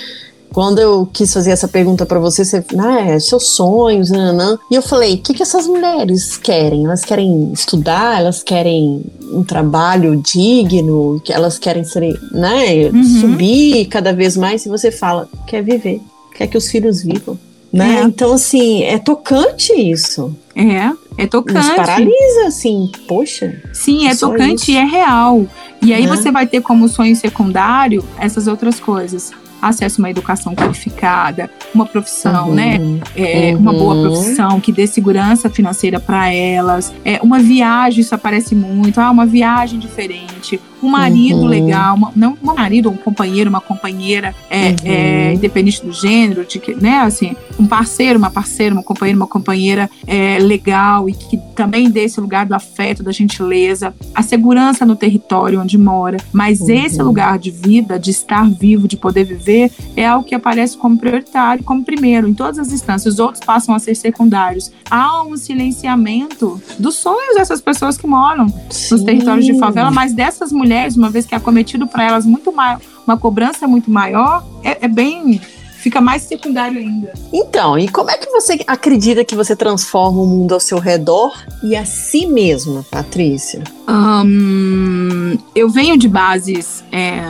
[0.54, 4.56] quando eu quis fazer essa pergunta para você, você, ah, é, seus sonhos, nanã.
[4.70, 6.84] E eu falei, o que, que essas mulheres querem?
[6.84, 13.20] Elas querem estudar, elas querem um trabalho digno, elas querem ser, né, uhum.
[13.20, 14.64] subir cada vez mais.
[14.64, 16.00] E você fala, quer viver,
[16.36, 17.36] quer que os filhos vivam.
[17.74, 17.98] Né?
[17.98, 18.02] É.
[18.04, 20.32] Então, assim, é tocante isso.
[20.54, 21.58] É, é tocante.
[21.66, 23.60] Nos paralisa, assim, poxa.
[23.72, 24.70] Sim, é tocante isso.
[24.70, 25.44] e é real.
[25.82, 26.16] E aí uhum.
[26.16, 29.32] você vai ter como sonho secundário essas outras coisas
[29.68, 32.78] acesso a uma educação qualificada, uma profissão, uhum, né?
[33.16, 33.60] É, uhum.
[33.60, 36.92] Uma boa profissão que dê segurança financeira para elas.
[37.04, 39.00] É, uma viagem, isso aparece muito.
[39.00, 40.60] Ah, uma viagem diferente.
[40.82, 41.46] Um marido uhum.
[41.46, 45.34] legal, uma, não um marido, um companheiro, uma companheira, é, é, uhum.
[45.34, 46.98] independente do gênero, de que, né?
[46.98, 52.04] Assim, um parceiro, uma parceira, uma companheira, uma companheira é, legal e que também dê
[52.04, 56.18] esse lugar do afeto, da gentileza, a segurança no território onde mora.
[56.32, 57.06] Mas esse uhum.
[57.06, 59.53] lugar de vida, de estar vivo, de poder viver
[59.96, 63.14] é algo que aparece como prioritário, como primeiro, em todas as instâncias.
[63.14, 64.70] Os outros passam a ser secundários.
[64.90, 68.94] Há um silenciamento dos sonhos dessas pessoas que moram Sim.
[68.94, 72.52] nos territórios de favela, mas dessas mulheres, uma vez que é cometido para elas muito
[72.52, 75.40] mais, uma cobrança muito maior, é, é bem
[75.84, 77.12] fica mais secundário ainda.
[77.30, 81.36] Então, e como é que você acredita que você transforma o mundo ao seu redor
[81.62, 83.62] e a si mesma, Patrícia?
[83.86, 87.24] Um, eu venho de bases é,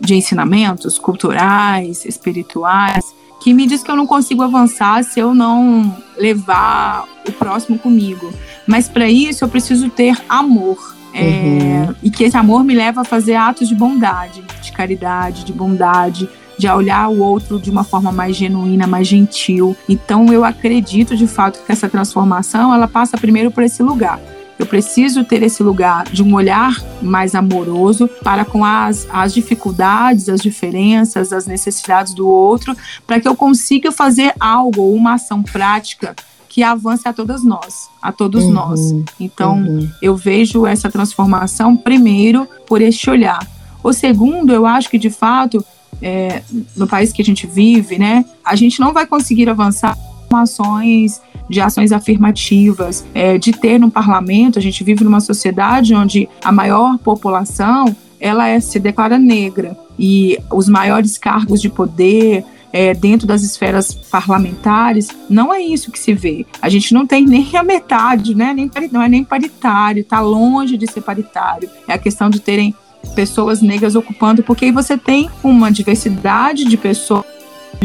[0.00, 3.04] de ensinamentos culturais, espirituais,
[3.40, 8.32] que me diz que eu não consigo avançar se eu não levar o próximo comigo.
[8.66, 10.96] Mas para isso eu preciso ter amor.
[11.14, 11.94] É, uhum.
[12.02, 16.28] E que esse amor me leva a fazer atos de bondade, de caridade, de bondade,
[16.58, 19.76] de olhar o outro de uma forma mais genuína, mais gentil.
[19.88, 24.20] Então eu acredito de fato que essa transformação ela passa primeiro por esse lugar.
[24.58, 30.28] Eu preciso ter esse lugar de um olhar mais amoroso para com as, as dificuldades,
[30.28, 32.76] as diferenças, as necessidades do outro,
[33.06, 36.14] para que eu consiga fazer algo, uma ação prática
[36.48, 38.80] que avance a todas nós, a todos uhum, nós.
[39.20, 39.88] Então, uhum.
[40.02, 43.46] eu vejo essa transformação primeiro por este olhar.
[43.82, 45.64] O segundo, eu acho que de fato,
[46.02, 46.42] é,
[46.76, 49.96] no país que a gente vive, né, a gente não vai conseguir avançar
[51.48, 56.52] de ações afirmativas, é, de ter no parlamento, a gente vive numa sociedade onde a
[56.52, 63.26] maior população ela é, se declara negra e os maiores cargos de poder, é, dentro
[63.26, 66.46] das esferas parlamentares, não é isso que se vê.
[66.60, 68.52] A gente não tem nem a metade, né?
[68.52, 71.68] Nem, não é nem paritário, está longe de ser paritário.
[71.86, 72.74] É a questão de terem
[73.14, 77.24] pessoas negras ocupando, porque aí você tem uma diversidade de pessoas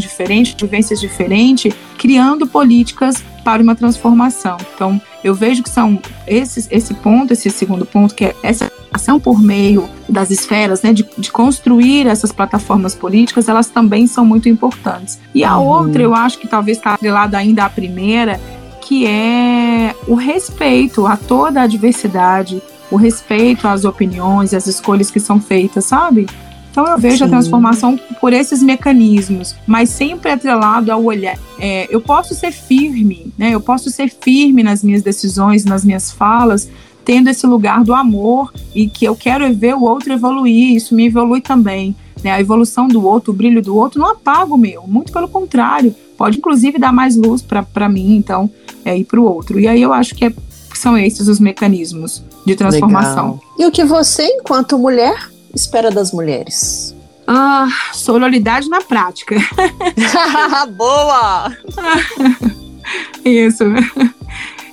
[0.01, 4.57] diferentes, vivências diferentes, criando políticas para uma transformação.
[4.73, 9.19] Então, eu vejo que são esses, esse ponto, esse segundo ponto, que é essa ação
[9.19, 14.47] por meio das esferas, né, de, de construir essas plataformas políticas, elas também são muito
[14.47, 15.19] importantes.
[15.33, 15.65] E a uhum.
[15.65, 18.39] outra, eu acho que talvez está atrelada ainda à primeira,
[18.81, 22.61] que é o respeito a toda a diversidade,
[22.91, 26.27] o respeito às opiniões, às escolhas que são feitas, sabe?
[26.73, 27.25] Então eu vejo Sim.
[27.25, 31.37] a transformação por esses mecanismos, mas sempre atrelado ao olhar.
[31.59, 33.51] É, eu posso ser firme, né?
[33.51, 36.67] Eu posso ser firme nas minhas decisões, nas minhas falas,
[37.05, 40.75] tendo esse lugar do amor e que eu quero ver o outro evoluir.
[40.75, 41.95] Isso me evolui também.
[42.23, 42.31] Né?
[42.31, 44.87] A evolução do outro, o brilho do outro, não apaga o meu.
[44.87, 48.49] Muito pelo contrário, pode inclusive dar mais luz para mim, então,
[48.83, 49.59] é, e para o outro.
[49.59, 50.33] E aí eu acho que é,
[50.73, 53.33] são esses os mecanismos de transformação.
[53.33, 53.39] Legal.
[53.59, 56.95] E o que você, enquanto mulher, espera das mulheres?
[57.27, 59.35] Ah, sororidade na prática.
[60.75, 61.55] Boa!
[63.23, 63.63] Isso.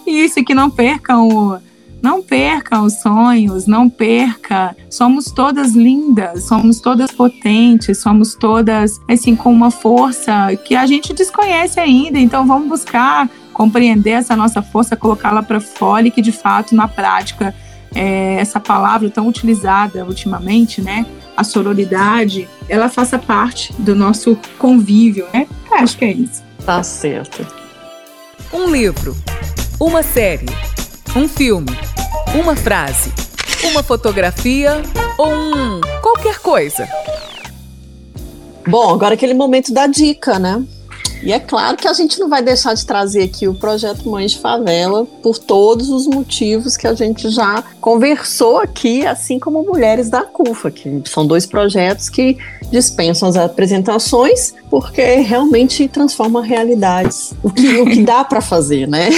[0.07, 1.59] Isso, que não percam o,
[2.03, 4.77] não percam os sonhos, não perca.
[4.89, 11.13] Somos todas lindas, somos todas potentes, somos todas assim com uma força que a gente
[11.13, 12.19] desconhece ainda.
[12.19, 16.89] Então vamos buscar compreender essa nossa força, colocá-la para fora e que de fato na
[16.89, 17.55] prática
[17.95, 21.07] é, essa palavra tão utilizada ultimamente, né?
[21.37, 25.47] A sororidade, ela faça parte do nosso convívio, né?
[25.71, 26.43] É, acho que é isso.
[26.65, 27.47] Tá certo.
[28.53, 29.17] Um livro,
[29.81, 30.47] uma série,
[31.17, 31.71] um filme,
[32.35, 33.13] uma frase,
[33.65, 34.83] uma fotografia
[35.17, 36.89] ou um qualquer coisa.
[38.67, 40.63] Bom, agora aquele momento da dica, né?
[41.23, 44.33] E é claro que a gente não vai deixar de trazer aqui o projeto Mães
[44.33, 50.09] de Favela por todos os motivos que a gente já conversou aqui, assim como Mulheres
[50.09, 52.39] da CUFA, que são dois projetos que
[52.71, 57.35] dispensam as apresentações porque realmente transforma realidades.
[57.43, 59.11] O que, o que dá para fazer, né?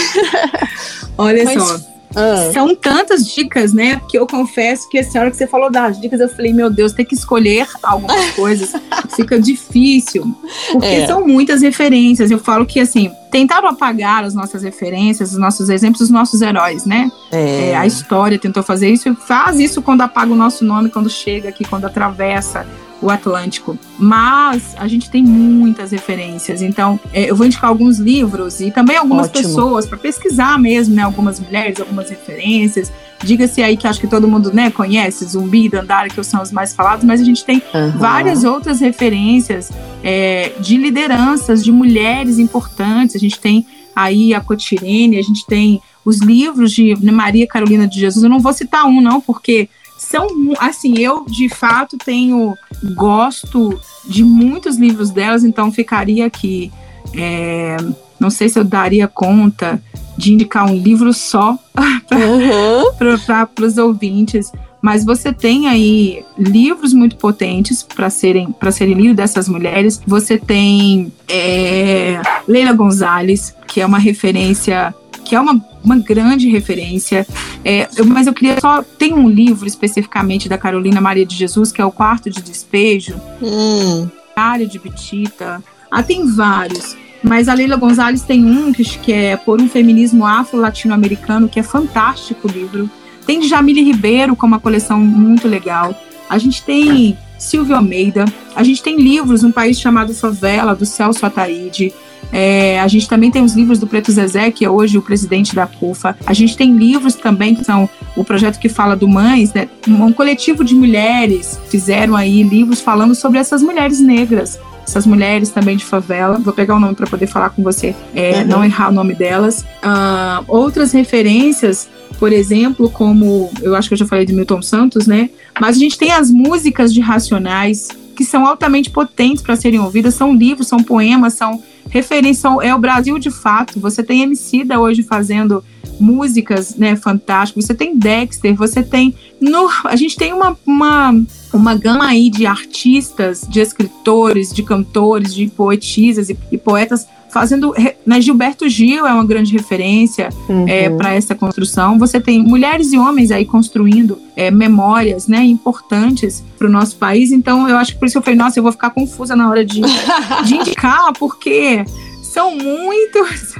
[1.16, 2.50] Olha Mas, só ah.
[2.52, 4.00] São tantas dicas, né?
[4.08, 6.70] Que eu confesso que assim, a hora que você falou das dicas, eu falei, meu
[6.70, 8.72] Deus, tem que escolher algumas coisas.
[9.14, 10.34] Fica difícil.
[10.72, 11.06] Porque é.
[11.06, 12.30] são muitas referências.
[12.30, 16.84] Eu falo que, assim, tentaram apagar as nossas referências, os nossos exemplos, os nossos heróis,
[16.84, 17.10] né?
[17.30, 17.70] É.
[17.70, 19.14] É, a história tentou fazer isso.
[19.14, 22.66] Faz isso quando apaga o nosso nome, quando chega aqui, quando atravessa
[23.02, 23.76] o Atlântico.
[23.98, 26.62] Mas a gente tem muitas referências.
[26.62, 29.42] Então, é, eu vou indicar alguns livros e também algumas Ótimo.
[29.42, 31.02] pessoas para pesquisar mesmo, né?
[31.02, 32.92] Algumas mulheres, algumas referências.
[33.24, 36.50] Diga-se aí que acho que todo mundo né, conhece Zumbi e Dandara, que são os
[36.50, 37.90] mais falados, mas a gente tem uhum.
[37.98, 39.70] várias outras referências
[40.02, 43.14] é, de lideranças, de mulheres importantes.
[43.14, 48.00] A gente tem aí a Cotirene, a gente tem os livros de Maria Carolina de
[48.00, 48.24] Jesus.
[48.24, 49.68] Eu não vou citar um, não, porque
[50.02, 50.26] são
[50.58, 52.56] assim, eu de fato tenho
[52.94, 56.72] gosto de muitos livros delas, então ficaria aqui.
[57.14, 57.76] É,
[58.18, 59.82] não sei se eu daria conta
[60.16, 61.56] de indicar um livro só
[62.06, 63.66] para uhum.
[63.66, 69.48] os ouvintes, mas você tem aí livros muito potentes para serem para serem lidos dessas
[69.48, 70.02] mulheres.
[70.06, 74.92] Você tem é, Leila Gonzalez, que é uma referência
[75.24, 77.26] que é uma, uma grande referência.
[77.64, 78.82] É, eu, mas eu queria só.
[78.82, 83.20] Tem um livro especificamente da Carolina Maria de Jesus, que é O Quarto de Despejo.
[83.42, 84.08] Hum.
[84.34, 85.62] Área de Bitita.
[85.90, 86.96] Ah, tem vários.
[87.22, 91.62] Mas a Leila Gonzalez tem um que, que é Por um Feminismo Afro-Latino-Americano, que é
[91.62, 92.90] fantástico o livro.
[93.26, 95.94] Tem Jamile Ribeiro, com uma coleção muito legal.
[96.28, 98.24] A gente tem Silvio Almeida.
[98.56, 101.92] A gente tem livros, Um País Chamado Favela, do Celso Ataíde.
[102.32, 105.54] É, a gente também tem os livros do Preto Zezé, que é hoje o presidente
[105.54, 106.16] da CUFA.
[106.24, 109.68] A gente tem livros também que são o projeto que fala do Mães, né?
[109.86, 115.76] Um coletivo de mulheres fizeram aí livros falando sobre essas mulheres negras essas mulheres também
[115.76, 116.38] de favela.
[116.38, 118.46] Vou pegar o nome para poder falar com você, é, uhum.
[118.46, 119.62] não errar o nome delas.
[119.82, 121.88] Uh, outras referências,
[122.18, 125.30] por exemplo, como eu acho que eu já falei de Milton Santos, né?
[125.60, 130.14] Mas a gente tem as músicas de Racionais que são altamente potentes para serem ouvidas.
[130.14, 133.78] São livros, são poemas, são referência é o Brasil de fato.
[133.80, 135.64] Você tem Emicida hoje fazendo
[136.00, 137.66] músicas, né, fantásticas.
[137.66, 141.14] Você tem Dexter, você tem no, a gente tem uma, uma
[141.52, 147.74] uma gama aí de artistas, de escritores, de cantores, de poetisas e, e poetas fazendo.
[148.04, 150.68] Né, Gilberto Gil é uma grande referência uhum.
[150.68, 151.98] é, para essa construção.
[151.98, 157.32] Você tem mulheres e homens aí construindo é, memórias né, importantes para o nosso país.
[157.32, 159.64] Então, eu acho que por isso eu falei, nossa, eu vou ficar confusa na hora
[159.64, 159.80] de,
[160.44, 161.84] de indicar, porque
[162.22, 163.54] são muitos.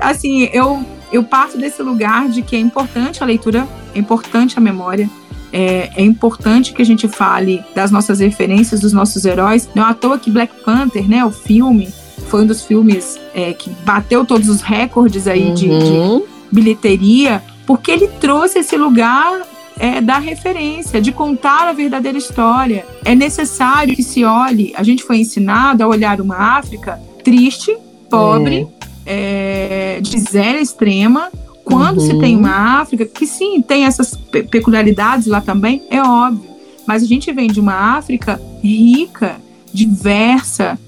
[0.00, 4.60] Assim, eu, eu parto desse lugar de que é importante a leitura, é importante a
[4.60, 5.10] memória.
[5.50, 9.66] É, é, importante que a gente fale das nossas referências, dos nossos heróis.
[9.74, 11.88] Não é à toa que Black Panther, né, o filme,
[12.28, 15.54] foi um dos filmes é, que bateu todos os recordes aí uhum.
[15.54, 16.22] de, de, uhum.
[16.50, 19.42] bilheteria, porque ele trouxe esse lugar
[19.78, 22.84] é, da referência, de contar a verdadeira história.
[23.04, 27.76] É necessário que se olhe, a gente foi ensinado a olhar uma África triste,
[28.10, 28.66] pobre,
[29.06, 29.96] é.
[29.96, 31.30] é de zero extrema,
[31.64, 32.06] quando uhum.
[32.06, 36.48] se tem uma África, que sim, tem essas pe peculiaridades lá também, é óbvio.
[36.86, 39.36] Mas a gente vem de uma África rica,
[39.72, 40.78] diversa,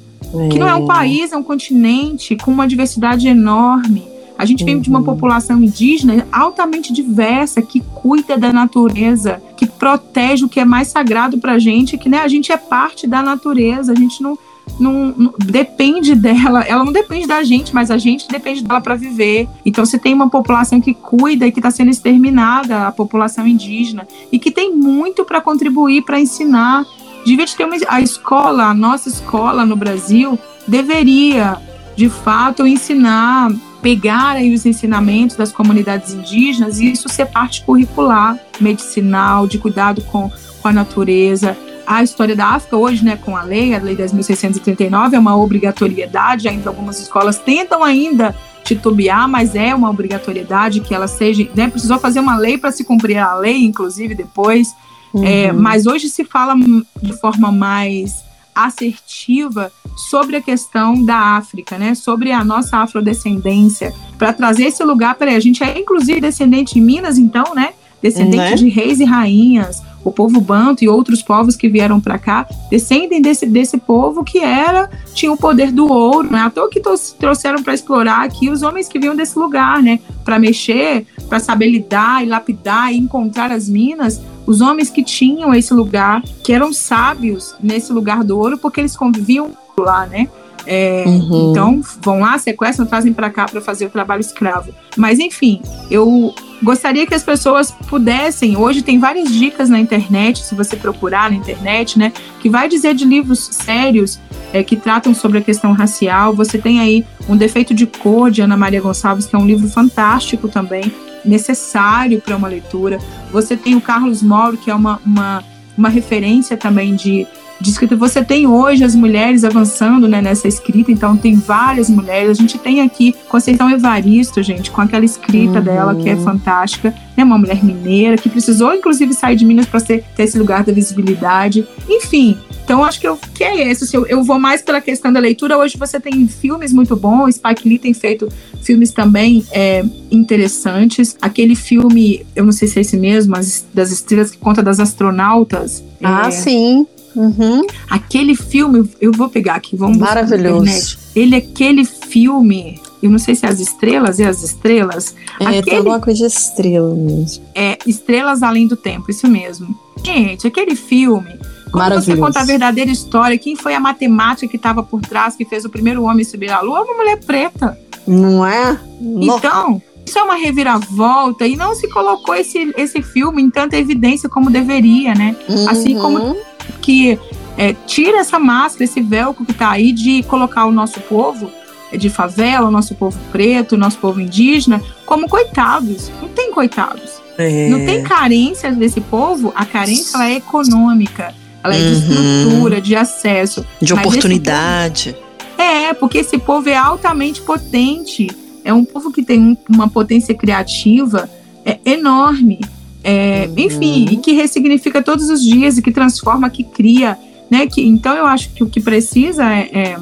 [0.50, 0.86] que não é um é.
[0.86, 4.10] país, é um continente com uma diversidade enorme.
[4.40, 4.80] A gente vem uhum.
[4.80, 5.04] de uma uhum.
[5.04, 11.36] população indígena altamente diversa, que cuida da natureza, que protege o que é mais sagrado
[11.36, 14.38] para a gente, que né, a gente é parte da natureza, a gente não,
[14.78, 18.94] não, não, depende dela, ela não depende da gente, mas a gente depende dela para
[18.94, 19.46] viver.
[19.62, 24.08] Então você tem uma população que cuida e que está sendo exterminada, a população indígena,
[24.32, 26.86] e que tem muito para contribuir, para ensinar
[27.24, 31.58] devia ter uma, a escola, a nossa escola no Brasil deveria,
[31.96, 33.50] de fato, ensinar,
[33.82, 40.02] pegar aí os ensinamentos das comunidades indígenas e isso ser parte curricular, medicinal, de cuidado
[40.02, 40.30] com,
[40.60, 41.56] com a natureza.
[41.86, 46.48] A história da África hoje, né, com a lei, a lei 10.639, é uma obrigatoriedade,
[46.48, 51.98] ainda algumas escolas tentam ainda titubear, mas é uma obrigatoriedade que ela seja, né, precisou
[51.98, 54.74] fazer uma lei para se cumprir a lei, inclusive depois.
[55.12, 55.24] Uhum.
[55.24, 56.54] É, mas hoje se fala
[57.02, 58.24] de forma mais
[58.54, 61.94] assertiva sobre a questão da África, né?
[61.94, 65.14] Sobre a nossa afrodescendência, para trazer esse lugar.
[65.14, 67.70] Peraí, a gente é inclusive descendente de Minas, então, né?
[68.02, 68.54] Descendente né?
[68.54, 73.20] de reis e rainhas, o povo banto e outros povos que vieram para cá descendem
[73.20, 76.40] desse, desse povo que era tinha o poder do ouro, né?
[76.40, 76.80] À toa que
[77.18, 80.00] trouxeram para explorar aqui os homens que vinham desse lugar, né?
[80.24, 84.20] Para mexer, para saber lidar e lapidar e encontrar as minas,
[84.50, 88.96] os homens que tinham esse lugar, que eram sábios nesse lugar do ouro, porque eles
[88.96, 90.28] conviviam lá, né?
[90.66, 91.52] É, uhum.
[91.52, 94.74] Então, vão lá, sequestram, trazem para cá para fazer o trabalho escravo.
[94.96, 98.56] Mas, enfim, eu gostaria que as pessoas pudessem.
[98.56, 102.12] Hoje tem várias dicas na internet, se você procurar na internet, né?
[102.40, 104.18] Que vai dizer de livros sérios
[104.52, 106.34] é, que tratam sobre a questão racial.
[106.34, 109.68] Você tem aí Um Defeito de Cor, de Ana Maria Gonçalves, que é um livro
[109.68, 110.92] fantástico também,
[111.24, 112.98] necessário para uma leitura.
[113.32, 115.44] Você tem o Carlos Mauro, que é uma, uma,
[115.76, 117.26] uma referência também de
[117.60, 117.94] de escrita.
[117.96, 122.30] Você tem hoje as mulheres avançando né, nessa escrita, então tem várias mulheres.
[122.30, 125.64] A gente tem aqui Conceição Evaristo, gente, com aquela escrita uhum.
[125.64, 126.94] dela que é fantástica.
[127.16, 130.72] Né, uma mulher mineira que precisou, inclusive, sair de Minas para ter esse lugar da
[130.72, 131.66] visibilidade.
[131.88, 133.84] Enfim, então acho que, eu, que é isso.
[133.84, 135.58] Assim, eu, eu, vou mais pela questão da leitura.
[135.58, 137.34] Hoje você tem filmes muito bons.
[137.34, 138.28] Spike Lee tem feito
[138.62, 141.16] filmes também é, interessantes.
[141.20, 144.78] Aquele filme, eu não sei se é esse mesmo, as, das estrelas que conta das
[144.78, 145.82] astronautas.
[146.00, 146.86] Ah, é, sim.
[147.14, 147.66] Uhum.
[147.88, 150.98] Aquele filme, eu vou pegar aqui, vamos Maravilhoso.
[151.14, 155.14] Ele é aquele filme, eu não sei se é as estrelas, é as estrelas.
[155.40, 157.44] É, aquele, tem alguma coisa de estrela mesmo.
[157.54, 159.76] É, Estrelas Além do Tempo, isso mesmo.
[160.04, 161.38] Gente, aquele filme,
[161.72, 165.44] quando você conta a verdadeira história, quem foi a matemática que estava por trás, que
[165.44, 167.78] fez o primeiro homem subir à lua, é uma mulher preta.
[168.06, 168.78] Não é?
[169.00, 174.28] Então, isso é uma reviravolta e não se colocou esse, esse filme em tanta evidência
[174.28, 175.36] como deveria, né?
[175.48, 175.68] Uhum.
[175.68, 176.36] Assim como
[176.80, 177.18] que
[177.56, 181.50] é, tira essa máscara, esse velcro que está aí de colocar o nosso povo
[181.92, 186.10] é, de favela, o nosso povo preto, o nosso povo indígena, como coitados.
[186.20, 187.20] Não tem coitados.
[187.36, 187.68] É.
[187.68, 191.34] Não tem carência desse povo, a carência ela é econômica,
[191.64, 191.92] ela é de uhum.
[191.98, 193.64] estrutura, de acesso.
[193.80, 195.14] De oportunidade.
[195.14, 195.30] Povo,
[195.60, 198.28] é, porque esse povo é altamente potente.
[198.64, 201.28] É um povo que tem uma potência criativa
[201.64, 202.60] é, enorme.
[203.02, 203.54] É, uhum.
[203.56, 207.18] Enfim, e que ressignifica todos os dias e que transforma, que cria.
[207.50, 207.66] Né?
[207.66, 209.96] Que, então eu acho que o que precisa é, é,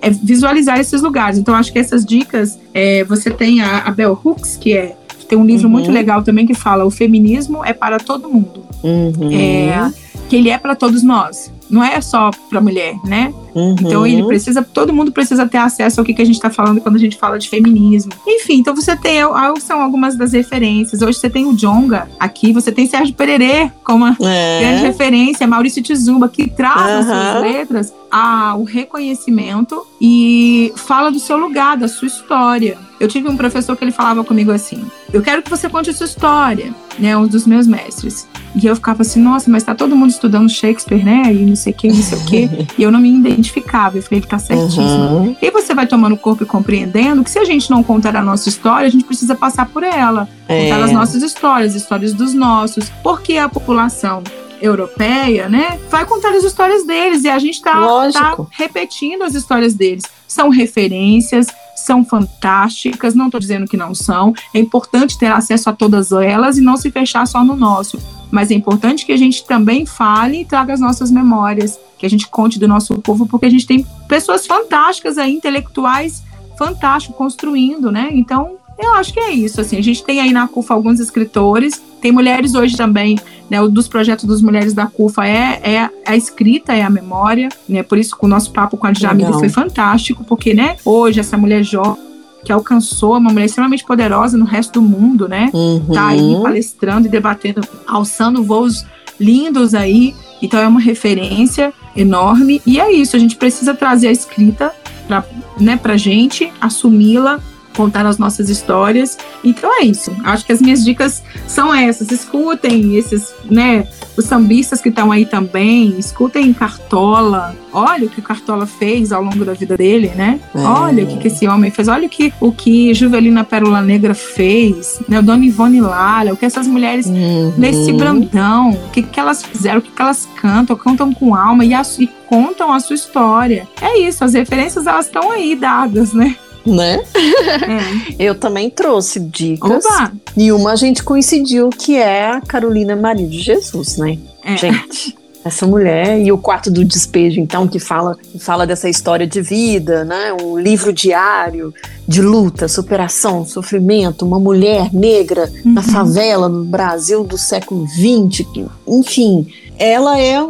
[0.00, 1.38] é visualizar esses lugares.
[1.38, 4.96] Então acho que essas dicas, é, você tem a, a Bell Hooks, que é
[5.28, 5.72] tem um livro uhum.
[5.72, 8.64] muito legal também que fala o feminismo é para todo mundo.
[8.84, 9.32] Uhum.
[9.32, 9.92] É,
[10.28, 13.32] que ele é para todos nós não é só para mulher, né?
[13.54, 13.74] Uhum.
[13.80, 16.80] Então ele precisa, todo mundo precisa ter acesso ao que, que a gente está falando
[16.80, 18.12] quando a gente fala de feminismo.
[18.26, 19.20] Enfim, então você tem,
[19.60, 21.00] são algumas das referências.
[21.00, 24.60] Hoje você tem o Jonga aqui, você tem Sérgio Pererê como uma é.
[24.60, 27.12] grande referência, Maurício Tizumba, que traz uhum.
[27.12, 32.78] nas suas letras a, o reconhecimento e fala do seu lugar, da sua história.
[32.98, 35.92] Eu tive um professor que ele falava comigo assim: Eu quero que você conte a
[35.92, 37.16] sua história, né?
[37.16, 38.26] Um dos meus mestres.
[38.54, 41.24] E eu ficava assim, nossa, mas tá todo mundo estudando Shakespeare, né?
[41.30, 42.50] E não sei o que, não sei o que.
[42.78, 43.98] e eu não me identificava.
[43.98, 44.84] Eu falei, ele tá certíssimo.
[44.84, 45.36] Uhum.
[45.40, 48.48] E você vai tomando corpo e compreendendo que se a gente não contar a nossa
[48.48, 50.28] história, a gente precisa passar por ela.
[50.48, 50.64] É.
[50.64, 52.90] Contar as nossas histórias, histórias dos nossos.
[53.02, 54.22] Porque a população
[54.60, 57.74] europeia, né, vai contar as histórias deles e a gente tá,
[58.12, 60.04] tá repetindo as histórias deles.
[60.26, 61.46] São referências,
[61.76, 64.34] são fantásticas, não estou dizendo que não são.
[64.52, 67.98] É importante ter acesso a todas elas e não se fechar só no nosso.
[68.30, 72.10] Mas é importante que a gente também fale e traga as nossas memórias, que a
[72.10, 76.24] gente conte do nosso povo, porque a gente tem pessoas fantásticas aí, intelectuais
[76.58, 78.08] fantásticos construindo, né?
[78.12, 81.80] Então, eu acho que é isso, assim, a gente tem aí na CUFA alguns escritores,
[82.00, 86.16] tem mulheres hoje também, né, um dos projetos dos mulheres da CUFA é, é a
[86.16, 90.24] escrita, é a memória, né, por isso o nosso papo com a Djamila foi fantástico,
[90.24, 92.04] porque, né, hoje essa mulher jovem
[92.44, 95.86] que alcançou uma mulher extremamente poderosa no resto do mundo, né, uhum.
[95.92, 98.84] tá aí palestrando e debatendo, alçando voos
[99.18, 104.12] lindos aí, então é uma referência enorme, e é isso, a gente precisa trazer a
[104.12, 104.70] escrita
[105.08, 105.24] pra,
[105.58, 107.40] né, pra gente, assumi-la,
[107.76, 109.18] contar as nossas histórias.
[109.44, 110.14] Então é isso.
[110.24, 112.10] Acho que as minhas dicas são essas.
[112.10, 113.86] Escutem esses, né,
[114.16, 117.54] os sambistas que estão aí também, escutem Cartola.
[117.72, 120.40] Olha o que o Cartola fez ao longo da vida dele, né?
[120.54, 120.58] É.
[120.58, 121.88] Olha o que, que, esse homem fez.
[121.88, 125.18] Olha o que, o que Juvelina Pérola Negra fez, né?
[125.18, 127.52] O Dona Ivone Lara, o que essas mulheres uhum.
[127.58, 131.64] nesse Brandão, o que, que elas fizeram, o que, que elas cantam, cantam com alma
[131.64, 133.68] e, a, e contam a sua história.
[133.80, 136.36] É isso, as referências elas estão aí dadas, né?
[136.66, 137.02] Né?
[137.14, 138.14] É.
[138.18, 139.84] Eu também trouxe dicas.
[139.84, 140.12] Oba.
[140.36, 144.18] E uma a gente coincidiu que é a Carolina Maria de Jesus, né?
[144.42, 144.56] É.
[144.56, 145.16] Gente.
[145.44, 149.40] Essa mulher e o quarto do despejo, então, que fala, que fala dessa história de
[149.40, 150.32] vida, né?
[150.42, 151.72] Um livro diário
[152.06, 155.74] de luta, superação, sofrimento, uma mulher negra uhum.
[155.74, 158.44] na favela no Brasil do século XX,
[158.88, 159.46] enfim,
[159.78, 160.42] ela é.
[160.42, 160.46] Uh,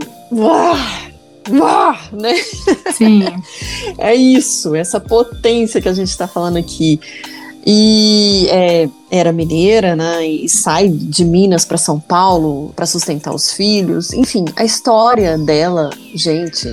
[1.63, 2.35] ah, né?
[2.93, 3.25] Sim.
[3.99, 7.01] é isso, essa potência que a gente está falando aqui.
[7.69, 10.25] E é, era mineira, né?
[10.25, 14.13] E sai de Minas para São Paulo para sustentar os filhos.
[14.13, 16.69] Enfim, a história dela, gente,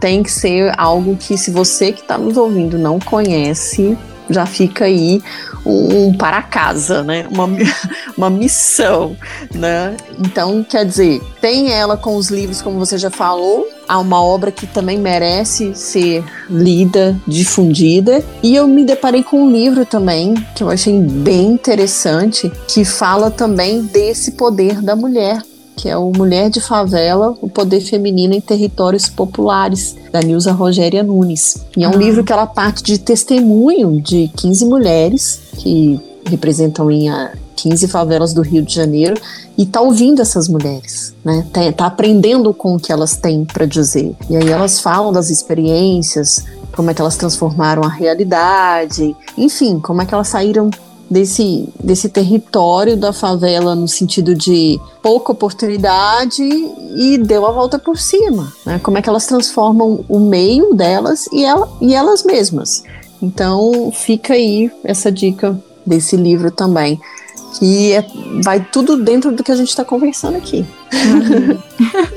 [0.00, 3.96] tem que ser algo que, se você que está nos ouvindo não conhece,
[4.32, 5.22] já fica aí
[5.64, 7.26] um, para casa, né?
[7.30, 7.48] Uma,
[8.16, 9.16] uma missão,
[9.54, 9.96] né?
[10.18, 14.50] Então, quer dizer, tem ela com os livros, como você já falou, há uma obra
[14.50, 18.24] que também merece ser lida, difundida.
[18.42, 23.30] E eu me deparei com um livro também que eu achei bem interessante, que fala
[23.30, 25.42] também desse poder da mulher
[25.82, 31.02] que é o Mulher de Favela, o Poder Feminino em Territórios Populares, da Nilza Rogéria
[31.02, 31.56] Nunes.
[31.76, 31.96] E é um ah.
[31.96, 37.08] livro que ela parte de testemunho de 15 mulheres que representam em
[37.56, 39.20] 15 favelas do Rio de Janeiro
[39.58, 41.44] e tá ouvindo essas mulheres, né?
[41.52, 44.14] Tá, tá aprendendo com o que elas têm para dizer.
[44.30, 46.44] E aí elas falam das experiências,
[46.76, 50.70] como é que elas transformaram a realidade, enfim, como é que elas saíram
[51.12, 57.98] desse, desse território da favela no sentido de pouca oportunidade e deu a volta por
[57.98, 58.50] cima.
[58.64, 58.80] Né?
[58.82, 62.82] Como é que elas transformam o meio delas e, ela, e elas mesmas.
[63.20, 66.98] Então fica aí essa dica desse livro também.
[67.58, 68.04] Que é,
[68.42, 70.64] vai tudo dentro do que a gente está conversando aqui.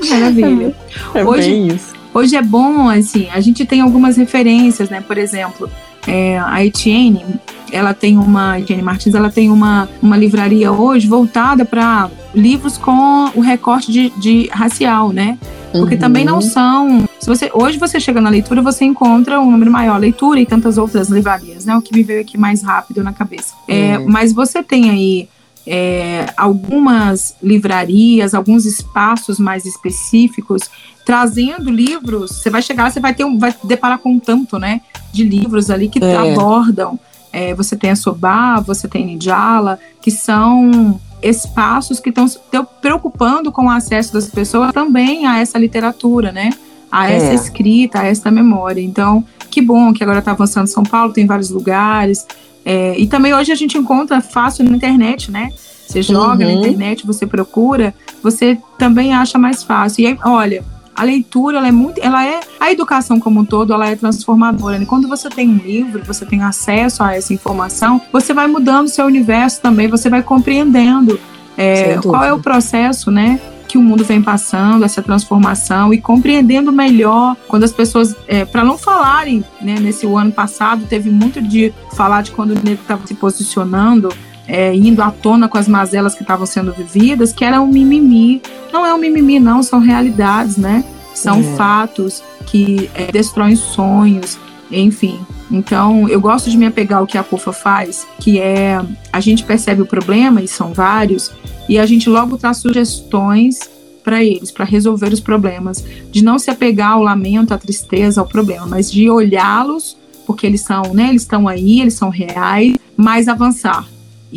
[0.08, 0.74] Maravilha.
[1.14, 1.92] É hoje, bem isso.
[2.12, 5.02] Hoje é bom, assim, a gente tem algumas referências, né?
[5.02, 5.70] Por exemplo,
[6.06, 7.24] é, a Etienne,
[7.70, 13.30] ela tem uma, Etienne Martins, ela tem uma, uma livraria hoje voltada para livros com
[13.34, 15.38] o recorte de, de racial, né?
[15.72, 16.00] Porque uhum.
[16.00, 17.08] também não são.
[17.20, 19.98] Se você, hoje você chega na leitura, você encontra um número maior.
[19.98, 21.76] Leitura e tantas outras livrarias, né?
[21.76, 23.54] O que me veio aqui mais rápido na cabeça.
[23.68, 24.06] É, uhum.
[24.08, 25.28] Mas você tem aí
[25.66, 30.62] é, algumas livrarias, alguns espaços mais específicos,
[31.04, 32.36] trazendo livros.
[32.36, 34.80] Você vai chegar, você vai ter um, vai deparar com um tanto, né,
[35.12, 36.16] de livros ali que é.
[36.16, 36.98] abordam.
[37.36, 42.26] É, você tem a Sobá, você tem Nidjala, que são espaços que estão
[42.80, 46.48] preocupando com o acesso das pessoas também a essa literatura, né?
[46.90, 47.34] A essa é.
[47.34, 48.80] escrita, a essa memória.
[48.80, 52.26] Então, que bom que agora está avançando São Paulo, tem vários lugares.
[52.64, 55.50] É, e também hoje a gente encontra fácil na internet, né?
[55.86, 56.52] Você joga uhum.
[56.52, 60.04] na internet, você procura, você também acha mais fácil.
[60.04, 60.64] E aí, olha,
[60.96, 64.82] a leitura ela é muito, ela é a educação como um todo, ela é transformadora.
[64.82, 68.86] E quando você tem um livro, você tem acesso a essa informação, você vai mudando
[68.86, 71.20] o seu universo também, você vai compreendendo
[71.56, 73.38] é, qual é o processo, né?
[73.66, 78.64] que o mundo vem passando, essa transformação e compreendendo melhor quando as pessoas, é, para
[78.64, 83.04] não falarem, né, nesse ano passado teve muito de falar de quando o negro estava
[83.04, 84.08] se posicionando,
[84.48, 88.40] é, indo à tona com as mazelas que estavam sendo vividas, que era um mimimi.
[88.72, 90.84] Não é um mimimi, não, são realidades, né?
[91.14, 91.42] São é.
[91.56, 94.38] fatos que é, destroem sonhos,
[94.70, 95.18] enfim.
[95.50, 98.80] Então, eu gosto de me apegar ao que a CUFA faz, que é
[99.12, 101.32] a gente percebe o problema, e são vários,
[101.68, 103.58] e a gente logo traz sugestões
[104.04, 108.26] para eles, para resolver os problemas, de não se apegar ao lamento, à tristeza, ao
[108.26, 113.26] problema, mas de olhá-los, porque eles são, né, eles estão aí, eles são reais, mas
[113.26, 113.86] avançar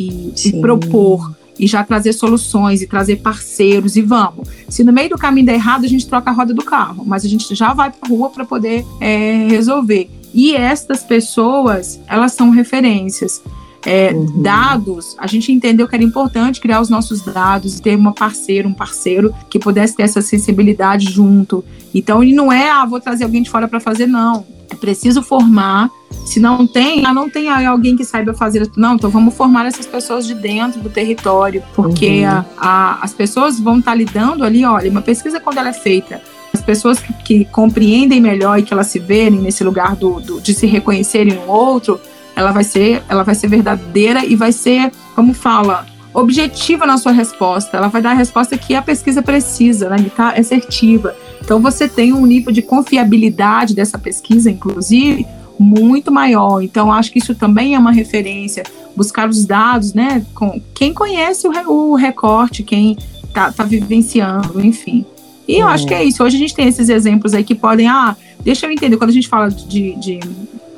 [0.00, 4.48] e, e propor e já trazer soluções e trazer parceiros e vamos.
[4.68, 7.22] Se no meio do caminho der errado, a gente troca a roda do carro, mas
[7.24, 10.08] a gente já vai para a rua para poder é, resolver.
[10.32, 13.42] E estas pessoas, elas são referências.
[13.84, 14.42] É, uhum.
[14.42, 18.66] Dados, a gente entendeu que era importante criar os nossos dados e ter uma parceira,
[18.66, 21.62] um parceiro que pudesse ter essa sensibilidade junto.
[21.94, 24.46] Então, ele não é, ah, vou trazer alguém de fora para fazer, não.
[24.70, 25.90] É preciso formar.
[26.24, 28.70] Se não tem, ah, não tem alguém que saiba fazer.
[28.76, 32.28] Não, então vamos formar essas pessoas de dentro do território, porque uhum.
[32.28, 34.64] a, a, as pessoas vão estar tá lidando ali.
[34.64, 36.20] Olha, uma pesquisa, quando ela é feita
[36.52, 40.40] as pessoas que, que, compreendem melhor e que elas se verem nesse lugar do, do,
[40.40, 42.00] de se reconhecerem no outro,
[42.34, 47.12] ela vai ser, ela vai ser verdadeira e vai ser, como fala, objetiva na sua
[47.12, 47.76] resposta.
[47.76, 50.10] Ela vai dar a resposta que a pesquisa precisa, né?
[50.14, 51.14] Tá assertiva.
[51.40, 55.26] Então você tem um nível de confiabilidade dessa pesquisa, inclusive,
[55.58, 56.62] muito maior.
[56.62, 58.64] Então acho que isso também é uma referência.
[58.96, 60.24] Buscar os dados, né?
[60.34, 62.96] Com quem conhece o, o recorte, quem
[63.32, 65.04] tá, tá vivenciando, enfim.
[65.46, 66.22] E eu acho que é isso.
[66.22, 69.12] Hoje a gente tem esses exemplos aí que podem, ah, deixa eu entender, quando a
[69.12, 70.20] gente fala de, de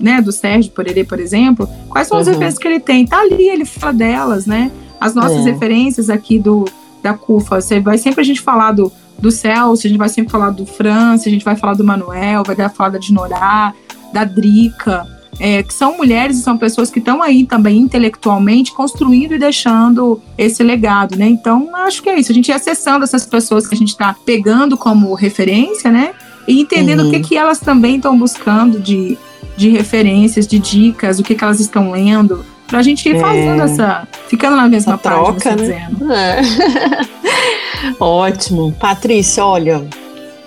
[0.01, 2.33] né, do Sérgio Porerê, por exemplo, quais são as uhum.
[2.33, 3.07] referências que ele tem?
[3.07, 4.71] Tá ali, ele fala delas, né?
[5.03, 5.51] As nossas é.
[5.51, 6.65] referências aqui do
[7.03, 10.31] da CUFA, você vai sempre a gente falar do, do Celso, a gente vai sempre
[10.31, 13.75] falar do França, a gente vai falar do Manuel, vai falar da Dinorá,
[14.13, 15.05] da Drica,
[15.41, 20.21] é, que são mulheres e são pessoas que estão aí também intelectualmente construindo e deixando
[20.39, 21.27] esse legado, né?
[21.27, 22.31] Então, acho que é isso.
[22.31, 26.15] A gente ir acessando essas pessoas que a gente está pegando como referência, né?
[26.47, 27.09] E entendendo uhum.
[27.09, 29.19] o que, que elas também estão buscando de,
[29.57, 33.61] de referências, de dicas, o que, que elas estão lendo, para a gente ir fazendo
[33.61, 33.65] é.
[33.67, 34.09] essa.
[34.29, 35.91] ficando na mesma essa página, troca, né?
[36.11, 37.95] É.
[38.03, 38.73] Ótimo.
[38.73, 39.87] Patrícia, olha,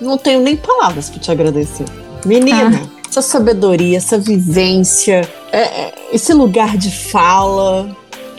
[0.01, 1.85] não tenho nem palavras para te agradecer.
[2.25, 2.81] Menina.
[2.83, 5.21] Ah essa sabedoria, essa vivência,
[5.51, 7.95] é, é, esse lugar de fala.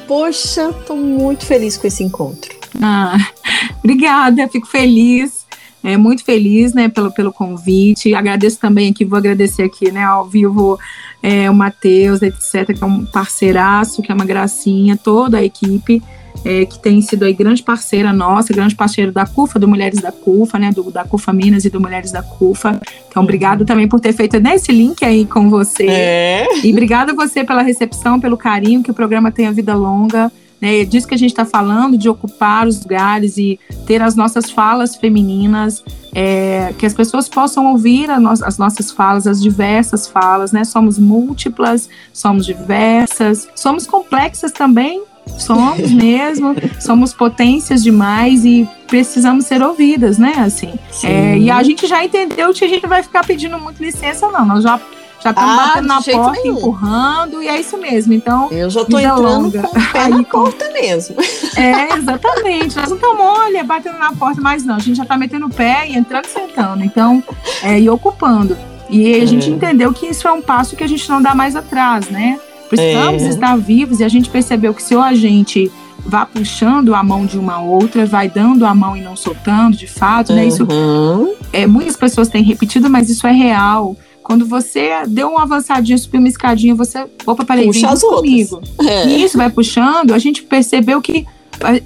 [0.07, 2.55] Poxa, estou muito feliz com esse encontro.
[2.83, 3.17] Ah,
[3.83, 5.47] obrigada, fico feliz.
[5.83, 8.15] É, muito feliz né, pelo, pelo convite.
[8.15, 10.79] Agradeço também aqui, vou agradecer aqui né, ao vivo
[11.22, 16.02] é, o Matheus, etc., que é um parceiraço, que é uma gracinha, toda a equipe
[16.44, 20.12] é, que tem sido aí grande parceira nossa, grande parceiro da CUFA, do Mulheres da
[20.12, 22.80] CUFA, né, do, da CUFA Minas e do Mulheres da CUFA.
[23.09, 25.86] Então, obrigado também por ter feito nesse link aí com você.
[25.86, 26.47] É.
[26.64, 30.30] E obrigada a você pela recepção, pelo carinho, que o programa tenha vida longa.
[30.60, 34.14] Né, é disso que a gente está falando, de ocupar os lugares e ter as
[34.14, 35.84] nossas falas femininas,
[36.18, 40.64] é, que as pessoas possam ouvir no as nossas falas, as diversas falas, né?
[40.64, 45.02] Somos múltiplas, somos diversas, somos complexas também,
[45.38, 50.34] Somos mesmo, somos potências demais e precisamos ser ouvidas, né?
[50.38, 50.72] Assim.
[51.02, 54.47] É, e a gente já entendeu que a gente vai ficar pedindo muito licença, não.
[54.47, 54.80] Nós já
[55.27, 56.59] já estamos ah, batendo na porta, nenhum.
[56.59, 58.12] empurrando, e é isso mesmo.
[58.12, 59.62] Então, eu já estou entrando longa.
[59.62, 61.16] com o pé Aí, na porta mesmo.
[61.57, 62.77] É, exatamente.
[62.77, 64.74] Nós não estamos, olha, batendo na porta, mas não.
[64.74, 66.85] A gente já está metendo o pé e entrando e sentando.
[66.85, 67.23] Então,
[67.62, 68.57] é, e ocupando.
[68.90, 69.53] E a gente é.
[69.53, 72.39] entendeu que isso é um passo que a gente não dá mais atrás, né?
[72.69, 73.28] Precisamos é.
[73.28, 75.73] estar vivos e a gente percebeu que se ou a gente
[76.05, 79.86] vá puxando a mão de uma outra, vai dando a mão e não soltando, de
[79.86, 80.47] fato, né?
[80.47, 81.35] Isso Uhum.
[81.53, 83.97] é, muitas pessoas têm repetido, mas isso é real.
[84.27, 88.61] Quando você deu uma avançadinha, subiu uma escadinha, você, opa, peraí, Puxa as comigo.
[88.81, 89.07] É.
[89.07, 91.24] E isso vai puxando, a gente percebeu que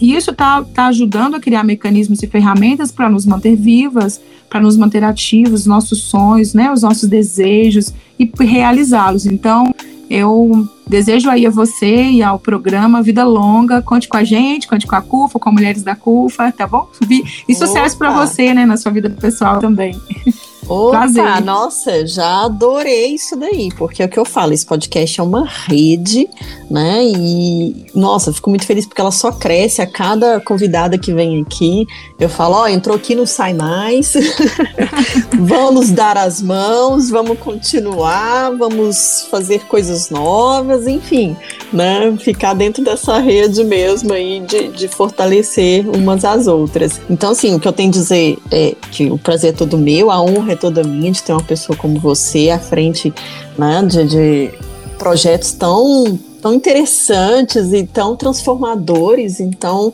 [0.00, 4.18] isso está tá ajudando a criar mecanismos e ferramentas para nos manter vivas,
[4.48, 9.26] para nos manter ativos, nossos sonhos, né, os nossos desejos e realizá-los.
[9.26, 9.74] Então,
[10.08, 14.86] eu desejo aí a você e ao programa Vida Longa, conte com a gente, conte
[14.86, 16.88] com a CUFA, com a Mulheres da CUFA, tá bom?
[17.06, 19.94] Vi- E sucesso para você, né, na sua vida pessoal também.
[20.68, 21.44] Opa, Prazer.
[21.44, 25.44] nossa, já adorei isso daí, porque é o que eu falo, esse podcast é uma
[25.44, 26.28] rede,
[26.70, 27.04] né?
[27.04, 31.86] E, nossa, fico muito feliz porque ela só cresce a cada convidada que vem aqui.
[32.18, 34.14] Eu falo, ó, entrou aqui, não sai mais.
[35.40, 41.36] vamos dar as mãos, vamos continuar, vamos fazer coisas novas, enfim,
[41.72, 42.16] né?
[42.18, 47.00] Ficar dentro dessa rede mesmo aí de, de fortalecer umas às outras.
[47.10, 50.10] Então, assim, o que eu tenho a dizer é que o prazer é todo meu,
[50.10, 53.12] a honra é toda minha de ter uma pessoa como você à frente,
[53.58, 54.50] né, de, de
[54.98, 59.40] projetos tão tão interessantes e tão transformadores.
[59.40, 59.92] Então,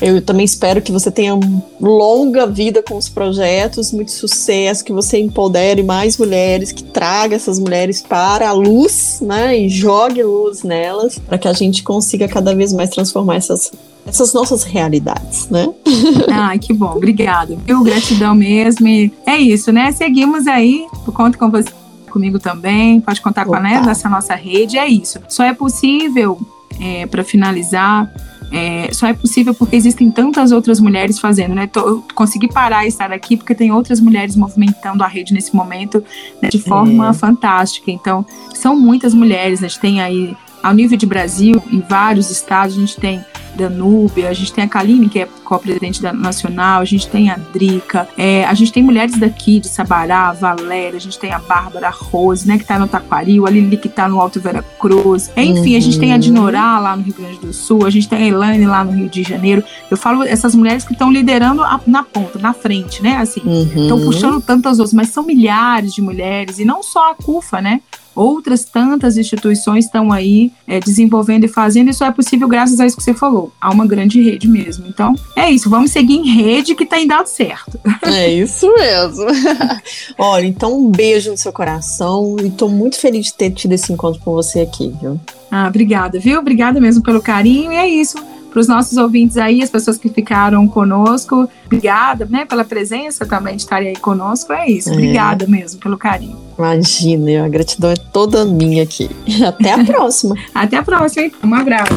[0.00, 1.38] eu também espero que você tenha
[1.80, 7.58] longa vida com os projetos, muito sucesso, que você empodere mais mulheres, que traga essas
[7.58, 12.54] mulheres para a luz, né, e jogue luz nelas, para que a gente consiga cada
[12.54, 13.72] vez mais transformar essas
[14.08, 15.68] essas nossas realidades, né?
[16.32, 17.56] Ah, que bom, obrigada.
[17.66, 17.82] Viu?
[17.82, 18.86] Gratidão mesmo.
[18.88, 19.90] E é isso, né?
[19.92, 20.86] Seguimos aí.
[21.14, 21.68] Conto com você
[22.10, 23.00] comigo também.
[23.00, 23.68] Pode contar com a Opa.
[23.68, 24.78] né, dessa nossa rede.
[24.78, 25.18] É isso.
[25.28, 26.38] Só é possível,
[26.80, 28.10] é, para finalizar,
[28.50, 31.66] é, só é possível porque existem tantas outras mulheres fazendo, né?
[31.66, 35.54] Tô- eu consegui parar e estar aqui porque tem outras mulheres movimentando a rede nesse
[35.54, 36.02] momento
[36.40, 37.12] né, de forma É.
[37.12, 37.90] fantástica.
[37.90, 38.24] Então,
[38.54, 39.62] são muitas mulheres.
[39.62, 43.22] A gente tem aí, ao nível de Brasil, em vários estados, a gente tem
[43.54, 47.36] Danúbia, a gente tem a Kaline, que é co-presidente da Nacional, a gente tem a
[47.36, 51.90] Drica, é, a gente tem mulheres daqui de Sabará, Valéria, a gente tem a Bárbara
[51.90, 55.30] Rose, né, que tá no Taquaril, a Lili que tá no Alto Vera Cruz.
[55.36, 56.20] Enfim, a gente tem a Uhum.
[56.20, 59.08] Dinorá lá no Rio Grande do Sul, a gente tem a Elaine lá no Rio
[59.08, 59.62] de Janeiro.
[59.90, 63.16] Eu falo essas mulheres que estão liderando a- na ponta, na frente, né?
[63.16, 63.40] Assim,
[63.74, 64.04] estão Uhum.
[64.04, 67.80] puxando tantas outras, mas são milhares de mulheres, e não só a CUFA, né?
[68.18, 72.96] Outras tantas instituições estão aí é, desenvolvendo e fazendo, só é possível graças a isso
[72.96, 73.52] que você falou.
[73.60, 74.86] Há uma grande rede mesmo.
[74.88, 77.78] Então, é isso, vamos seguir em rede que tem dado certo.
[78.02, 79.26] É isso mesmo.
[80.18, 83.92] Olha, então um beijo no seu coração e tô muito feliz de ter tido esse
[83.92, 85.20] encontro com você aqui, viu?
[85.48, 86.40] Ah, obrigada, viu?
[86.40, 88.18] Obrigada mesmo pelo carinho, e é isso.
[88.50, 93.56] Para os nossos ouvintes aí, as pessoas que ficaram conosco, obrigada, né, pela presença também
[93.56, 94.52] de estarem aí conosco.
[94.52, 94.92] É isso, É.
[94.92, 96.36] obrigada mesmo pelo carinho.
[96.58, 99.10] Imagina, a gratidão é toda minha aqui.
[99.46, 100.34] Até a próxima.
[100.54, 101.32] Até a próxima, hein?
[101.44, 101.92] Um abraço.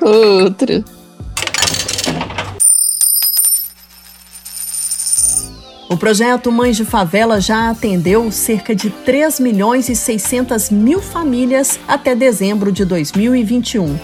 [0.00, 0.84] Outra.
[5.90, 11.80] O projeto Mães de Favela já atendeu cerca de 3 milhões e 600 mil famílias
[11.88, 13.98] até dezembro de 2021.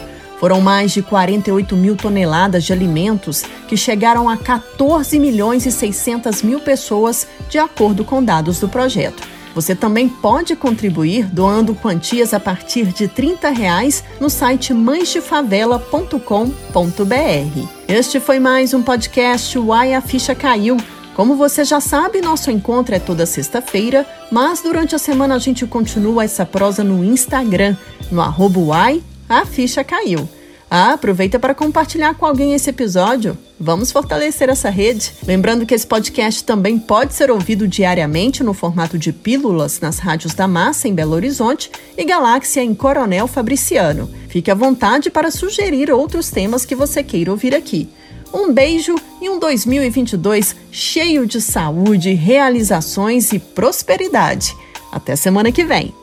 [0.45, 6.43] Foram mais de 48 mil toneladas de alimentos que chegaram a 14 milhões e 600
[6.43, 9.27] mil pessoas, de acordo com dados do projeto.
[9.55, 17.69] Você também pode contribuir doando quantias a partir de 30 reais no site mãesdefavela.com.br.
[17.89, 20.77] Este foi mais um podcast Uai a Ficha Caiu.
[21.15, 25.65] Como você já sabe, nosso encontro é toda sexta-feira, mas durante a semana a gente
[25.65, 27.75] continua essa prosa no Instagram,
[28.13, 29.03] no arroba Uai,
[29.41, 30.29] a ficha caiu.
[30.71, 33.39] Ah, aproveita para compartilhar com alguém esse episódio.
[33.61, 35.13] Vamos fortalecer essa rede.
[35.25, 40.35] Lembrando que esse podcast também pode ser ouvido diariamente no formato de pílulas nas rádios
[40.35, 44.11] da Massa em Belo Horizonte e Galáxia em Coronel Fabriciano.
[44.29, 47.89] Fique à vontade para sugerir outros temas que você queira ouvir aqui.
[48.33, 54.57] Um beijo e um 2022 cheio de saúde, realizações e prosperidade.
[54.91, 55.95] Até semana que vem.